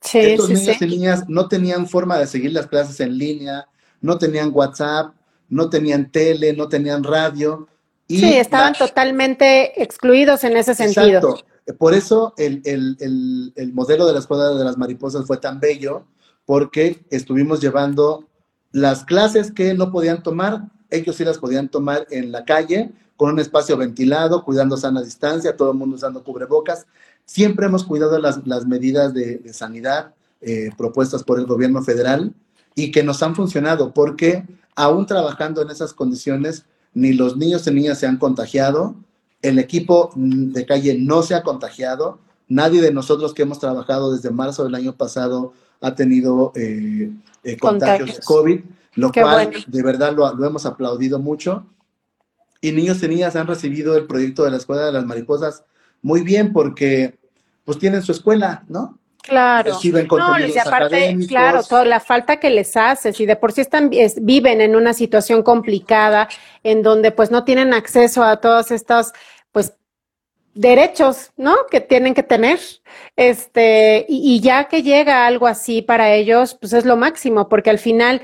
Sí, 0.00 0.18
Estos 0.18 0.50
niños 0.50 0.82
y 0.82 0.86
niñas 0.86 1.24
no 1.28 1.48
tenían 1.48 1.88
forma 1.88 2.18
de 2.18 2.26
seguir 2.26 2.52
las 2.52 2.66
clases 2.66 3.00
en 3.00 3.16
línea, 3.16 3.66
no 4.00 4.18
tenían 4.18 4.50
WhatsApp, 4.52 5.14
no 5.48 5.70
tenían 5.70 6.10
tele, 6.12 6.52
no 6.52 6.68
tenían 6.68 7.02
radio. 7.02 7.66
Y 8.06 8.20
sí, 8.20 8.34
estaban 8.34 8.74
totalmente 8.74 9.82
excluidos 9.82 10.44
en 10.44 10.58
ese 10.58 10.74
sentido. 10.74 11.30
Exacto. 11.30 11.46
Por 11.78 11.94
eso 11.94 12.34
el, 12.36 12.60
el 12.66 13.72
modelo 13.72 14.06
de 14.06 14.12
la 14.12 14.18
escuela 14.18 14.50
de 14.50 14.64
las 14.64 14.76
mariposas 14.76 15.26
fue 15.26 15.38
tan 15.38 15.58
bello, 15.58 16.04
porque 16.44 17.06
estuvimos 17.10 17.62
llevando 17.62 18.28
las 18.70 19.04
clases 19.04 19.52
que 19.52 19.72
no 19.72 19.90
podían 19.90 20.22
tomar, 20.22 20.64
ellos 20.90 21.16
sí 21.16 21.24
las 21.24 21.38
podían 21.38 21.68
tomar 21.68 22.06
en 22.10 22.32
la 22.32 22.44
calle, 22.44 22.92
con 23.16 23.32
un 23.32 23.38
espacio 23.38 23.76
ventilado, 23.76 24.44
cuidando 24.44 24.76
sana 24.76 25.02
distancia, 25.02 25.56
todo 25.56 25.72
el 25.72 25.78
mundo 25.78 25.96
usando 25.96 26.24
cubrebocas. 26.24 26.86
Siempre 27.24 27.66
hemos 27.66 27.84
cuidado 27.84 28.18
las, 28.18 28.46
las 28.46 28.66
medidas 28.66 29.14
de, 29.14 29.52
sanidad 29.52 30.14
eh, 30.40 30.70
propuestas 30.76 31.22
por 31.22 31.38
el 31.38 31.46
gobierno 31.46 31.82
federal 31.82 32.34
y 32.74 32.90
que 32.90 33.02
nos 33.02 33.22
han 33.22 33.34
funcionado 33.34 33.94
porque 33.94 34.44
aún 34.74 35.06
trabajando 35.06 35.62
en 35.62 35.70
esas 35.70 35.94
condiciones, 35.94 36.66
ni 36.92 37.12
los 37.12 37.36
niños 37.36 37.66
y 37.66 37.70
niñas 37.70 37.98
se 37.98 38.06
han 38.06 38.18
contagiado, 38.18 38.96
el 39.42 39.58
equipo 39.58 40.10
de 40.16 40.66
calle 40.66 40.96
no 40.98 41.22
se 41.22 41.34
ha 41.34 41.42
contagiado, 41.42 42.18
nadie 42.48 42.80
de 42.80 42.92
nosotros 42.92 43.34
que 43.34 43.42
hemos 43.42 43.58
trabajado 43.58 44.12
desde 44.12 44.30
marzo 44.30 44.64
del 44.64 44.74
año 44.74 44.96
pasado 44.96 45.52
ha 45.80 45.94
tenido 45.94 46.52
eh, 46.56 47.12
eh, 47.42 47.56
contagios 47.58 48.16
de 48.16 48.22
COVID, 48.24 48.60
lo 48.96 49.12
cual 49.12 49.50
de 49.66 49.82
verdad 49.82 50.14
lo, 50.14 50.32
lo 50.34 50.46
hemos 50.46 50.66
aplaudido 50.66 51.18
mucho 51.18 51.66
y 52.60 52.72
niños 52.72 53.02
y 53.02 53.08
niñas 53.08 53.36
han 53.36 53.46
recibido 53.46 53.96
el 53.96 54.06
proyecto 54.06 54.44
de 54.44 54.50
la 54.50 54.56
Escuela 54.56 54.86
de 54.86 54.92
las 54.92 55.04
Mariposas 55.04 55.64
muy 56.00 56.22
bien 56.22 56.52
porque 56.52 57.18
pues 57.64 57.78
tienen 57.78 58.02
su 58.02 58.12
escuela, 58.12 58.64
¿no? 58.68 58.98
Claro. 59.22 59.72
no, 59.72 60.38
y 60.38 60.58
aparte, 60.58 61.16
claro, 61.26 61.62
toda 61.62 61.86
la 61.86 61.98
falta 61.98 62.36
que 62.36 62.50
les 62.50 62.76
haces 62.76 63.18
y 63.20 63.24
de 63.24 63.36
por 63.36 63.52
sí 63.52 63.62
están 63.62 63.90
viven 64.20 64.60
en 64.60 64.76
una 64.76 64.92
situación 64.92 65.42
complicada 65.42 66.28
en 66.62 66.82
donde 66.82 67.10
pues 67.10 67.30
no 67.30 67.42
tienen 67.42 67.72
acceso 67.72 68.22
a 68.22 68.36
todos 68.36 68.70
estos 68.70 69.12
pues 69.50 69.72
derechos, 70.52 71.32
¿no? 71.38 71.56
Que 71.70 71.80
tienen 71.80 72.12
que 72.12 72.22
tener. 72.22 72.60
Este, 73.16 74.04
y, 74.10 74.34
y 74.34 74.40
ya 74.40 74.64
que 74.64 74.82
llega 74.82 75.26
algo 75.26 75.46
así 75.46 75.80
para 75.80 76.12
ellos, 76.12 76.58
pues 76.60 76.74
es 76.74 76.84
lo 76.84 76.98
máximo, 76.98 77.48
porque 77.48 77.70
al 77.70 77.78
final 77.78 78.20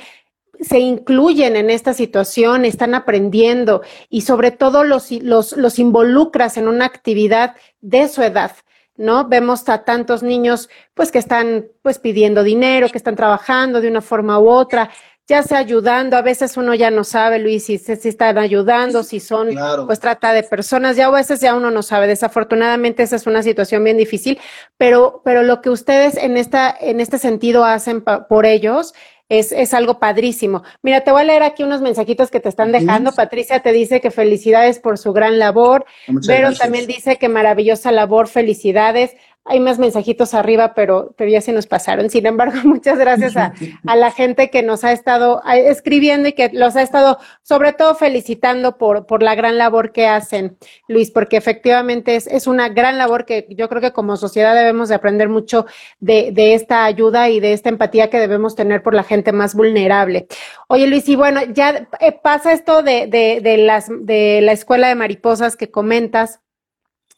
se 0.61 0.79
incluyen 0.79 1.57
en 1.57 1.71
esta 1.71 1.95
situación, 1.95 2.65
están 2.65 2.95
aprendiendo 2.95 3.83
y 4.09 4.23
sobre 4.23 4.51
todo 4.51 4.85
los, 4.85 5.11
los, 5.11 5.57
los 5.57 5.79
involucras 5.79 6.57
en 6.57 6.69
una 6.69 6.85
actividad 6.85 7.57
de 7.81 8.09
su 8.09 8.23
edad. 8.23 8.53
¿no? 8.97 9.27
Vemos 9.27 9.67
a 9.71 9.85
tantos 9.85 10.23
niños 10.23 10.69
pues 10.93 11.11
que 11.11 11.19
están 11.19 11.67
pues 11.83 11.99
pidiendo 11.99 12.43
dinero, 12.43 12.89
que 12.91 12.99
están 12.99 13.17
trabajando 13.17 13.81
de 13.81 13.89
una 13.89 14.03
forma 14.03 14.39
u 14.39 14.51
otra, 14.51 14.91
ya 15.27 15.43
sea 15.45 15.59
ayudando, 15.59 16.17
a 16.17 16.23
veces 16.23 16.57
uno 16.57 16.75
ya 16.75 16.91
no 16.91 17.05
sabe, 17.05 17.39
Luis, 17.39 17.65
si, 17.65 17.79
si 17.79 18.09
están 18.09 18.37
ayudando, 18.37 19.05
si 19.05 19.21
son 19.21 19.49
pues 19.87 20.01
trata 20.01 20.33
de 20.33 20.43
personas, 20.43 20.97
ya 20.97 21.07
a 21.07 21.11
veces 21.11 21.41
ya 21.41 21.55
uno 21.55 21.71
no 21.71 21.83
sabe, 21.83 22.09
desafortunadamente 22.09 23.05
esa 23.05 23.15
es 23.15 23.29
una 23.29 23.43
situación 23.43 23.85
bien 23.85 23.97
difícil, 23.97 24.41
pero, 24.77 25.23
pero 25.25 25.45
lo 25.45 25.63
que 25.63 25.71
ustedes 25.71 26.17
en, 26.17 26.37
esta, 26.37 26.77
en 26.79 27.01
este 27.01 27.19
sentido 27.19 27.65
hacen 27.65 28.03
por 28.03 28.45
ellos 28.45 28.93
es, 29.31 29.53
es, 29.53 29.73
algo 29.73 30.01
padrísimo. 30.01 30.65
Mira, 30.83 31.03
te 31.03 31.13
voy 31.13 31.23
a 31.23 31.25
leer 31.25 31.45
aquí 31.45 31.63
unos 31.63 31.81
mensajitos 31.81 32.31
que 32.31 32.41
te 32.41 32.49
están 32.49 32.73
dejando. 32.73 33.13
Patricia 33.13 33.61
te 33.61 33.73
dice 33.73 34.01
que 34.01 34.11
felicidades 34.11 34.81
por 34.81 34.99
su 34.99 35.13
gran 35.13 35.39
labor. 35.39 35.87
Pero 36.27 36.53
también 36.53 36.89
dice 36.89 37.17
que 37.17 37.29
maravillosa 37.29 37.93
labor, 37.93 38.27
felicidades. 38.27 39.17
Hay 39.45 39.59
más 39.59 39.79
mensajitos 39.79 40.35
arriba, 40.35 40.75
pero, 40.75 41.15
pero 41.17 41.31
ya 41.31 41.41
se 41.41 41.53
nos 41.53 41.67
pasaron. 41.67 42.11
Sin 42.11 42.27
embargo, 42.27 42.59
muchas 42.65 42.99
gracias 42.99 43.37
a, 43.37 43.53
la 43.97 44.11
gente 44.11 44.51
que 44.51 44.63
nos 44.63 44.85
ha 44.85 44.93
estado 44.93 45.43
escribiendo 45.47 46.29
y 46.29 46.33
que 46.33 46.51
los 46.53 46.77
ha 46.77 46.83
estado, 46.83 47.19
sobre 47.43 47.73
todo, 47.73 47.95
felicitando 47.95 48.77
por, 48.79 49.07
por 49.07 49.23
la 49.23 49.35
gran 49.35 49.59
labor 49.59 49.93
que 49.93 50.07
hacen, 50.07 50.57
Luis, 50.89 51.11
porque 51.11 51.37
efectivamente 51.37 52.17
es, 52.17 52.27
es 52.27 52.47
una 52.47 52.69
gran 52.69 52.99
labor 52.99 53.25
que 53.25 53.47
yo 53.51 53.69
creo 53.69 53.81
que 53.81 53.93
como 53.93 54.17
sociedad 54.17 54.55
debemos 54.55 54.89
de 54.89 54.95
aprender 54.95 55.29
mucho 55.29 55.67
de, 55.99 56.31
de 56.33 56.55
esta 56.55 56.85
ayuda 56.85 57.31
y 57.31 57.41
de 57.41 57.53
esta 57.53 57.69
empatía 57.69 58.11
que 58.11 58.21
debemos 58.21 58.55
tener 58.55 58.83
por 58.83 58.95
la 58.95 59.05
gente 59.05 59.33
más 59.33 59.55
vulnerable. 59.55 60.27
Oye, 60.69 60.87
Luis, 60.87 61.09
y 61.09 61.17
bueno, 61.17 61.41
ya 61.53 61.89
eh, 62.01 62.13
pasa 62.13 62.53
esto 62.53 62.83
de, 62.83 63.07
de, 63.07 63.41
de, 63.43 63.57
las, 63.59 63.89
de 63.89 64.41
la 64.43 64.53
escuela 64.53 64.89
de 64.89 64.95
mariposas 64.95 65.57
que 65.57 65.71
comentas. 65.71 66.41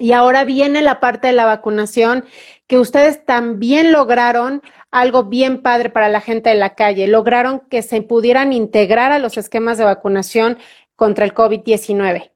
Y 0.03 0.11
ahora 0.11 0.45
viene 0.45 0.83
la 0.83 0.99
parte 0.99 1.29
de 1.29 1.33
la 1.33 1.45
vacunación, 1.45 2.25
que 2.67 2.81
ustedes 2.81 3.25
también 3.25 3.93
lograron 3.93 4.61
algo 4.91 5.27
bien 5.27 5.63
padre 5.63 5.91
para 5.91 6.09
la 6.09 6.21
gente 6.21 6.51
de 6.51 6.57
la 6.57 6.75
calle. 6.75 7.07
Lograron 7.07 7.61
que 7.71 7.83
se 7.83 8.03
pudieran 8.03 8.53
integrar 8.53 9.13
a 9.13 9.21
los 9.21 9.37
esquemas 9.37 9.79
de 9.79 9.85
vacunación 9.85 10.59
contra 10.97 11.25
el 11.25 11.33
COVID-19. 11.33 12.33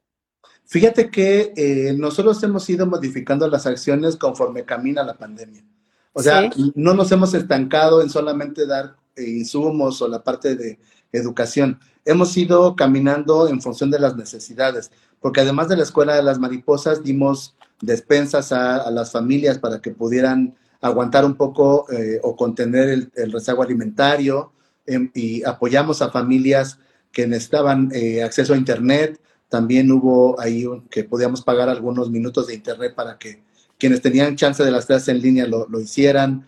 Fíjate 0.64 1.11
que 1.11 1.55
eh, 1.57 1.93
nosotros 1.99 2.41
hemos 2.45 2.71
ido 2.71 2.87
modificando 2.87 3.49
las 3.49 3.67
acciones 3.67 4.14
conforme 4.14 4.64
camina 4.64 5.03
la 5.03 5.14
pandemia. 5.14 5.64
O 6.12 6.23
sea, 6.23 6.49
no 6.77 6.95
nos 6.95 7.11
hemos 7.11 7.35
estancado 7.35 8.01
en 8.01 8.11
solamente 8.11 8.64
dar 8.64 8.95
eh, 9.17 9.25
insumos 9.25 10.01
o 10.03 10.07
la 10.07 10.23
parte 10.23 10.55
de 10.55 10.79
educación. 11.11 11.81
Hemos 12.07 12.35
ido 12.37 12.75
caminando 12.77 13.49
en 13.49 13.61
función 13.61 13.91
de 13.91 13.99
las 13.99 14.17
necesidades 14.17 14.91
porque 15.21 15.41
además 15.41 15.69
de 15.69 15.77
la 15.77 15.83
Escuela 15.83 16.15
de 16.15 16.23
las 16.23 16.39
Mariposas 16.39 17.03
dimos 17.03 17.55
despensas 17.81 18.53
a, 18.53 18.91
las 18.91 19.13
familias 19.13 19.59
para 19.59 19.81
que 19.81 19.91
pudieran 19.91 20.55
aguantar 20.81 21.25
un 21.25 21.35
poco 21.35 21.91
eh, 21.91 22.21
o 22.23 22.37
contener 22.37 23.11
el, 23.15 23.33
rezago 23.33 23.63
alimentario 23.63 24.53
em, 24.87 25.11
y 25.15 25.43
apoyamos 25.45 26.01
a 26.01 26.11
familias 26.11 26.79
que 27.13 27.27
necesitaban 27.27 27.91
eh, 27.93 28.23
acceso 28.23 28.55
a 28.55 28.57
Internet. 28.57 29.21
También 29.49 29.91
hubo 29.91 30.39
ahí 30.41 30.65
que 30.91 31.05
podíamos 31.05 31.43
pagar 31.43 31.69
algunos 31.69 32.11
minutos 32.11 32.47
de 32.47 32.55
Internet 32.55 32.95
para 32.95 33.19
que 33.19 33.43
quienes 33.79 34.01
tenían 34.01 34.37
chance 34.37 34.63
de 34.63 34.71
las 34.71 34.87
clases 34.87 35.09
en 35.09 35.21
línea 35.21 35.47
lo, 35.47 35.81
hicieran. 35.81 36.47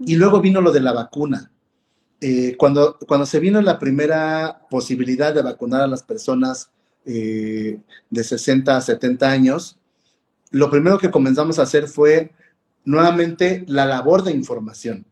Y 0.00 0.16
luego 0.16 0.40
vino 0.40 0.60
lo 0.60 0.72
de 0.72 0.80
la 0.80 0.92
vacuna. 0.92 1.50
Eh, 2.20 2.56
cuando, 2.56 2.98
cuando 3.06 3.26
se 3.26 3.40
vino 3.40 3.60
la 3.60 3.78
primera 3.78 4.62
posibilidad 4.70 5.34
de 5.34 5.42
vacunar 5.42 5.82
a 5.82 5.86
las 5.86 6.02
personas 6.02 6.70
eh, 7.04 7.78
de 8.10 8.24
60 8.24 8.76
a 8.76 8.80
70 8.80 9.30
años, 9.30 9.78
lo 10.50 10.70
primero 10.70 10.98
que 10.98 11.10
comenzamos 11.10 11.58
a 11.58 11.62
hacer 11.62 11.88
fue 11.88 12.32
nuevamente 12.84 13.64
la 13.68 13.84
labor 13.84 14.22
de 14.22 14.32
información. 14.32 15.04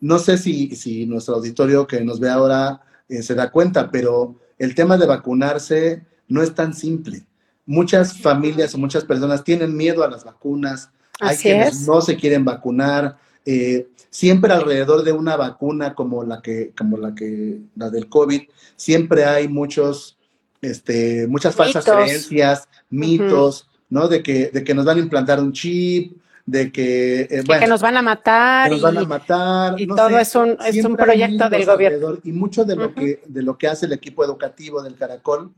No 0.00 0.18
sé 0.18 0.38
si, 0.38 0.74
si 0.76 1.06
nuestro 1.06 1.36
auditorio 1.36 1.86
que 1.86 2.02
nos 2.02 2.20
ve 2.20 2.28
ahora 2.28 2.82
eh, 3.08 3.22
se 3.22 3.34
da 3.34 3.50
cuenta, 3.50 3.90
pero 3.90 4.36
el 4.58 4.74
tema 4.74 4.96
de 4.96 5.06
vacunarse 5.06 6.04
no 6.28 6.42
es 6.42 6.54
tan 6.54 6.74
simple. 6.74 7.24
Muchas 7.66 8.18
familias 8.18 8.74
o 8.74 8.78
muchas 8.78 9.04
personas 9.04 9.44
tienen 9.44 9.76
miedo 9.76 10.02
a 10.02 10.10
las 10.10 10.24
vacunas, 10.24 10.90
hay 11.20 11.36
quienes 11.36 11.86
no 11.86 12.00
se 12.00 12.16
quieren 12.16 12.44
vacunar. 12.44 13.18
Eh, 13.44 13.88
siempre 14.10 14.52
alrededor 14.52 15.04
de 15.04 15.12
una 15.12 15.36
vacuna 15.36 15.94
como 15.94 16.24
la 16.24 16.42
que, 16.42 16.72
como 16.76 16.96
la 16.98 17.14
que, 17.14 17.60
la 17.76 17.90
del 17.90 18.08
COVID, 18.08 18.42
siempre 18.76 19.24
hay 19.24 19.48
muchos 19.48 20.18
este, 20.62 21.26
muchas 21.26 21.54
falsas 21.54 21.84
creencias, 21.84 22.68
mitos, 22.90 23.68
¿no? 23.88 24.08
De 24.08 24.22
que, 24.22 24.50
de 24.50 24.62
que 24.62 24.74
nos 24.74 24.84
van 24.84 24.98
a 24.98 25.00
implantar 25.00 25.40
un 25.40 25.52
chip, 25.52 26.16
de 26.44 26.70
que, 26.72 27.22
eh, 27.22 27.44
que 27.46 27.66
nos 27.66 27.80
van 27.80 27.96
a 27.96 28.02
matar. 28.02 28.70
nos 28.70 28.82
van 28.82 28.98
a 28.98 29.04
matar. 29.04 29.80
Y 29.80 29.86
todo 29.86 30.18
es 30.18 30.34
un, 30.34 30.56
es 30.64 30.84
un 30.84 30.96
proyecto 30.96 31.48
del 31.48 31.64
gobierno. 31.64 32.18
Y 32.24 32.32
mucho 32.32 32.64
de 32.64 32.76
lo, 32.76 32.94
que, 32.94 33.22
de 33.26 33.42
lo 33.42 33.56
que 33.56 33.68
hace 33.68 33.86
el 33.86 33.92
equipo 33.92 34.24
educativo 34.24 34.82
del 34.82 34.96
Caracol 34.96 35.50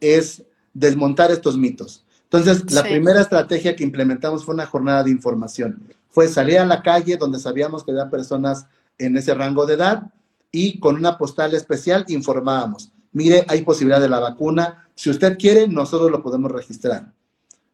es 0.00 0.42
desmontar 0.72 1.30
estos 1.30 1.56
mitos. 1.56 2.04
Entonces, 2.24 2.72
la 2.72 2.82
primera 2.82 3.20
estrategia 3.20 3.76
que 3.76 3.84
implementamos 3.84 4.44
fue 4.44 4.54
una 4.54 4.66
jornada 4.66 5.04
de 5.04 5.10
información. 5.10 5.80
Fue 6.16 6.28
salir 6.28 6.58
a 6.58 6.64
la 6.64 6.80
calle 6.80 7.18
donde 7.18 7.38
sabíamos 7.38 7.84
que 7.84 7.90
había 7.90 8.08
personas 8.08 8.66
en 8.96 9.18
ese 9.18 9.34
rango 9.34 9.66
de 9.66 9.74
edad 9.74 10.04
y 10.50 10.80
con 10.80 10.96
una 10.96 11.18
postal 11.18 11.54
especial 11.54 12.06
informábamos 12.08 12.90
mire, 13.16 13.46
hay 13.48 13.62
posibilidad 13.62 13.98
de 13.98 14.10
la 14.10 14.20
vacuna, 14.20 14.86
si 14.94 15.08
usted 15.08 15.38
quiere, 15.38 15.66
nosotros 15.66 16.10
lo 16.10 16.22
podemos 16.22 16.52
registrar. 16.52 17.14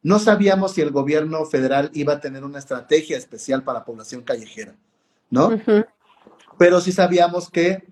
No 0.01 0.21
sabíamos 0.21 0.73
si 0.73 0.83
el 0.83 0.93
gobierno 0.93 1.45
federal 1.47 1.91
iba 1.95 2.13
a 2.13 2.21
tener 2.21 2.45
una 2.45 2.61
estrategia 2.61 3.19
especial 3.19 3.65
para 3.65 3.85
población 3.85 4.23
callejera, 4.23 4.77
¿no? 5.31 5.61
Pero 6.59 6.81
sí 6.81 6.93
sabíamos 6.93 7.51
que 7.51 7.83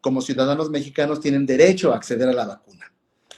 como 0.00 0.20
ciudadanos 0.20 0.68
mexicanos 0.68 1.20
tienen 1.20 1.46
derecho 1.46 1.92
a 1.92 1.96
acceder 1.96 2.28
a 2.28 2.32
la 2.32 2.46
vacuna. 2.46 2.92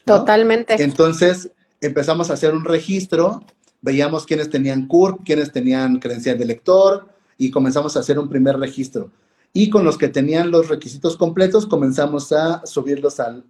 Totalmente. 0.06 0.82
Entonces 0.82 1.50
empezamos 1.82 2.30
a 2.30 2.34
hacer 2.34 2.54
un 2.54 2.64
registro, 2.64 3.44
veíamos 3.80 4.26
quiénes 4.26 4.50
tenían 4.50 4.86
CURP, 4.86 5.24
quiénes 5.24 5.52
tenían 5.52 5.98
credencial 5.98 6.38
de 6.38 6.44
lector 6.44 7.08
y 7.36 7.50
comenzamos 7.50 7.96
a 7.96 8.00
hacer 8.00 8.18
un 8.18 8.28
primer 8.28 8.58
registro 8.58 9.10
y 9.52 9.70
con 9.70 9.84
los 9.84 9.98
que 9.98 10.08
tenían 10.08 10.50
los 10.50 10.68
requisitos 10.68 11.16
completos 11.16 11.66
comenzamos 11.66 12.32
a 12.32 12.64
subirlos 12.66 13.18
al, 13.20 13.44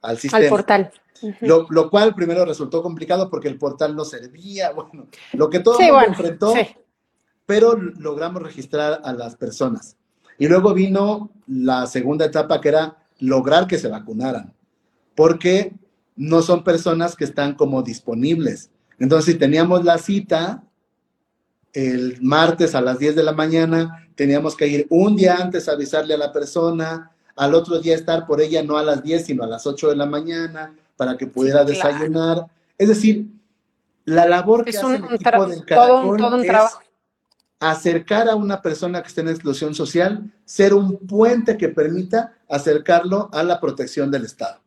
al, 0.00 0.18
sistema. 0.18 0.44
Al 0.44 0.48
portal. 0.48 0.92
lo, 1.40 1.90
cual 1.90 2.14
primero 2.14 2.44
resultó 2.44 2.82
complicado 2.82 3.30
porque 3.30 3.48
el 3.48 3.58
portal 3.58 3.94
no 3.94 4.04
servía, 4.04 4.72
bueno, 4.74 5.06
lo 5.32 5.50
que 5.50 5.60
todo 5.60 5.78
el 5.78 5.92
mundo 5.92 6.06
enfrentó, 6.06 6.54
pero 7.44 7.76
logramos 7.76 8.42
registrar 8.42 9.00
a 9.04 9.12
las 9.12 9.36
personas. 9.36 9.96
Y 10.38 10.48
luego 10.48 10.74
vino 10.74 11.30
la 11.46 11.86
segunda 11.86 12.26
etapa 12.26 12.60
que 12.60 12.68
era 12.68 12.96
lograr 13.20 13.66
que 13.66 13.78
se 13.78 13.88
vacunaran, 13.88 14.52
porque 15.14 15.72
no 16.16 16.42
son 16.42 16.64
personas 16.64 17.16
que 17.16 17.24
están 17.24 17.54
como 17.54 17.82
disponibles. 17.82 18.70
Entonces, 18.98 19.34
si 19.34 19.38
teníamos 19.38 19.84
la 19.84 19.98
cita 19.98 20.62
el 21.72 22.18
martes 22.22 22.74
a 22.74 22.80
las 22.80 22.98
10 22.98 23.16
de 23.16 23.22
la 23.22 23.32
mañana, 23.32 24.08
teníamos 24.14 24.56
que 24.56 24.66
ir 24.66 24.86
un 24.88 25.14
día 25.14 25.36
antes 25.36 25.68
a 25.68 25.72
avisarle 25.72 26.14
a 26.14 26.18
la 26.18 26.32
persona, 26.32 27.10
al 27.36 27.54
otro 27.54 27.78
día 27.80 27.94
estar 27.94 28.26
por 28.26 28.40
ella 28.40 28.62
no 28.62 28.78
a 28.78 28.82
las 28.82 29.02
10, 29.02 29.26
sino 29.26 29.44
a 29.44 29.46
las 29.46 29.66
8 29.66 29.90
de 29.90 29.96
la 29.96 30.06
mañana 30.06 30.74
para 30.96 31.18
que 31.18 31.26
pudiera 31.26 31.64
desayunar. 31.64 32.46
Es 32.78 32.88
decir, 32.88 33.26
la 34.06 34.26
labor 34.26 34.64
que 34.64 34.70
hace 34.70 34.96
el 34.96 35.04
equipo 35.04 35.46
del 35.46 35.62
es 36.44 36.52
acercar 37.58 38.28
a 38.28 38.36
una 38.36 38.60
persona 38.60 39.02
que 39.02 39.08
está 39.08 39.20
en 39.22 39.28
exclusión 39.28 39.74
social, 39.74 40.30
ser 40.44 40.74
un 40.74 40.98
puente 40.98 41.56
que 41.56 41.68
permita 41.68 42.34
acercarlo 42.48 43.28
a 43.32 43.42
la 43.42 43.60
protección 43.60 44.10
del 44.10 44.24
Estado. 44.24 44.60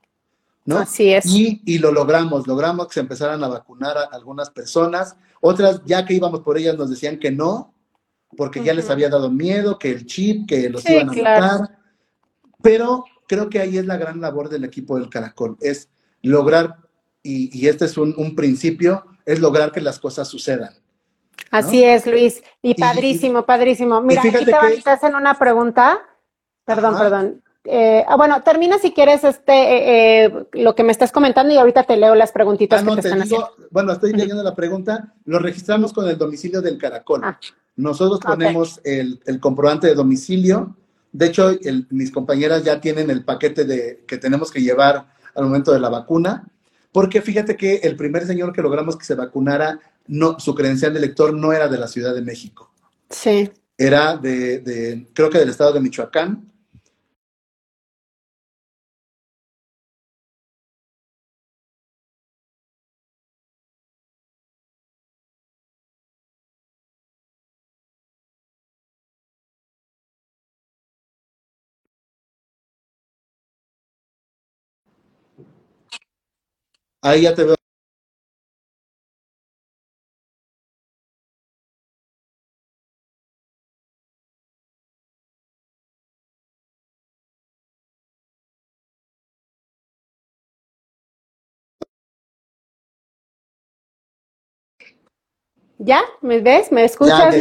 ¿No? 0.69 0.77
Así 0.77 1.11
es. 1.11 1.25
Y, 1.25 1.61
y, 1.65 1.79
lo 1.79 1.91
logramos, 1.91 2.45
logramos 2.45 2.87
que 2.87 2.93
se 2.93 2.99
empezaran 2.99 3.43
a 3.43 3.47
vacunar 3.47 3.97
a 3.97 4.03
algunas 4.11 4.51
personas, 4.51 5.15
otras 5.41 5.81
ya 5.85 6.05
que 6.05 6.13
íbamos 6.13 6.41
por 6.41 6.57
ellas 6.57 6.77
nos 6.77 6.89
decían 6.89 7.17
que 7.17 7.31
no, 7.31 7.73
porque 8.37 8.63
ya 8.63 8.73
les 8.73 8.89
había 8.89 9.09
dado 9.09 9.31
miedo, 9.31 9.79
que 9.79 9.89
el 9.89 10.05
chip, 10.05 10.47
que 10.47 10.69
los 10.69 10.87
iban 10.87 11.09
a 11.09 11.13
matar. 11.13 11.79
Pero 12.61 13.03
creo 13.27 13.49
que 13.49 13.59
ahí 13.59 13.77
es 13.77 13.85
la 13.85 13.97
gran 13.97 14.21
labor 14.21 14.49
del 14.49 14.63
equipo 14.63 14.97
del 14.99 15.09
Caracol, 15.09 15.57
es 15.59 15.89
lograr 16.21 16.77
y, 17.23 17.67
este 17.67 17.85
es 17.85 17.97
un, 17.97 18.35
principio, 18.35 19.05
es 19.25 19.39
lograr 19.39 19.71
que 19.71 19.81
las 19.81 19.99
cosas 19.99 20.27
sucedan. 20.27 20.73
Así 21.51 21.83
es, 21.83 22.05
Luis. 22.05 22.43
Y 22.61 22.75
padrísimo, 22.75 23.45
padrísimo. 23.45 24.01
Mira, 24.01 24.21
aquí 24.21 24.45
te, 24.45 24.45
que... 24.45 24.89
hacen 24.89 25.15
una 25.15 25.37
pregunta. 25.37 25.99
Perdón, 26.65 26.97
perdón. 26.97 27.43
Eh, 27.65 28.05
ah, 28.07 28.15
bueno, 28.15 28.41
termina 28.41 28.79
si 28.79 28.93
quieres 28.93 29.23
este 29.23 29.51
eh, 29.51 30.25
eh, 30.25 30.45
lo 30.53 30.75
que 30.75 30.83
me 30.83 30.91
estás 30.91 31.11
comentando 31.11 31.53
y 31.53 31.57
ahorita 31.57 31.83
te 31.83 31.97
leo 31.97 32.15
las 32.15 32.31
preguntitas 32.31 32.81
ah, 32.81 32.85
que 32.85 33.01
te, 33.01 33.07
están 33.07 33.21
haciendo. 33.21 33.49
Bueno, 33.69 33.91
estoy 33.91 34.13
leyendo 34.13 34.41
la 34.43 34.55
pregunta. 34.55 35.13
Lo 35.25 35.39
registramos 35.39 35.91
con 35.91 36.07
el 36.07 36.17
domicilio 36.17 36.61
del 36.61 36.77
caracol. 36.77 37.21
Ah. 37.23 37.39
Nosotros 37.75 38.19
ponemos 38.19 38.79
el, 38.83 39.19
comprobante 39.39 39.87
de 39.87 39.95
domicilio. 39.95 40.75
De 41.11 41.27
hecho, 41.27 41.51
mis 41.89 42.11
compañeras 42.11 42.63
ya 42.63 42.79
tienen 42.79 43.09
el 43.09 43.23
paquete 43.23 43.65
de, 43.65 44.03
que 44.07 44.17
tenemos 44.17 44.51
que 44.51 44.61
llevar 44.61 45.07
al 45.33 45.45
momento 45.45 45.71
de 45.71 45.79
la 45.79 45.89
vacuna, 45.89 46.45
porque 46.91 47.21
fíjate 47.21 47.55
que 47.55 47.77
el 47.77 47.95
primer 47.95 48.27
señor 48.27 48.51
que 48.51 48.61
logramos 48.61 48.97
que 48.97 49.05
se 49.05 49.15
vacunara, 49.15 49.79
no, 50.07 50.39
su 50.39 50.53
credencial 50.53 50.93
de 50.93 50.99
elector 50.99 51.33
no 51.33 51.53
era 51.53 51.67
de 51.67 51.77
la 51.77 51.87
Ciudad 51.87 52.13
de 52.13 52.21
México. 52.21 52.71
Sí. 53.09 53.49
Era 53.77 54.17
de, 54.17 54.59
de 54.59 55.07
creo 55.13 55.29
que 55.29 55.39
del 55.39 55.49
estado 55.49 55.71
de 55.71 55.79
Michoacán 55.79 56.49
Ahí 77.01 77.21
ya 77.23 77.33
te 77.33 77.43
veo. 77.45 77.55
¿Ya? 95.77 96.01
¿Me 96.21 96.39
ves? 96.41 96.71
¿Me 96.71 96.83
escuchas? 96.83 97.35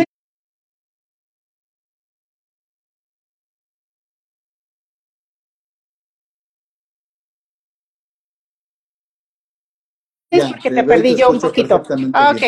Porque 10.63 10.75
te 10.75 10.85
perdí 10.85 11.15
yo 11.15 11.31
un 11.31 11.41
poquito. 11.41 11.77
Ok, 11.77 12.41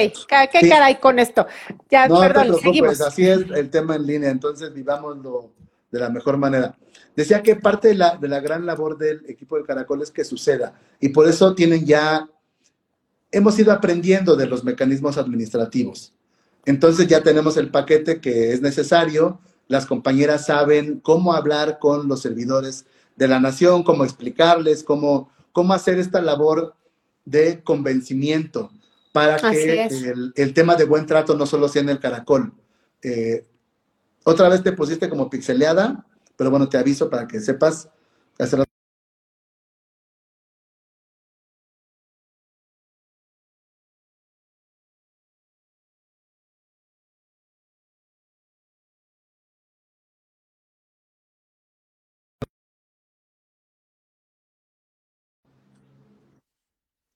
¿qué 0.52 0.68
caray 0.68 0.98
con 0.98 1.18
esto? 1.18 1.46
Ya, 1.90 2.08
perdón, 2.08 2.56
seguimos. 2.60 3.00
Así 3.00 3.26
es 3.26 3.40
el 3.54 3.70
tema 3.70 3.96
en 3.96 4.06
línea, 4.06 4.30
entonces 4.30 4.72
vivámoslo 4.72 5.52
de 5.90 6.00
la 6.00 6.10
mejor 6.10 6.36
manera. 6.36 6.76
Decía 7.16 7.42
que 7.42 7.56
parte 7.56 7.88
de 7.88 7.94
la, 7.94 8.16
de 8.16 8.28
la 8.28 8.40
gran 8.40 8.64
labor 8.66 8.96
del 8.96 9.24
equipo 9.28 9.56
de 9.56 9.64
Caracol 9.64 10.02
es 10.02 10.10
que 10.10 10.24
suceda, 10.24 10.74
y 11.00 11.08
por 11.10 11.28
eso 11.28 11.54
tienen 11.54 11.84
ya, 11.84 12.28
hemos 13.30 13.58
ido 13.58 13.72
aprendiendo 13.72 14.36
de 14.36 14.46
los 14.46 14.64
mecanismos 14.64 15.18
administrativos. 15.18 16.12
Entonces 16.66 17.06
ya 17.06 17.22
tenemos 17.22 17.56
el 17.56 17.70
paquete 17.70 18.20
que 18.20 18.52
es 18.52 18.60
necesario, 18.60 19.40
las 19.66 19.86
compañeras 19.86 20.46
saben 20.46 21.00
cómo 21.00 21.32
hablar 21.32 21.78
con 21.78 22.08
los 22.08 22.20
servidores 22.20 22.86
de 23.16 23.28
la 23.28 23.40
nación, 23.40 23.82
cómo 23.82 24.04
explicarles, 24.04 24.82
cómo, 24.82 25.30
cómo 25.52 25.74
hacer 25.74 25.98
esta 25.98 26.20
labor 26.20 26.74
de 27.24 27.62
convencimiento 27.62 28.70
para 29.12 29.36
que 29.50 29.88
el, 30.34 30.54
tema 30.54 30.76
de 30.76 30.84
buen 30.84 31.06
trato 31.06 31.36
no 31.36 31.46
solo 31.46 31.68
sea 31.68 31.82
en 31.82 31.88
el 31.88 31.98
caracol. 31.98 32.52
Eh, 33.02 33.44
otra 34.24 34.48
vez 34.48 34.62
te 34.62 34.72
pusiste 34.72 35.08
como 35.08 35.28
pixeleada, 35.28 36.06
pero 36.36 36.50
bueno, 36.50 36.68
te 36.68 36.78
aviso 36.78 37.10
para 37.10 37.26
que 37.26 37.40
sepas 37.40 37.88
hacer 38.38 38.64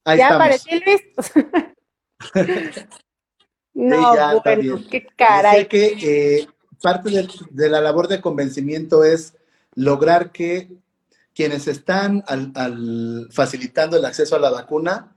¿Ya 0.05 0.35
aparecí, 0.35 0.69
Luis? 0.85 1.01
no, 3.73 4.41
bueno, 4.43 4.81
qué 4.89 5.07
caray. 5.15 5.67
que 5.67 5.97
eh, 6.01 6.47
parte 6.81 7.27
de, 7.51 7.69
la 7.69 7.81
labor 7.81 8.07
de 8.07 8.21
convencimiento 8.21 9.03
es 9.03 9.33
lograr 9.73 10.31
que 10.31 10.69
quienes 11.33 11.67
están 11.67 12.23
al, 12.27 13.27
facilitando 13.31 13.97
el 13.97 14.05
acceso 14.05 14.35
a 14.35 14.39
la 14.39 14.51
vacuna 14.51 15.15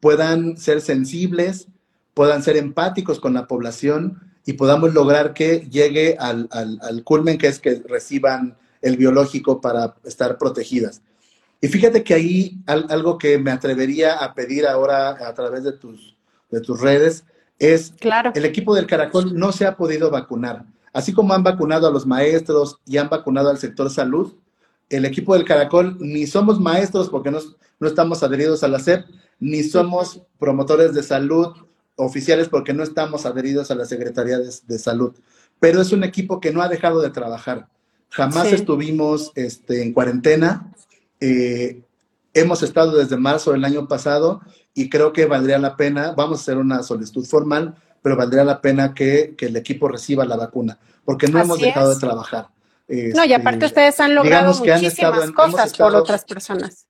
puedan 0.00 0.56
ser 0.56 0.80
sensibles, 0.80 1.68
puedan 2.14 2.42
ser 2.42 2.56
empáticos 2.56 3.18
con 3.20 3.34
la 3.34 3.46
población 3.46 4.20
y 4.44 4.52
podamos 4.52 4.94
lograr 4.94 5.34
que 5.34 5.66
llegue 5.70 6.16
al, 6.18 6.48
al 6.52 7.02
culmen 7.04 7.38
que 7.38 7.48
es 7.48 7.58
que 7.58 7.82
reciban 7.86 8.56
el 8.82 8.96
biológico 8.96 9.60
para 9.60 9.96
estar 10.04 10.38
protegidas. 10.38 11.02
Y 11.60 11.68
fíjate 11.68 12.04
que 12.04 12.14
ahí 12.14 12.60
algo 12.66 13.18
que 13.18 13.38
me 13.38 13.50
atrevería 13.50 14.14
a 14.14 14.34
pedir 14.34 14.66
ahora 14.66 15.10
a 15.26 15.34
través 15.34 15.64
de 15.64 15.72
tus, 15.72 16.16
de 16.50 16.60
tus 16.60 16.80
redes 16.80 17.24
es, 17.58 17.92
claro. 17.98 18.32
el 18.34 18.44
equipo 18.44 18.74
del 18.74 18.86
Caracol 18.86 19.36
no 19.36 19.50
se 19.50 19.66
ha 19.66 19.76
podido 19.76 20.10
vacunar. 20.10 20.64
Así 20.92 21.12
como 21.12 21.34
han 21.34 21.42
vacunado 21.42 21.88
a 21.88 21.90
los 21.90 22.06
maestros 22.06 22.78
y 22.86 22.98
han 22.98 23.08
vacunado 23.08 23.50
al 23.50 23.58
sector 23.58 23.90
salud, 23.90 24.34
el 24.88 25.04
equipo 25.04 25.34
del 25.34 25.44
Caracol 25.44 25.96
ni 26.00 26.26
somos 26.26 26.60
maestros 26.60 27.08
porque 27.08 27.30
no, 27.30 27.38
no 27.80 27.88
estamos 27.88 28.22
adheridos 28.22 28.62
a 28.62 28.68
la 28.68 28.78
SEP, 28.78 29.06
ni 29.40 29.62
somos 29.62 30.22
promotores 30.38 30.94
de 30.94 31.02
salud 31.02 31.54
oficiales 31.96 32.48
porque 32.48 32.72
no 32.72 32.82
estamos 32.82 33.26
adheridos 33.26 33.70
a 33.70 33.74
la 33.74 33.84
Secretaría 33.84 34.38
de, 34.38 34.78
Salud. 34.78 35.14
Pero 35.60 35.80
es 35.80 35.92
un 35.92 36.04
equipo 36.04 36.40
que 36.40 36.52
no 36.52 36.62
ha 36.62 36.68
dejado 36.68 37.00
de 37.00 37.10
trabajar. 37.10 37.68
Jamás 38.10 38.52
estuvimos 38.52 39.32
este, 39.34 39.82
en 39.82 39.92
cuarentena, 39.92 40.72
eh, 41.20 41.82
hemos 42.34 42.62
estado 42.62 42.96
desde 42.96 43.16
marzo 43.16 43.52
del 43.52 43.64
año 43.64 43.88
pasado 43.88 44.40
y 44.74 44.88
creo 44.88 45.12
que 45.12 45.26
valdría 45.26 45.58
la 45.58 45.76
pena, 45.76 46.12
vamos 46.16 46.38
a 46.38 46.42
hacer 46.42 46.58
una 46.58 46.82
solicitud 46.82 47.24
formal, 47.24 47.74
pero 48.02 48.16
valdría 48.16 48.44
la 48.44 48.60
pena 48.60 48.94
que, 48.94 49.34
el 49.38 49.56
equipo 49.56 49.88
reciba 49.88 50.24
la 50.24 50.36
vacuna, 50.36 50.78
porque 51.04 51.28
no 51.28 51.40
hemos 51.40 51.58
dejado 51.58 51.94
de 51.94 52.00
trabajar. 52.00 52.48
no, 52.88 53.24
y 53.24 53.32
aparte 53.32 53.66
este, 53.66 53.80
ustedes 53.80 54.00
han 54.00 54.14
logrado 54.14 54.54
muchísimas 54.54 55.30
cosas 55.32 55.76
por 55.76 55.94
otras 55.94 56.24
personas. 56.24 56.86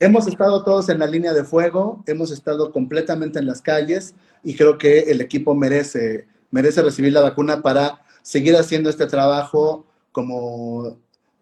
Hemos 0.00 0.28
estado 0.28 0.62
todos 0.62 0.88
en 0.90 1.00
la 1.00 1.06
línea 1.08 1.32
de 1.32 1.42
fuego, 1.42 2.04
hemos 2.06 2.30
estado 2.30 2.70
completamente 2.70 3.40
en 3.40 3.46
las 3.46 3.60
calles 3.60 4.14
y 4.44 4.54
creo 4.54 4.78
que 4.78 5.00
el 5.00 5.20
equipo 5.20 5.56
merece, 5.56 6.28
merece 6.52 6.82
recibir 6.82 7.12
la 7.12 7.20
vacuna 7.20 7.62
para 7.62 8.02
seguir 8.22 8.54
haciendo 8.56 8.90
este 8.90 9.06
trabajo 9.06 9.86
como 10.12 10.98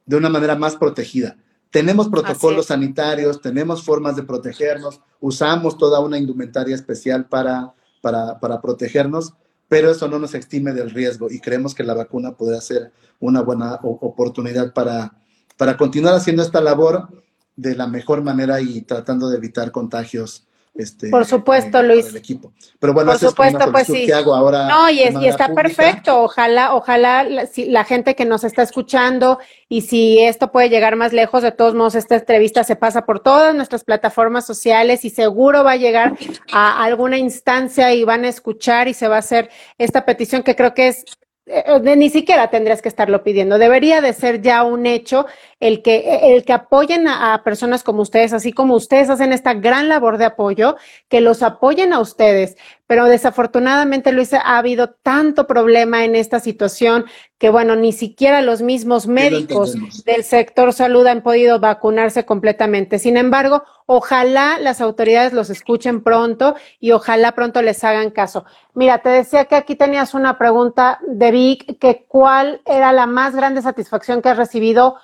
de 0.06 0.16
una 0.16 0.30
manera 0.30 0.54
más 0.54 0.76
protegida. 0.76 1.36
Tenemos 1.70 2.08
protocolos 2.08 2.66
sanitarios, 2.66 3.40
tenemos 3.40 3.82
formas 3.82 4.16
de 4.16 4.22
protegernos, 4.22 5.00
usamos 5.20 5.76
toda 5.76 6.00
una 6.00 6.18
indumentaria 6.18 6.74
especial 6.74 7.26
para, 7.26 7.74
para, 8.00 8.60
protegernos, 8.60 9.34
pero 9.68 9.90
eso 9.90 10.08
no 10.08 10.18
nos 10.18 10.34
exime 10.34 10.72
del 10.72 10.90
riesgo 10.90 11.30
y 11.30 11.40
creemos 11.40 11.74
que 11.74 11.84
la 11.84 11.94
vacuna 11.94 12.32
podría 12.32 12.60
ser 12.60 12.92
una 13.18 13.42
buena 13.42 13.80
oportunidad 13.82 14.72
para, 14.72 15.18
para 15.56 15.76
continuar 15.76 16.14
haciendo 16.14 16.42
esta 16.42 16.60
labor 16.60 17.08
de 17.56 17.74
la 17.74 17.86
mejor 17.86 18.22
manera 18.22 18.60
y 18.60 18.82
tratando 18.82 19.28
de 19.28 19.38
evitar 19.38 19.72
contagios 19.72 20.45
este, 20.78 21.08
por 21.08 21.24
supuesto, 21.24 21.82
Luis. 21.82 22.14
equipo. 22.14 22.52
Pero 22.78 22.92
bueno, 22.92 23.12
por 23.12 23.20
supuesto, 23.20 23.72
pues 23.72 23.86
sí. 23.86 24.10
ahora. 24.12 24.68
No, 24.68 24.90
y, 24.90 25.00
está 25.00 25.54
perfecto. 25.54 26.22
Ojalá, 26.22 26.74
ojalá 26.74 27.24
la, 27.24 27.48
la, 27.56 27.84
gente 27.84 28.14
que 28.14 28.24
nos 28.24 28.44
está 28.44 28.62
escuchando 28.62 29.38
y 29.68 29.82
si 29.82 30.20
esto 30.20 30.52
puede 30.52 30.68
llegar 30.68 30.96
más 30.96 31.12
lejos, 31.12 31.42
de 31.42 31.52
todos 31.52 31.74
modos, 31.74 31.94
esta 31.94 32.16
entrevista 32.16 32.64
se 32.64 32.76
pasa 32.76 33.06
por 33.06 33.20
todas 33.20 33.54
nuestras 33.54 33.84
plataformas 33.84 34.46
sociales 34.46 35.04
y 35.04 35.10
seguro 35.10 35.64
va 35.64 35.72
a 35.72 35.76
llegar 35.76 36.16
a 36.52 36.84
alguna 36.84 37.18
instancia 37.18 37.94
y 37.94 38.04
van 38.04 38.24
a 38.24 38.28
escuchar 38.28 38.88
y 38.88 38.94
se 38.94 39.08
va 39.08 39.16
a 39.16 39.20
hacer 39.20 39.50
esta 39.78 40.04
petición 40.04 40.42
que 40.42 40.56
creo 40.56 40.74
que 40.74 40.88
es 40.88 41.04
eh, 41.48 41.80
ni 41.96 42.10
siquiera 42.10 42.50
tendrías 42.50 42.82
que 42.82 42.88
estarlo 42.88 43.22
pidiendo. 43.22 43.58
Debería 43.58 44.00
de 44.00 44.12
ser 44.12 44.42
ya 44.42 44.64
un 44.64 44.84
hecho 44.84 45.26
el 45.58 45.82
que, 45.82 46.34
el 46.34 46.44
que 46.44 46.52
apoyen 46.52 47.08
a, 47.08 47.42
personas 47.42 47.82
como 47.82 48.02
ustedes, 48.02 48.32
así 48.32 48.52
como 48.52 48.74
ustedes 48.74 49.08
hacen 49.08 49.32
esta 49.32 49.54
gran 49.54 49.88
labor 49.88 50.18
de 50.18 50.26
apoyo, 50.26 50.76
que 51.08 51.22
los 51.22 51.42
apoyen 51.42 51.92
a 51.92 52.00
ustedes. 52.00 52.56
pero 52.86 53.06
desafortunadamente, 53.06 54.12
Luis, 54.12 54.32
ha 54.32 54.58
habido 54.58 54.90
tanto 54.90 55.46
problema 55.46 56.04
en 56.04 56.14
esta 56.14 56.40
situación 56.40 57.06
que, 57.38 57.50
bueno, 57.50 57.74
ni 57.74 57.92
siquiera 57.92 58.42
los 58.42 58.62
mismos 58.62 59.06
médicos 59.06 59.74
del 60.04 60.24
sector 60.24 60.72
salud 60.72 61.06
han 61.06 61.22
podido 61.22 61.58
vacunarse 61.58 62.24
completamente. 62.24 62.98
Sin 62.98 63.16
embargo, 63.16 63.64
ojalá 63.86 64.58
las 64.60 64.80
autoridades 64.80 65.32
los 65.32 65.50
escuchen 65.50 66.02
pronto 66.02 66.54
y 66.78 66.92
ojalá 66.92 67.32
pronto 67.32 67.60
les 67.60 67.82
hagan 67.82 68.10
caso. 68.10 68.44
Mira, 68.74 68.98
te 68.98 69.08
decía 69.08 69.46
que 69.46 69.56
aquí 69.56 69.74
tenías 69.74 70.14
una 70.14 70.38
pregunta 70.38 71.00
de 71.08 71.30
Vic, 71.30 71.78
que 71.78 72.04
cuál 72.06 72.60
era 72.66 72.92
la 72.92 73.06
más 73.06 73.34
grande 73.34 73.62
satisfacción 73.62 74.22
que 74.22 74.28
has 74.28 74.36
recibido 74.36 74.96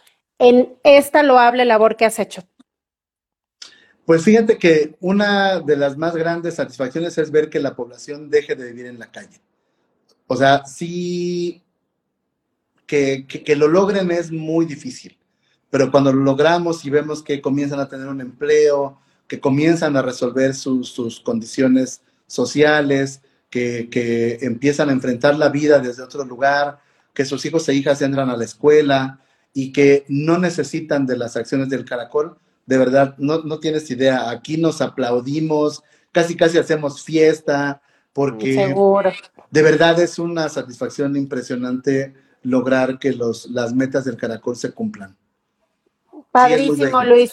en 0.42 0.76
esta 0.82 1.22
loable 1.22 1.64
labor 1.64 1.96
que 1.96 2.04
has 2.04 2.18
hecho. 2.18 2.42
Pues 4.04 4.24
fíjate 4.24 4.58
que 4.58 4.96
una 5.00 5.60
de 5.60 5.76
las 5.76 5.96
más 5.96 6.16
grandes 6.16 6.56
satisfacciones 6.56 7.16
es 7.16 7.30
ver 7.30 7.48
que 7.48 7.60
la 7.60 7.76
población 7.76 8.28
deje 8.28 8.56
de 8.56 8.66
vivir 8.66 8.86
en 8.86 8.98
la 8.98 9.12
calle. 9.12 9.40
O 10.26 10.36
sea, 10.36 10.64
sí, 10.66 11.62
que, 12.86 13.24
lo 13.56 13.68
logren 13.68 14.10
es 14.10 14.32
muy 14.32 14.66
difícil, 14.66 15.16
pero 15.70 15.92
cuando 15.92 16.12
lo 16.12 16.24
logramos 16.24 16.84
y 16.84 16.90
vemos 16.90 17.22
que 17.22 17.40
comienzan 17.40 17.78
a 17.78 17.88
tener 17.88 18.08
un 18.08 18.20
empleo, 18.20 18.98
que 19.28 19.38
comienzan 19.38 19.96
a 19.96 20.02
resolver 20.02 20.54
sus, 20.54 21.20
condiciones 21.24 22.02
sociales, 22.26 23.20
que, 23.48 23.88
que, 23.88 24.38
empiezan 24.42 24.88
a 24.88 24.92
enfrentar 24.92 25.36
la 25.38 25.50
vida 25.50 25.78
desde 25.78 26.02
otro 26.02 26.24
lugar, 26.24 26.80
que 27.14 27.24
sus 27.24 27.44
hijos 27.46 27.68
e 27.68 27.74
hijas 27.74 28.02
entran 28.02 28.28
a 28.28 28.36
la 28.36 28.44
escuela 28.44 29.21
y 29.52 29.72
que 29.72 30.04
no 30.08 30.38
necesitan 30.38 31.06
de 31.06 31.16
las 31.16 31.36
acciones 31.36 31.68
del 31.68 31.84
caracol, 31.84 32.36
de 32.66 32.78
verdad, 32.78 33.14
no, 33.18 33.42
no 33.42 33.58
tienes 33.58 33.90
idea, 33.90 34.30
aquí 34.30 34.56
nos 34.56 34.80
aplaudimos, 34.80 35.82
casi 36.12 36.36
casi 36.36 36.58
hacemos 36.58 37.02
fiesta, 37.02 37.82
porque 38.12 38.74
de 39.50 39.62
verdad 39.62 39.98
es 40.00 40.18
una 40.18 40.48
satisfacción 40.48 41.16
impresionante 41.16 42.14
lograr 42.42 42.98
que 42.98 43.12
los, 43.12 43.46
las 43.50 43.74
metas 43.74 44.04
del 44.04 44.16
caracol 44.16 44.56
se 44.56 44.72
cumplan. 44.72 45.16
Padrísimo, 46.30 47.04
Luis. 47.04 47.32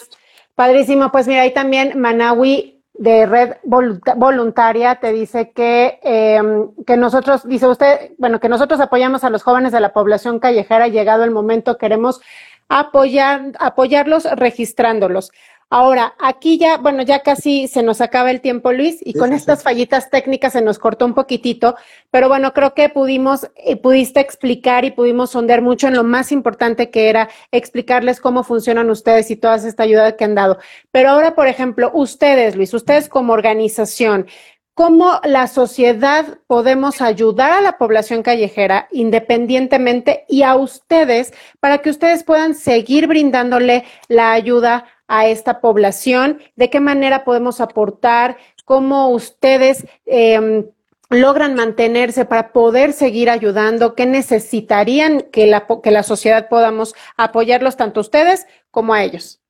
Padrísimo. 0.54 1.10
Pues 1.10 1.26
mira, 1.26 1.42
ahí 1.42 1.54
también 1.54 1.98
Manawi 1.98 2.79
de 3.00 3.24
Red 3.24 3.56
Voluntaria 3.64 4.96
te 4.96 5.10
dice 5.10 5.52
que, 5.52 5.98
em, 6.02 6.68
que 6.86 6.98
nosotros, 6.98 7.48
dice 7.48 7.66
usted, 7.66 8.10
bueno, 8.18 8.40
que 8.40 8.50
nosotros 8.50 8.78
apoyamos 8.78 9.24
a 9.24 9.30
los 9.30 9.42
jóvenes 9.42 9.72
de 9.72 9.80
la 9.80 9.94
población 9.94 10.38
callejera, 10.38 10.86
llegado 10.86 11.24
el 11.24 11.30
momento, 11.30 11.78
queremos 11.78 12.20
apoyar, 12.68 13.52
apoyarlos 13.58 14.24
registrándolos. 14.36 15.32
Ahora, 15.72 16.16
aquí 16.18 16.58
ya, 16.58 16.78
bueno, 16.78 17.02
ya 17.02 17.22
casi 17.22 17.68
se 17.68 17.84
nos 17.84 18.00
acaba 18.00 18.32
el 18.32 18.40
tiempo, 18.40 18.72
Luis, 18.72 18.98
y 19.04 19.14
con 19.14 19.32
estas 19.32 19.62
fallitas 19.62 20.10
técnicas 20.10 20.54
se 20.54 20.62
nos 20.62 20.80
cortó 20.80 21.06
un 21.06 21.14
poquitito, 21.14 21.76
pero 22.10 22.28
bueno, 22.28 22.52
creo 22.52 22.74
que 22.74 22.88
pudimos, 22.88 23.48
eh, 23.54 23.76
pudiste 23.76 24.18
explicar 24.18 24.84
y 24.84 24.90
pudimos 24.90 25.30
sondear 25.30 25.62
mucho 25.62 25.86
en 25.86 25.94
lo 25.94 26.02
más 26.02 26.32
importante 26.32 26.90
que 26.90 27.08
era 27.08 27.28
explicarles 27.52 28.20
cómo 28.20 28.42
funcionan 28.42 28.90
ustedes 28.90 29.30
y 29.30 29.36
toda 29.36 29.54
esta 29.54 29.84
ayuda 29.84 30.16
que 30.16 30.24
han 30.24 30.34
dado. 30.34 30.58
Pero 30.90 31.10
ahora, 31.10 31.36
por 31.36 31.46
ejemplo, 31.46 31.92
ustedes, 31.94 32.56
Luis, 32.56 32.74
ustedes 32.74 33.08
como 33.08 33.32
organización, 33.32 34.26
cómo 34.74 35.20
la 35.24 35.46
sociedad 35.46 36.38
podemos 36.46 37.00
ayudar 37.00 37.52
a 37.52 37.60
la 37.60 37.78
población 37.78 38.22
callejera 38.22 38.88
independientemente 38.90 40.24
y 40.26 40.42
a 40.42 40.56
ustedes 40.56 41.32
para 41.60 41.78
que 41.78 41.90
ustedes 41.90 42.24
puedan 42.24 42.54
seguir 42.54 43.06
brindándole 43.06 43.84
la 44.08 44.32
ayuda 44.32 44.86
a 45.10 45.26
esta 45.26 45.60
población, 45.60 46.38
de 46.54 46.70
qué 46.70 46.78
manera 46.78 47.24
podemos 47.24 47.60
aportar, 47.60 48.36
cómo 48.64 49.08
ustedes 49.08 49.84
em, 50.06 50.66
logran 51.10 51.56
mantenerse 51.56 52.24
para 52.24 52.52
poder 52.52 52.92
seguir 52.92 53.28
ayudando, 53.28 53.96
qué 53.96 54.06
necesitarían 54.06 55.22
que 55.32 55.48
la, 55.48 55.66
que 55.82 55.90
la 55.90 56.04
sociedad 56.04 56.48
podamos 56.48 56.94
apoyarlos 57.16 57.76
tanto 57.76 57.98
ustedes 58.00 58.46
como 58.70 58.94
a 58.94 59.02
ellos. 59.02 59.40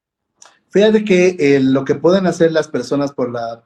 Fíjate 0.70 1.04
que 1.04 1.36
eh, 1.38 1.60
lo 1.60 1.84
que 1.84 1.94
pueden 1.94 2.26
hacer 2.26 2.52
las 2.52 2.68
personas 2.68 3.12
por 3.12 3.30
la, 3.30 3.62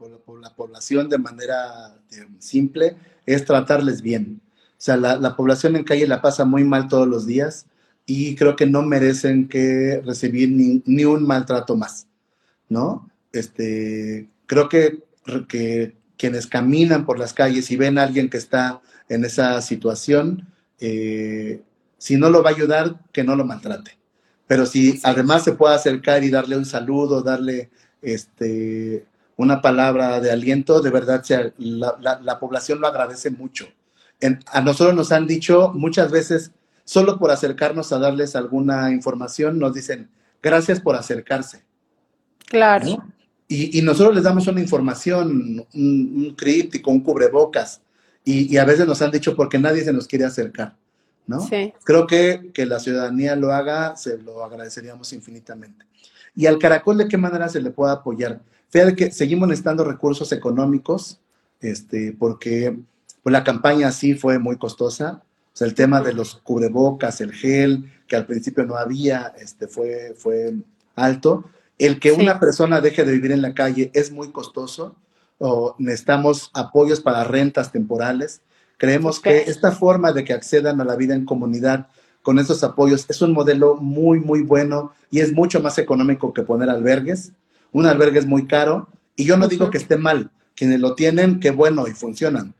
población 0.57 1.09
de 1.09 1.19
manera 1.19 1.95
eh, 2.11 2.27
simple 2.41 2.97
es 3.25 3.45
tratarles 3.45 4.03
bien. 4.03 4.41
O 4.71 4.83
sea, 4.85 4.97
la, 4.97 5.37
población 5.37 5.77
en 5.77 5.85
calle 5.85 6.09
la 6.09 6.21
pasa 6.21 6.45
muy 6.45 6.65
mal 6.65 6.89
todos 6.89 7.07
los 7.07 7.25
días 7.25 7.67
y 8.07 8.35
creo 8.37 8.57
que 8.57 8.67
no 8.67 8.83
merecen 8.83 9.49
que 9.49 10.03
recibir 10.05 10.51
ni, 10.51 11.05
un 11.05 11.27
maltrato 11.27 11.77
más, 11.77 12.07
¿no? 12.69 13.09
Este, 13.33 14.29
creo 14.47 14.69
que, 14.69 15.03
que, 15.49 15.97
quienes 16.17 16.47
caminan 16.47 17.05
por 17.07 17.19
las 17.19 17.33
calles 17.33 17.71
y 17.71 17.77
ven 17.77 17.99
a 17.99 18.05
alguien 18.05 18.31
que 18.31 18.37
está 18.37 18.81
en 19.09 19.25
esa 19.25 19.61
situación, 19.63 20.47
eh, 20.79 21.61
si 21.99 22.17
no 22.17 22.31
lo 22.31 22.43
va 22.43 22.51
a 22.51 22.55
ayudar, 22.55 23.01
que 23.13 23.25
no 23.25 23.35
lo 23.35 23.45
maltrate. 23.45 23.99
Pero 24.47 24.65
si 24.65 25.01
además 25.03 25.43
se 25.43 25.53
puede 25.53 25.75
acercar 25.75 26.23
y 26.23 26.31
darle 26.31 26.57
un 26.57 26.67
saludo, 26.67 27.23
darle 27.23 27.71
este, 28.01 29.07
una 29.37 29.61
palabra 29.61 30.21
de 30.21 30.31
aliento, 30.31 30.81
de 30.81 30.91
verdad 30.91 31.25
la, 31.59 32.39
población 32.39 32.81
lo 32.81 32.87
agradece 32.87 33.31
mucho. 33.31 33.67
a 34.53 34.61
nosotros 34.61 34.95
nos 34.95 35.13
han 35.13 35.27
dicho 35.27 35.73
muchas 35.75 36.13
veces, 36.13 36.53
solo 36.85 37.19
por 37.19 37.31
acercarnos 37.31 37.93
a 37.93 37.99
darles 37.99 38.37
alguna 38.37 38.91
información, 38.91 39.59
nos 39.59 39.75
dicen, 39.75 40.09
gracias 40.43 40.81
por 40.81 40.97
acercarse. 40.97 41.65
Claro. 42.47 43.05
Y, 43.47 43.83
nosotros 43.83 44.15
les 44.15 44.25
damos 44.25 44.47
una 44.47 44.61
información, 44.61 45.65
un, 45.75 46.35
crítico, 46.37 46.91
un 46.91 47.01
cubrebocas, 47.01 47.81
y, 48.25 48.53
y, 48.53 48.57
a 48.57 48.65
veces 48.65 48.87
nos 48.87 49.01
han 49.03 49.11
dicho 49.11 49.37
porque 49.37 49.59
nadie 49.59 49.85
se 49.85 49.93
nos 49.93 50.07
quiere 50.09 50.25
acercar. 50.25 50.75
¿no? 51.27 51.49
Creo 51.85 52.07
que 52.07 52.51
que 52.53 52.67
la 52.67 52.81
ciudadanía 52.81 53.37
lo 53.37 53.53
haga, 53.53 53.97
se 53.97 54.19
lo 54.19 54.45
agradeceríamos 54.45 55.13
infinitamente. 55.13 55.87
¿Y 56.37 56.47
al 56.47 56.59
caracol 56.59 56.99
de 56.99 57.09
qué 57.09 57.17
manera 57.17 57.49
se 57.49 57.61
le 57.61 57.71
puede 57.71 57.93
apoyar? 57.93 58.41
Fíjate 58.69 58.97
que 58.97 59.11
seguimos 59.11 59.49
necesitando 59.49 59.85
recursos 59.85 60.33
económicos, 60.33 61.21
este, 61.61 62.15
porque 62.19 62.77
pues, 63.23 63.33
la 63.33 63.45
campaña 63.45 63.91
sí 63.93 64.15
fue 64.15 64.39
muy 64.39 64.57
costosa. 64.59 65.23
O 65.55 65.57
sea, 65.57 65.69
el 65.69 65.75
tema 65.75 66.01
de 66.01 66.13
los 66.13 66.35
cubrebocas, 66.35 67.21
el 67.21 67.33
gel, 67.33 67.89
que 68.09 68.17
al 68.17 68.27
principio 68.27 68.65
no 68.67 68.75
había, 68.75 69.33
este, 69.39 69.69
fue, 69.69 70.13
fue 70.19 70.53
alto. 70.97 71.45
El 71.79 72.01
que 72.01 72.11
una 72.11 72.41
persona 72.41 72.81
deje 72.81 73.05
de 73.05 73.13
vivir 73.13 73.31
en 73.31 73.41
la 73.41 73.55
calle 73.55 73.93
es 73.95 74.11
muy 74.11 74.33
costoso. 74.33 74.97
O 75.39 75.77
necesitamos 75.79 76.51
apoyos 76.55 77.01
para 77.01 77.23
rentas 77.23 77.71
temporales. 77.71 78.41
Creemos 78.79 79.21
que 79.21 79.43
esta 79.43 79.71
forma 79.71 80.13
de 80.13 80.25
que 80.25 80.33
accedan 80.33 80.81
a 80.81 80.85
la 80.85 80.97
vida 80.97 81.15
en 81.15 81.25
comunidad 81.25 81.87
con 82.23 82.41
esos 82.41 82.65
apoyos 82.65 83.07
es 83.09 83.23
un 83.23 83.33
modelo 83.33 83.77
muy, 83.77 84.19
muy 84.19 84.43
bueno 84.43 84.93
y 85.11 85.21
es 85.21 85.33
mucho 85.33 85.61
más 85.61 85.79
económico 85.79 86.33
que 86.33 86.43
poner 86.43 86.69
albergues. 86.69 87.31
Un 87.71 87.87
albergue 87.87 88.19
es 88.19 88.27
muy 88.27 88.49
caro 88.49 88.89
y 89.15 89.25
yo 89.25 89.37
no 89.37 89.47
digo 89.47 89.71
que 89.71 89.79
esté 89.79 89.99
mal. 89.99 90.31
Quienes 90.57 90.81
lo 90.81 90.97
tienen, 90.97 91.39
qué 91.39 91.53
bueno 91.53 91.87
y 91.87 91.93
funcionan. 91.93 92.55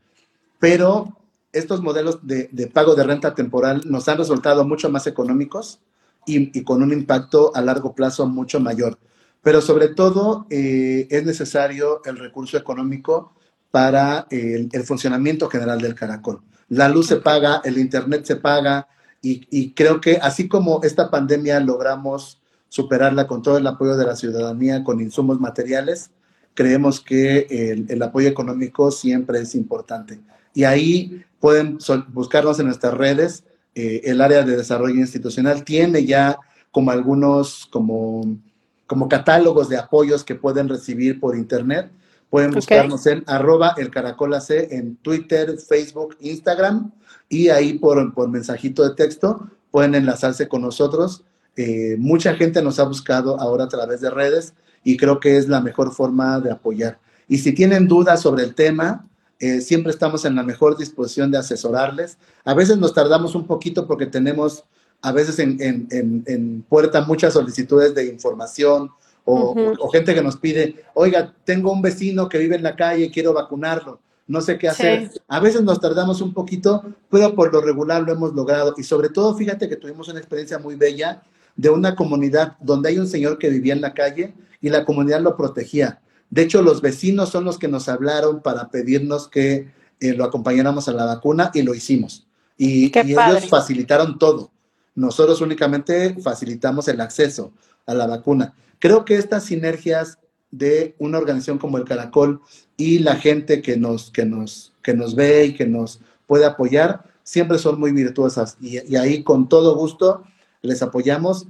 Pero 0.59 1.17
estos 1.55 1.81
modelos 1.81 2.19
de, 2.21 2.69
pago 2.73 2.95
de 2.95 3.03
renta 3.03 3.33
temporal 3.33 3.81
nos 3.85 4.07
han 4.07 4.17
resultado 4.17 4.65
mucho 4.65 4.89
más 4.89 5.07
económicos 5.07 5.79
y, 6.25 6.63
con 6.63 6.83
un 6.83 6.91
impacto 6.91 7.51
a 7.55 7.61
largo 7.61 7.95
plazo 7.95 8.27
mucho 8.27 8.59
mayor. 8.59 8.99
Pero 9.41 9.61
sobre 9.61 9.89
todo 9.89 10.47
eh, 10.49 11.07
es 11.09 11.25
necesario 11.25 12.01
el 12.05 12.17
recurso 12.17 12.57
económico 12.57 13.33
para 13.71 14.27
el, 14.29 14.69
funcionamiento 14.85 15.49
general 15.49 15.81
del 15.81 15.95
caracol. 15.95 16.41
La 16.69 16.89
luz 16.89 17.07
se 17.07 17.17
paga, 17.17 17.61
el 17.63 17.77
internet 17.77 18.25
se 18.25 18.37
paga 18.37 18.87
y, 19.21 19.73
creo 19.73 19.99
que 20.01 20.17
así 20.17 20.47
como 20.47 20.83
esta 20.83 21.09
pandemia 21.09 21.59
logramos 21.59 22.41
superarla 22.69 23.25
con 23.25 23.41
todo 23.41 23.57
el 23.57 23.65
apoyo 23.65 23.97
de 23.97 24.05
la 24.05 24.15
ciudadanía 24.15 24.83
con 24.83 25.01
insumos 25.01 25.39
materiales, 25.39 26.11
creemos 26.53 27.01
que 27.01 27.85
el, 27.89 28.01
apoyo 28.01 28.29
económico 28.29 28.91
siempre 28.91 29.39
es 29.39 29.55
importante. 29.55 30.19
Y 30.55 30.63
ahí 30.63 31.23
pueden 31.39 31.77
buscarnos 32.07 32.59
en 32.59 32.65
nuestras 32.65 32.95
redes. 32.95 33.43
Eh, 33.75 34.01
el 34.05 34.21
área 34.21 34.41
de 34.41 34.57
desarrollo 34.57 34.95
institucional 34.95 35.63
tiene 35.63 36.03
ya 36.05 36.39
como 36.71 36.89
algunos, 36.89 37.67
como, 37.67 38.39
como 38.87 39.07
catálogos 39.07 39.69
de 39.69 39.77
apoyos 39.77 40.23
que 40.23 40.33
pueden 40.33 40.67
recibir 40.67 41.19
por 41.19 41.37
internet 41.37 41.91
Pueden 42.35 42.51
buscarnos 42.51 43.05
en 43.05 43.23
arroba 43.27 43.75
el 43.77 43.89
caracol 43.89 44.33
AC 44.33 44.49
en 44.71 44.97
Twitter, 44.97 45.57
Facebook, 45.57 46.17
Instagram 46.19 46.91
y 47.29 47.47
ahí 47.47 47.79
por, 47.79 48.13
por 48.13 48.29
mensajito 48.29 48.83
de 48.83 48.95
texto 48.95 49.49
pueden 49.71 49.95
enlazarse 49.95 50.47
con 50.47 50.61
nosotros. 50.61 51.23
Eh, 51.55 51.95
mucha 51.97 52.35
gente 52.35 52.61
nos 52.61 52.77
ha 52.79 52.83
buscado 52.83 53.39
ahora 53.39 53.63
a 53.63 53.69
través 53.69 54.01
de 54.01 54.09
redes 54.09 54.53
y 54.83 54.97
creo 54.97 55.21
que 55.21 55.37
es 55.37 55.47
la 55.47 55.61
mejor 55.61 55.93
forma 55.93 56.39
de 56.41 56.51
apoyar. 56.51 56.99
Y 57.29 57.37
si 57.37 57.53
tienen 57.53 57.87
dudas 57.87 58.21
sobre 58.21 58.43
el 58.43 58.53
tema, 58.53 59.07
eh, 59.39 59.61
siempre 59.61 59.91
estamos 59.91 60.25
en 60.25 60.35
la 60.35 60.43
mejor 60.43 60.77
disposición 60.77 61.31
de 61.31 61.37
asesorarles. 61.37 62.17
A 62.43 62.53
veces 62.53 62.77
nos 62.77 62.93
tardamos 62.93 63.35
un 63.35 63.45
poquito 63.45 63.87
porque 63.87 64.05
tenemos 64.05 64.63
a 65.01 65.11
veces 65.11 65.39
en, 65.39 65.57
en, 65.61 66.23
en 66.25 66.61
puerta 66.63 67.01
muchas 67.01 67.33
solicitudes 67.33 67.93
de 67.93 68.05
información 68.07 68.91
o, 69.25 69.89
gente 69.91 70.13
que 70.13 70.21
nos 70.21 70.37
pide, 70.37 70.83
oiga, 70.93 71.33
tengo 71.43 71.71
un 71.71 71.81
vecino 71.81 72.29
que 72.29 72.37
vive 72.37 72.55
en 72.55 72.63
la 72.63 72.75
calle, 72.75 73.11
quiero 73.11 73.33
vacunarlo. 73.33 73.99
no 74.27 74.41
sé 74.41 74.57
qué 74.57 74.69
hacer. 74.69 75.11
A 75.27 75.39
veces 75.39 75.61
nos 75.63 75.79
tardamos 75.79 76.21
un 76.21 76.33
poquito, 76.33 76.83
pero 77.09 77.35
por 77.35 77.51
lo 77.51 77.61
regular 77.61 78.01
lo 78.03 78.11
hemos 78.11 78.33
logrado. 78.33 78.73
Y 78.77 78.83
sobre 78.83 79.09
todo, 79.09 79.35
fíjate 79.35 79.67
que 79.67 79.75
tuvimos 79.75 80.07
una 80.07 80.19
experiencia 80.19 80.57
muy 80.57 80.75
bella 80.75 81.21
de 81.55 81.69
una 81.69 81.95
comunidad 81.95 82.55
donde 82.59 82.89
hay 82.89 82.99
un 82.99 83.07
señor 83.07 83.37
que 83.37 83.49
vivía 83.49 83.73
en 83.73 83.81
la 83.81 83.93
calle 83.93 84.33
y 84.61 84.69
la 84.69 84.85
comunidad 84.85 85.21
lo 85.21 85.35
protegía. 85.37 86.01
De 86.35 86.41
hecho, 86.41 86.61
los 86.61 86.81
vecinos 86.81 87.29
son 87.29 87.45
los 87.45 87.57
que 87.57 87.69
nos 87.69 87.87
hablaron 87.87 88.41
para 88.41 88.67
pedirnos 88.67 89.29
que 89.29 89.71
eh, 90.01 90.13
lo 90.13 90.25
acompañáramos 90.25 90.89
a 90.89 90.91
la 90.91 91.05
vacuna 91.05 91.49
y 91.53 91.61
lo 91.61 91.73
hicimos. 91.73 92.27
Y, 92.57 92.91
y 92.93 93.11
ellos 93.13 93.47
facilitaron 93.47 94.19
todo. 94.19 94.51
Nosotros 94.95 95.39
únicamente 95.39 96.13
facilitamos 96.21 96.89
el 96.89 96.99
acceso 96.99 97.53
a 97.85 97.93
la 97.93 98.05
vacuna. 98.05 98.53
Creo 98.79 99.05
que 99.05 99.15
estas 99.15 99.45
sinergias 99.45 100.17
de 100.51 100.93
una 100.99 101.19
organización 101.19 101.57
como 101.57 101.77
el 101.77 101.85
Caracol 101.85 102.41
y 102.75 102.99
la 102.99 103.15
gente 103.15 103.61
que 103.61 103.77
nos, 103.77 104.11
que 104.11 104.25
nos, 104.25 104.73
que 104.83 104.93
nos 104.93 105.15
ve 105.15 105.45
y 105.45 105.53
que 105.53 105.65
nos 105.65 106.01
puede 106.27 106.43
apoyar, 106.43 107.05
siempre 107.23 107.59
son 107.59 107.79
muy 107.79 107.93
virtuosas. 107.93 108.57
Y, 108.59 108.97
ahí 108.97 109.23
con 109.23 109.47
todo 109.47 109.77
gusto 109.77 110.23
les 110.61 110.81
apoyamos. 110.81 111.47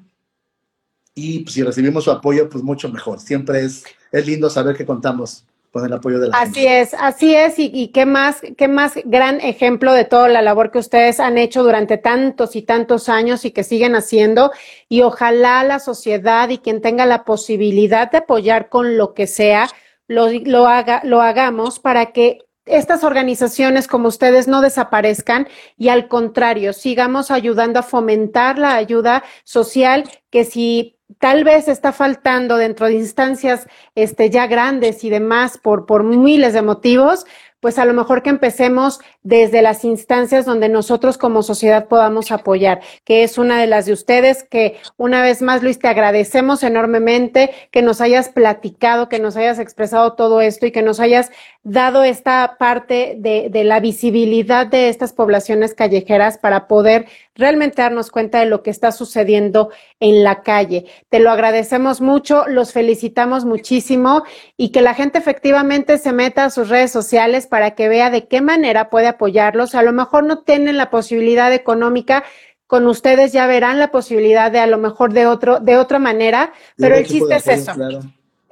Y 1.15 1.45
si 1.47 1.63
recibimos 1.63 2.03
su 2.03 2.11
apoyo, 2.11 2.49
pues 2.49 2.63
mucho 2.63 2.89
mejor. 2.89 3.21
Siempre 3.21 3.63
es, 3.63 3.85
es 4.11 4.27
lindo 4.27 4.49
saber 4.49 4.75
que 4.75 4.85
contamos 4.85 5.45
con 5.71 5.85
el 5.85 5.91
apoyo 5.91 6.19
de 6.19 6.29
la 6.29 6.37
así 6.37 6.65
es, 6.65 6.93
así 6.93 7.35
es, 7.35 7.59
y, 7.59 7.69
y, 7.73 7.89
qué 7.89 8.05
más, 8.05 8.41
qué 8.57 8.69
más 8.69 8.93
gran 9.03 9.41
ejemplo 9.41 9.91
de 9.91 10.05
toda 10.05 10.29
la 10.29 10.41
labor 10.41 10.71
que 10.71 10.79
ustedes 10.79 11.19
han 11.19 11.37
hecho 11.37 11.63
durante 11.63 11.97
tantos 11.97 12.55
y 12.55 12.61
tantos 12.61 13.09
años 13.09 13.43
y 13.43 13.51
que 13.51 13.65
siguen 13.65 13.93
haciendo, 13.93 14.51
y 14.87 15.01
ojalá 15.01 15.65
la 15.65 15.79
sociedad 15.79 16.47
y 16.47 16.59
quien 16.59 16.81
tenga 16.81 17.05
la 17.05 17.25
posibilidad 17.25 18.09
de 18.09 18.19
apoyar 18.19 18.69
con 18.69 18.95
lo 18.95 19.13
que 19.13 19.27
sea, 19.27 19.67
lo, 20.07 20.29
lo 20.31 20.67
haga, 20.67 21.01
lo 21.03 21.21
hagamos 21.21 21.79
para 21.79 22.13
que 22.13 22.39
estas 22.65 23.03
organizaciones 23.03 23.87
como 23.87 24.07
ustedes 24.07 24.47
no 24.47 24.61
desaparezcan 24.61 25.47
y 25.77 25.89
al 25.89 26.07
contrario, 26.07 26.73
sigamos 26.73 27.31
ayudando 27.31 27.79
a 27.79 27.83
fomentar 27.83 28.57
la 28.57 28.75
ayuda 28.75 29.23
social 29.43 30.09
que 30.29 30.45
si 30.45 30.94
tal 31.19 31.43
vez 31.43 31.67
está 31.67 31.91
faltando 31.91 32.57
dentro 32.57 32.87
de 32.87 32.93
instancias 32.93 33.67
este, 33.95 34.29
ya 34.29 34.47
grandes 34.47 35.03
y 35.03 35.09
demás 35.09 35.57
por, 35.57 35.85
por 35.85 36.03
miles 36.03 36.53
de 36.53 36.61
motivos, 36.61 37.25
pues 37.65 37.79
a 37.79 37.85
lo 37.85 37.95
mejor 37.95 38.21
que 38.21 38.29
empecemos 38.29 38.99
desde 39.23 39.63
las 39.63 39.83
instancias 39.85 40.45
donde 40.45 40.69
nosotros 40.69 41.17
como 41.17 41.41
sociedad 41.41 41.87
podamos 41.87 42.31
apoyar, 42.31 42.81
que 43.05 43.23
es 43.23 43.39
una 43.39 43.59
de 43.59 43.65
las 43.65 43.87
de 43.87 43.93
ustedes, 43.93 44.43
que 44.43 44.77
una 44.97 45.23
vez 45.23 45.41
más, 45.41 45.63
Luis, 45.63 45.79
te 45.79 45.87
agradecemos 45.87 46.61
enormemente 46.61 47.49
que 47.71 47.81
nos 47.81 48.01
hayas 48.01 48.29
platicado, 48.29 49.09
que 49.09 49.17
nos 49.17 49.35
hayas 49.35 49.57
expresado 49.57 50.13
todo 50.13 50.41
esto 50.41 50.67
y 50.67 50.71
que 50.71 50.83
nos 50.83 50.99
hayas 50.99 51.31
dado 51.63 52.03
esta 52.03 52.57
parte 52.59 53.15
de, 53.17 53.49
de 53.49 53.63
la 53.63 53.79
visibilidad 53.79 54.67
de 54.67 54.89
estas 54.89 55.11
poblaciones 55.13 55.73
callejeras 55.73 56.37
para 56.37 56.67
poder 56.67 57.07
realmente 57.33 57.81
darnos 57.81 58.11
cuenta 58.11 58.41
de 58.41 58.45
lo 58.45 58.61
que 58.61 58.69
está 58.69 58.91
sucediendo 58.91 59.71
en 59.99 60.23
la 60.23 60.43
calle. 60.43 60.85
Te 61.09 61.19
lo 61.19 61.31
agradecemos 61.31 62.01
mucho, 62.01 62.45
los 62.47 62.73
felicitamos 62.73 63.45
muchísimo 63.45 64.23
y 64.57 64.69
que 64.69 64.81
la 64.81 64.93
gente 64.93 65.17
efectivamente 65.17 65.97
se 65.97 66.11
meta 66.11 66.45
a 66.45 66.49
sus 66.49 66.69
redes 66.69 66.91
sociales 66.91 67.47
para 67.47 67.71
que 67.71 67.87
vea 67.87 68.09
de 68.09 68.27
qué 68.27 68.41
manera 68.41 68.89
puede 68.89 69.07
apoyarlos. 69.07 69.75
A 69.75 69.83
lo 69.83 69.93
mejor 69.93 70.23
no 70.23 70.39
tienen 70.39 70.77
la 70.77 70.89
posibilidad 70.89 71.53
económica, 71.53 72.23
con 72.67 72.87
ustedes 72.87 73.31
ya 73.31 73.45
verán 73.47 73.79
la 73.79 73.91
posibilidad 73.91 74.51
de 74.51 74.59
a 74.59 74.67
lo 74.67 74.77
mejor 74.77 75.13
de 75.13 75.27
otro, 75.27 75.59
de 75.59 75.77
otra 75.77 75.99
manera, 75.99 76.51
pero 76.77 76.95
el 76.95 77.05
chiste 77.05 77.35
es 77.35 77.47
eso. 77.47 77.73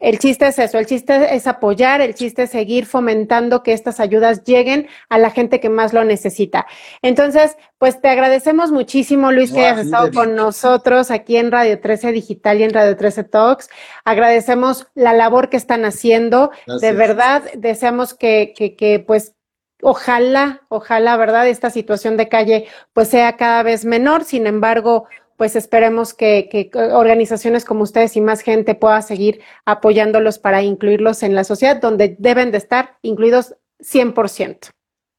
El 0.04 0.20
chiste 0.20 0.48
es 0.48 0.60
eso, 0.60 0.78
el 0.78 0.86
chiste 0.86 1.34
es 1.34 1.48
apoyar, 1.48 2.02
el 2.02 2.14
chiste 2.14 2.44
es 2.44 2.50
seguir 2.50 2.86
fomentando 2.86 3.64
que 3.64 3.72
estas 3.72 4.02
ayudas 4.02 4.44
lleguen 4.44 4.90
a 5.08 5.18
la 5.18 5.30
gente 5.30 5.62
que 5.62 5.70
más 5.70 5.94
lo 5.94 6.04
necesita. 6.04 6.68
Entonces, 7.02 7.56
pues 7.78 8.02
te 8.02 8.10
agradecemos 8.10 8.74
muchísimo, 8.74 9.32
Luis, 9.32 9.54
que 9.54 9.62
hayas 9.66 9.86
estado 9.86 10.12
con 10.12 10.36
nosotros 10.36 11.10
aquí 11.10 11.38
en 11.38 11.54
Radio 11.54 11.80
13 11.80 12.12
Digital 12.12 12.60
y 12.60 12.64
en 12.64 12.74
Radio 12.74 12.98
13 12.98 13.24
Talks. 13.24 13.70
Agradecemos 14.04 14.88
la 14.94 15.14
labor 15.14 15.48
que 15.48 15.56
están 15.56 15.86
haciendo. 15.86 16.52
De 16.82 16.92
verdad, 16.92 17.42
deseamos 17.56 18.14
que, 18.14 18.54
que, 18.58 18.76
que, 18.76 19.00
pues, 19.00 19.36
ojalá, 19.82 20.64
ojalá, 20.68 21.16
¿verdad? 21.16 21.48
Esta 21.48 21.70
situación 21.70 22.18
de 22.18 22.28
calle, 22.28 22.68
pues, 22.92 23.08
sea 23.08 23.38
cada 23.38 23.64
vez 23.64 23.86
menor. 23.86 24.26
Sin 24.26 24.48
embargo, 24.48 25.08
pues 25.38 25.56
esperemos 25.56 26.14
que, 26.14 26.70
organizaciones 26.74 27.66
como 27.66 27.84
ustedes 27.84 28.16
y 28.16 28.22
más 28.22 28.42
gente 28.42 28.76
pueda 28.76 29.02
seguir 29.02 29.42
apoyándolos 29.66 30.40
para 30.40 30.62
incluirlos 30.62 31.24
en 31.24 31.36
la 31.36 31.44
sociedad 31.44 31.82
donde 31.82 32.16
deben 32.20 32.52
de 32.52 32.58
estar 32.58 32.98
incluidos 33.02 33.56
100%. 33.80 34.70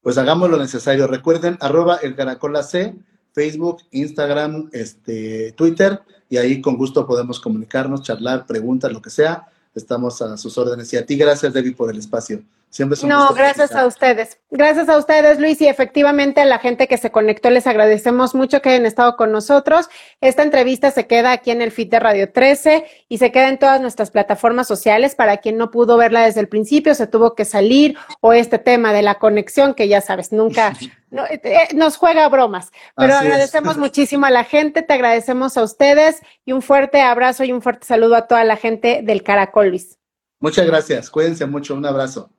Pues 0.02 0.18
hagamos 0.18 0.50
lo 0.50 0.58
necesario. 0.58 1.06
Recuerden, 1.06 1.56
arroba 1.60 1.96
el 2.02 2.14
caracol 2.14 2.62
C, 2.62 2.94
Facebook, 3.32 3.82
Instagram, 3.90 4.68
este, 4.72 5.52
Twitter, 5.52 6.00
y 6.28 6.36
ahí 6.36 6.60
con 6.60 6.76
gusto 6.76 7.06
podemos 7.06 7.40
comunicarnos, 7.40 8.02
charlar, 8.02 8.46
preguntas, 8.46 8.92
lo 8.92 9.00
que 9.00 9.10
sea. 9.10 9.48
Estamos 9.74 10.22
a 10.22 10.36
sus 10.36 10.56
órdenes. 10.56 10.92
Y 10.92 10.96
a 10.96 11.06
ti, 11.06 11.16
gracias, 11.16 11.52
Debbie, 11.52 11.74
por 11.74 11.90
el 11.90 11.98
espacio. 11.98 12.42
Siempre 12.74 12.98
No, 13.06 13.32
gracias 13.34 13.72
a 13.72 13.86
ustedes. 13.86 14.36
Gracias 14.50 14.88
a 14.88 14.98
ustedes, 14.98 15.38
Luis, 15.38 15.60
y 15.60 15.68
efectivamente 15.68 16.40
a 16.40 16.44
la 16.44 16.58
gente 16.58 16.88
que 16.88 16.98
se 16.98 17.12
conectó 17.12 17.48
les 17.50 17.68
agradecemos 17.68 18.34
mucho 18.34 18.60
que 18.60 18.70
hayan 18.70 18.84
estado 18.84 19.14
con 19.14 19.30
nosotros. 19.30 19.88
Esta 20.20 20.42
entrevista 20.42 20.90
se 20.90 21.06
queda 21.06 21.30
aquí 21.30 21.52
en 21.52 21.62
el 21.62 21.70
feed 21.70 21.90
de 21.90 22.00
Radio 22.00 22.32
13 22.32 22.84
y 23.08 23.18
se 23.18 23.30
queda 23.30 23.48
en 23.48 23.60
todas 23.60 23.80
nuestras 23.80 24.10
plataformas 24.10 24.66
sociales. 24.66 25.14
Para 25.14 25.36
quien 25.36 25.56
no 25.56 25.70
pudo 25.70 25.96
verla 25.96 26.22
desde 26.22 26.40
el 26.40 26.48
principio, 26.48 26.96
se 26.96 27.06
tuvo 27.06 27.36
que 27.36 27.44
salir, 27.44 27.96
o 28.20 28.32
este 28.32 28.58
tema 28.58 28.92
de 28.92 29.02
la 29.02 29.20
conexión, 29.20 29.74
que 29.74 29.86
ya 29.86 30.00
sabes, 30.00 30.32
nunca 30.32 30.72
eh, 31.12 31.40
eh, 31.44 31.74
nos 31.76 31.96
juega 31.96 32.28
bromas. 32.28 32.72
Pero 32.96 33.14
agradecemos 33.14 33.76
muchísimo 33.78 34.26
a 34.26 34.30
la 34.30 34.42
gente, 34.42 34.82
te 34.82 34.94
agradecemos 34.94 35.56
a 35.56 35.62
ustedes 35.62 36.22
y 36.44 36.50
un 36.50 36.60
fuerte 36.60 37.00
abrazo 37.00 37.44
y 37.44 37.52
un 37.52 37.62
fuerte 37.62 37.86
saludo 37.86 38.16
a 38.16 38.26
toda 38.26 38.42
la 38.42 38.56
gente 38.56 39.02
del 39.04 39.22
Caracol, 39.22 39.68
Luis. 39.68 39.96
Muchas 40.40 40.66
gracias, 40.66 41.08
cuídense 41.08 41.46
mucho, 41.46 41.76
un 41.76 41.86
abrazo. 41.86 42.30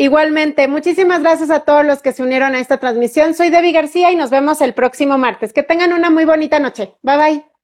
Igualmente, 0.00 0.68
muchísimas 0.68 1.22
gracias 1.22 1.50
a 1.50 1.64
todos 1.64 1.84
los 1.84 2.02
que 2.02 2.12
se 2.12 2.22
unieron 2.22 2.54
a 2.54 2.60
esta 2.60 2.78
transmisión. 2.78 3.34
Soy 3.34 3.50
Debbie 3.50 3.72
García 3.72 4.12
y 4.12 4.16
nos 4.16 4.30
vemos 4.30 4.60
el 4.60 4.72
próximo 4.72 5.18
martes. 5.18 5.52
Que 5.52 5.64
tengan 5.64 5.92
una 5.92 6.08
muy 6.08 6.24
bonita 6.24 6.60
noche. 6.60 6.94
Bye 7.02 7.16
bye. 7.16 7.57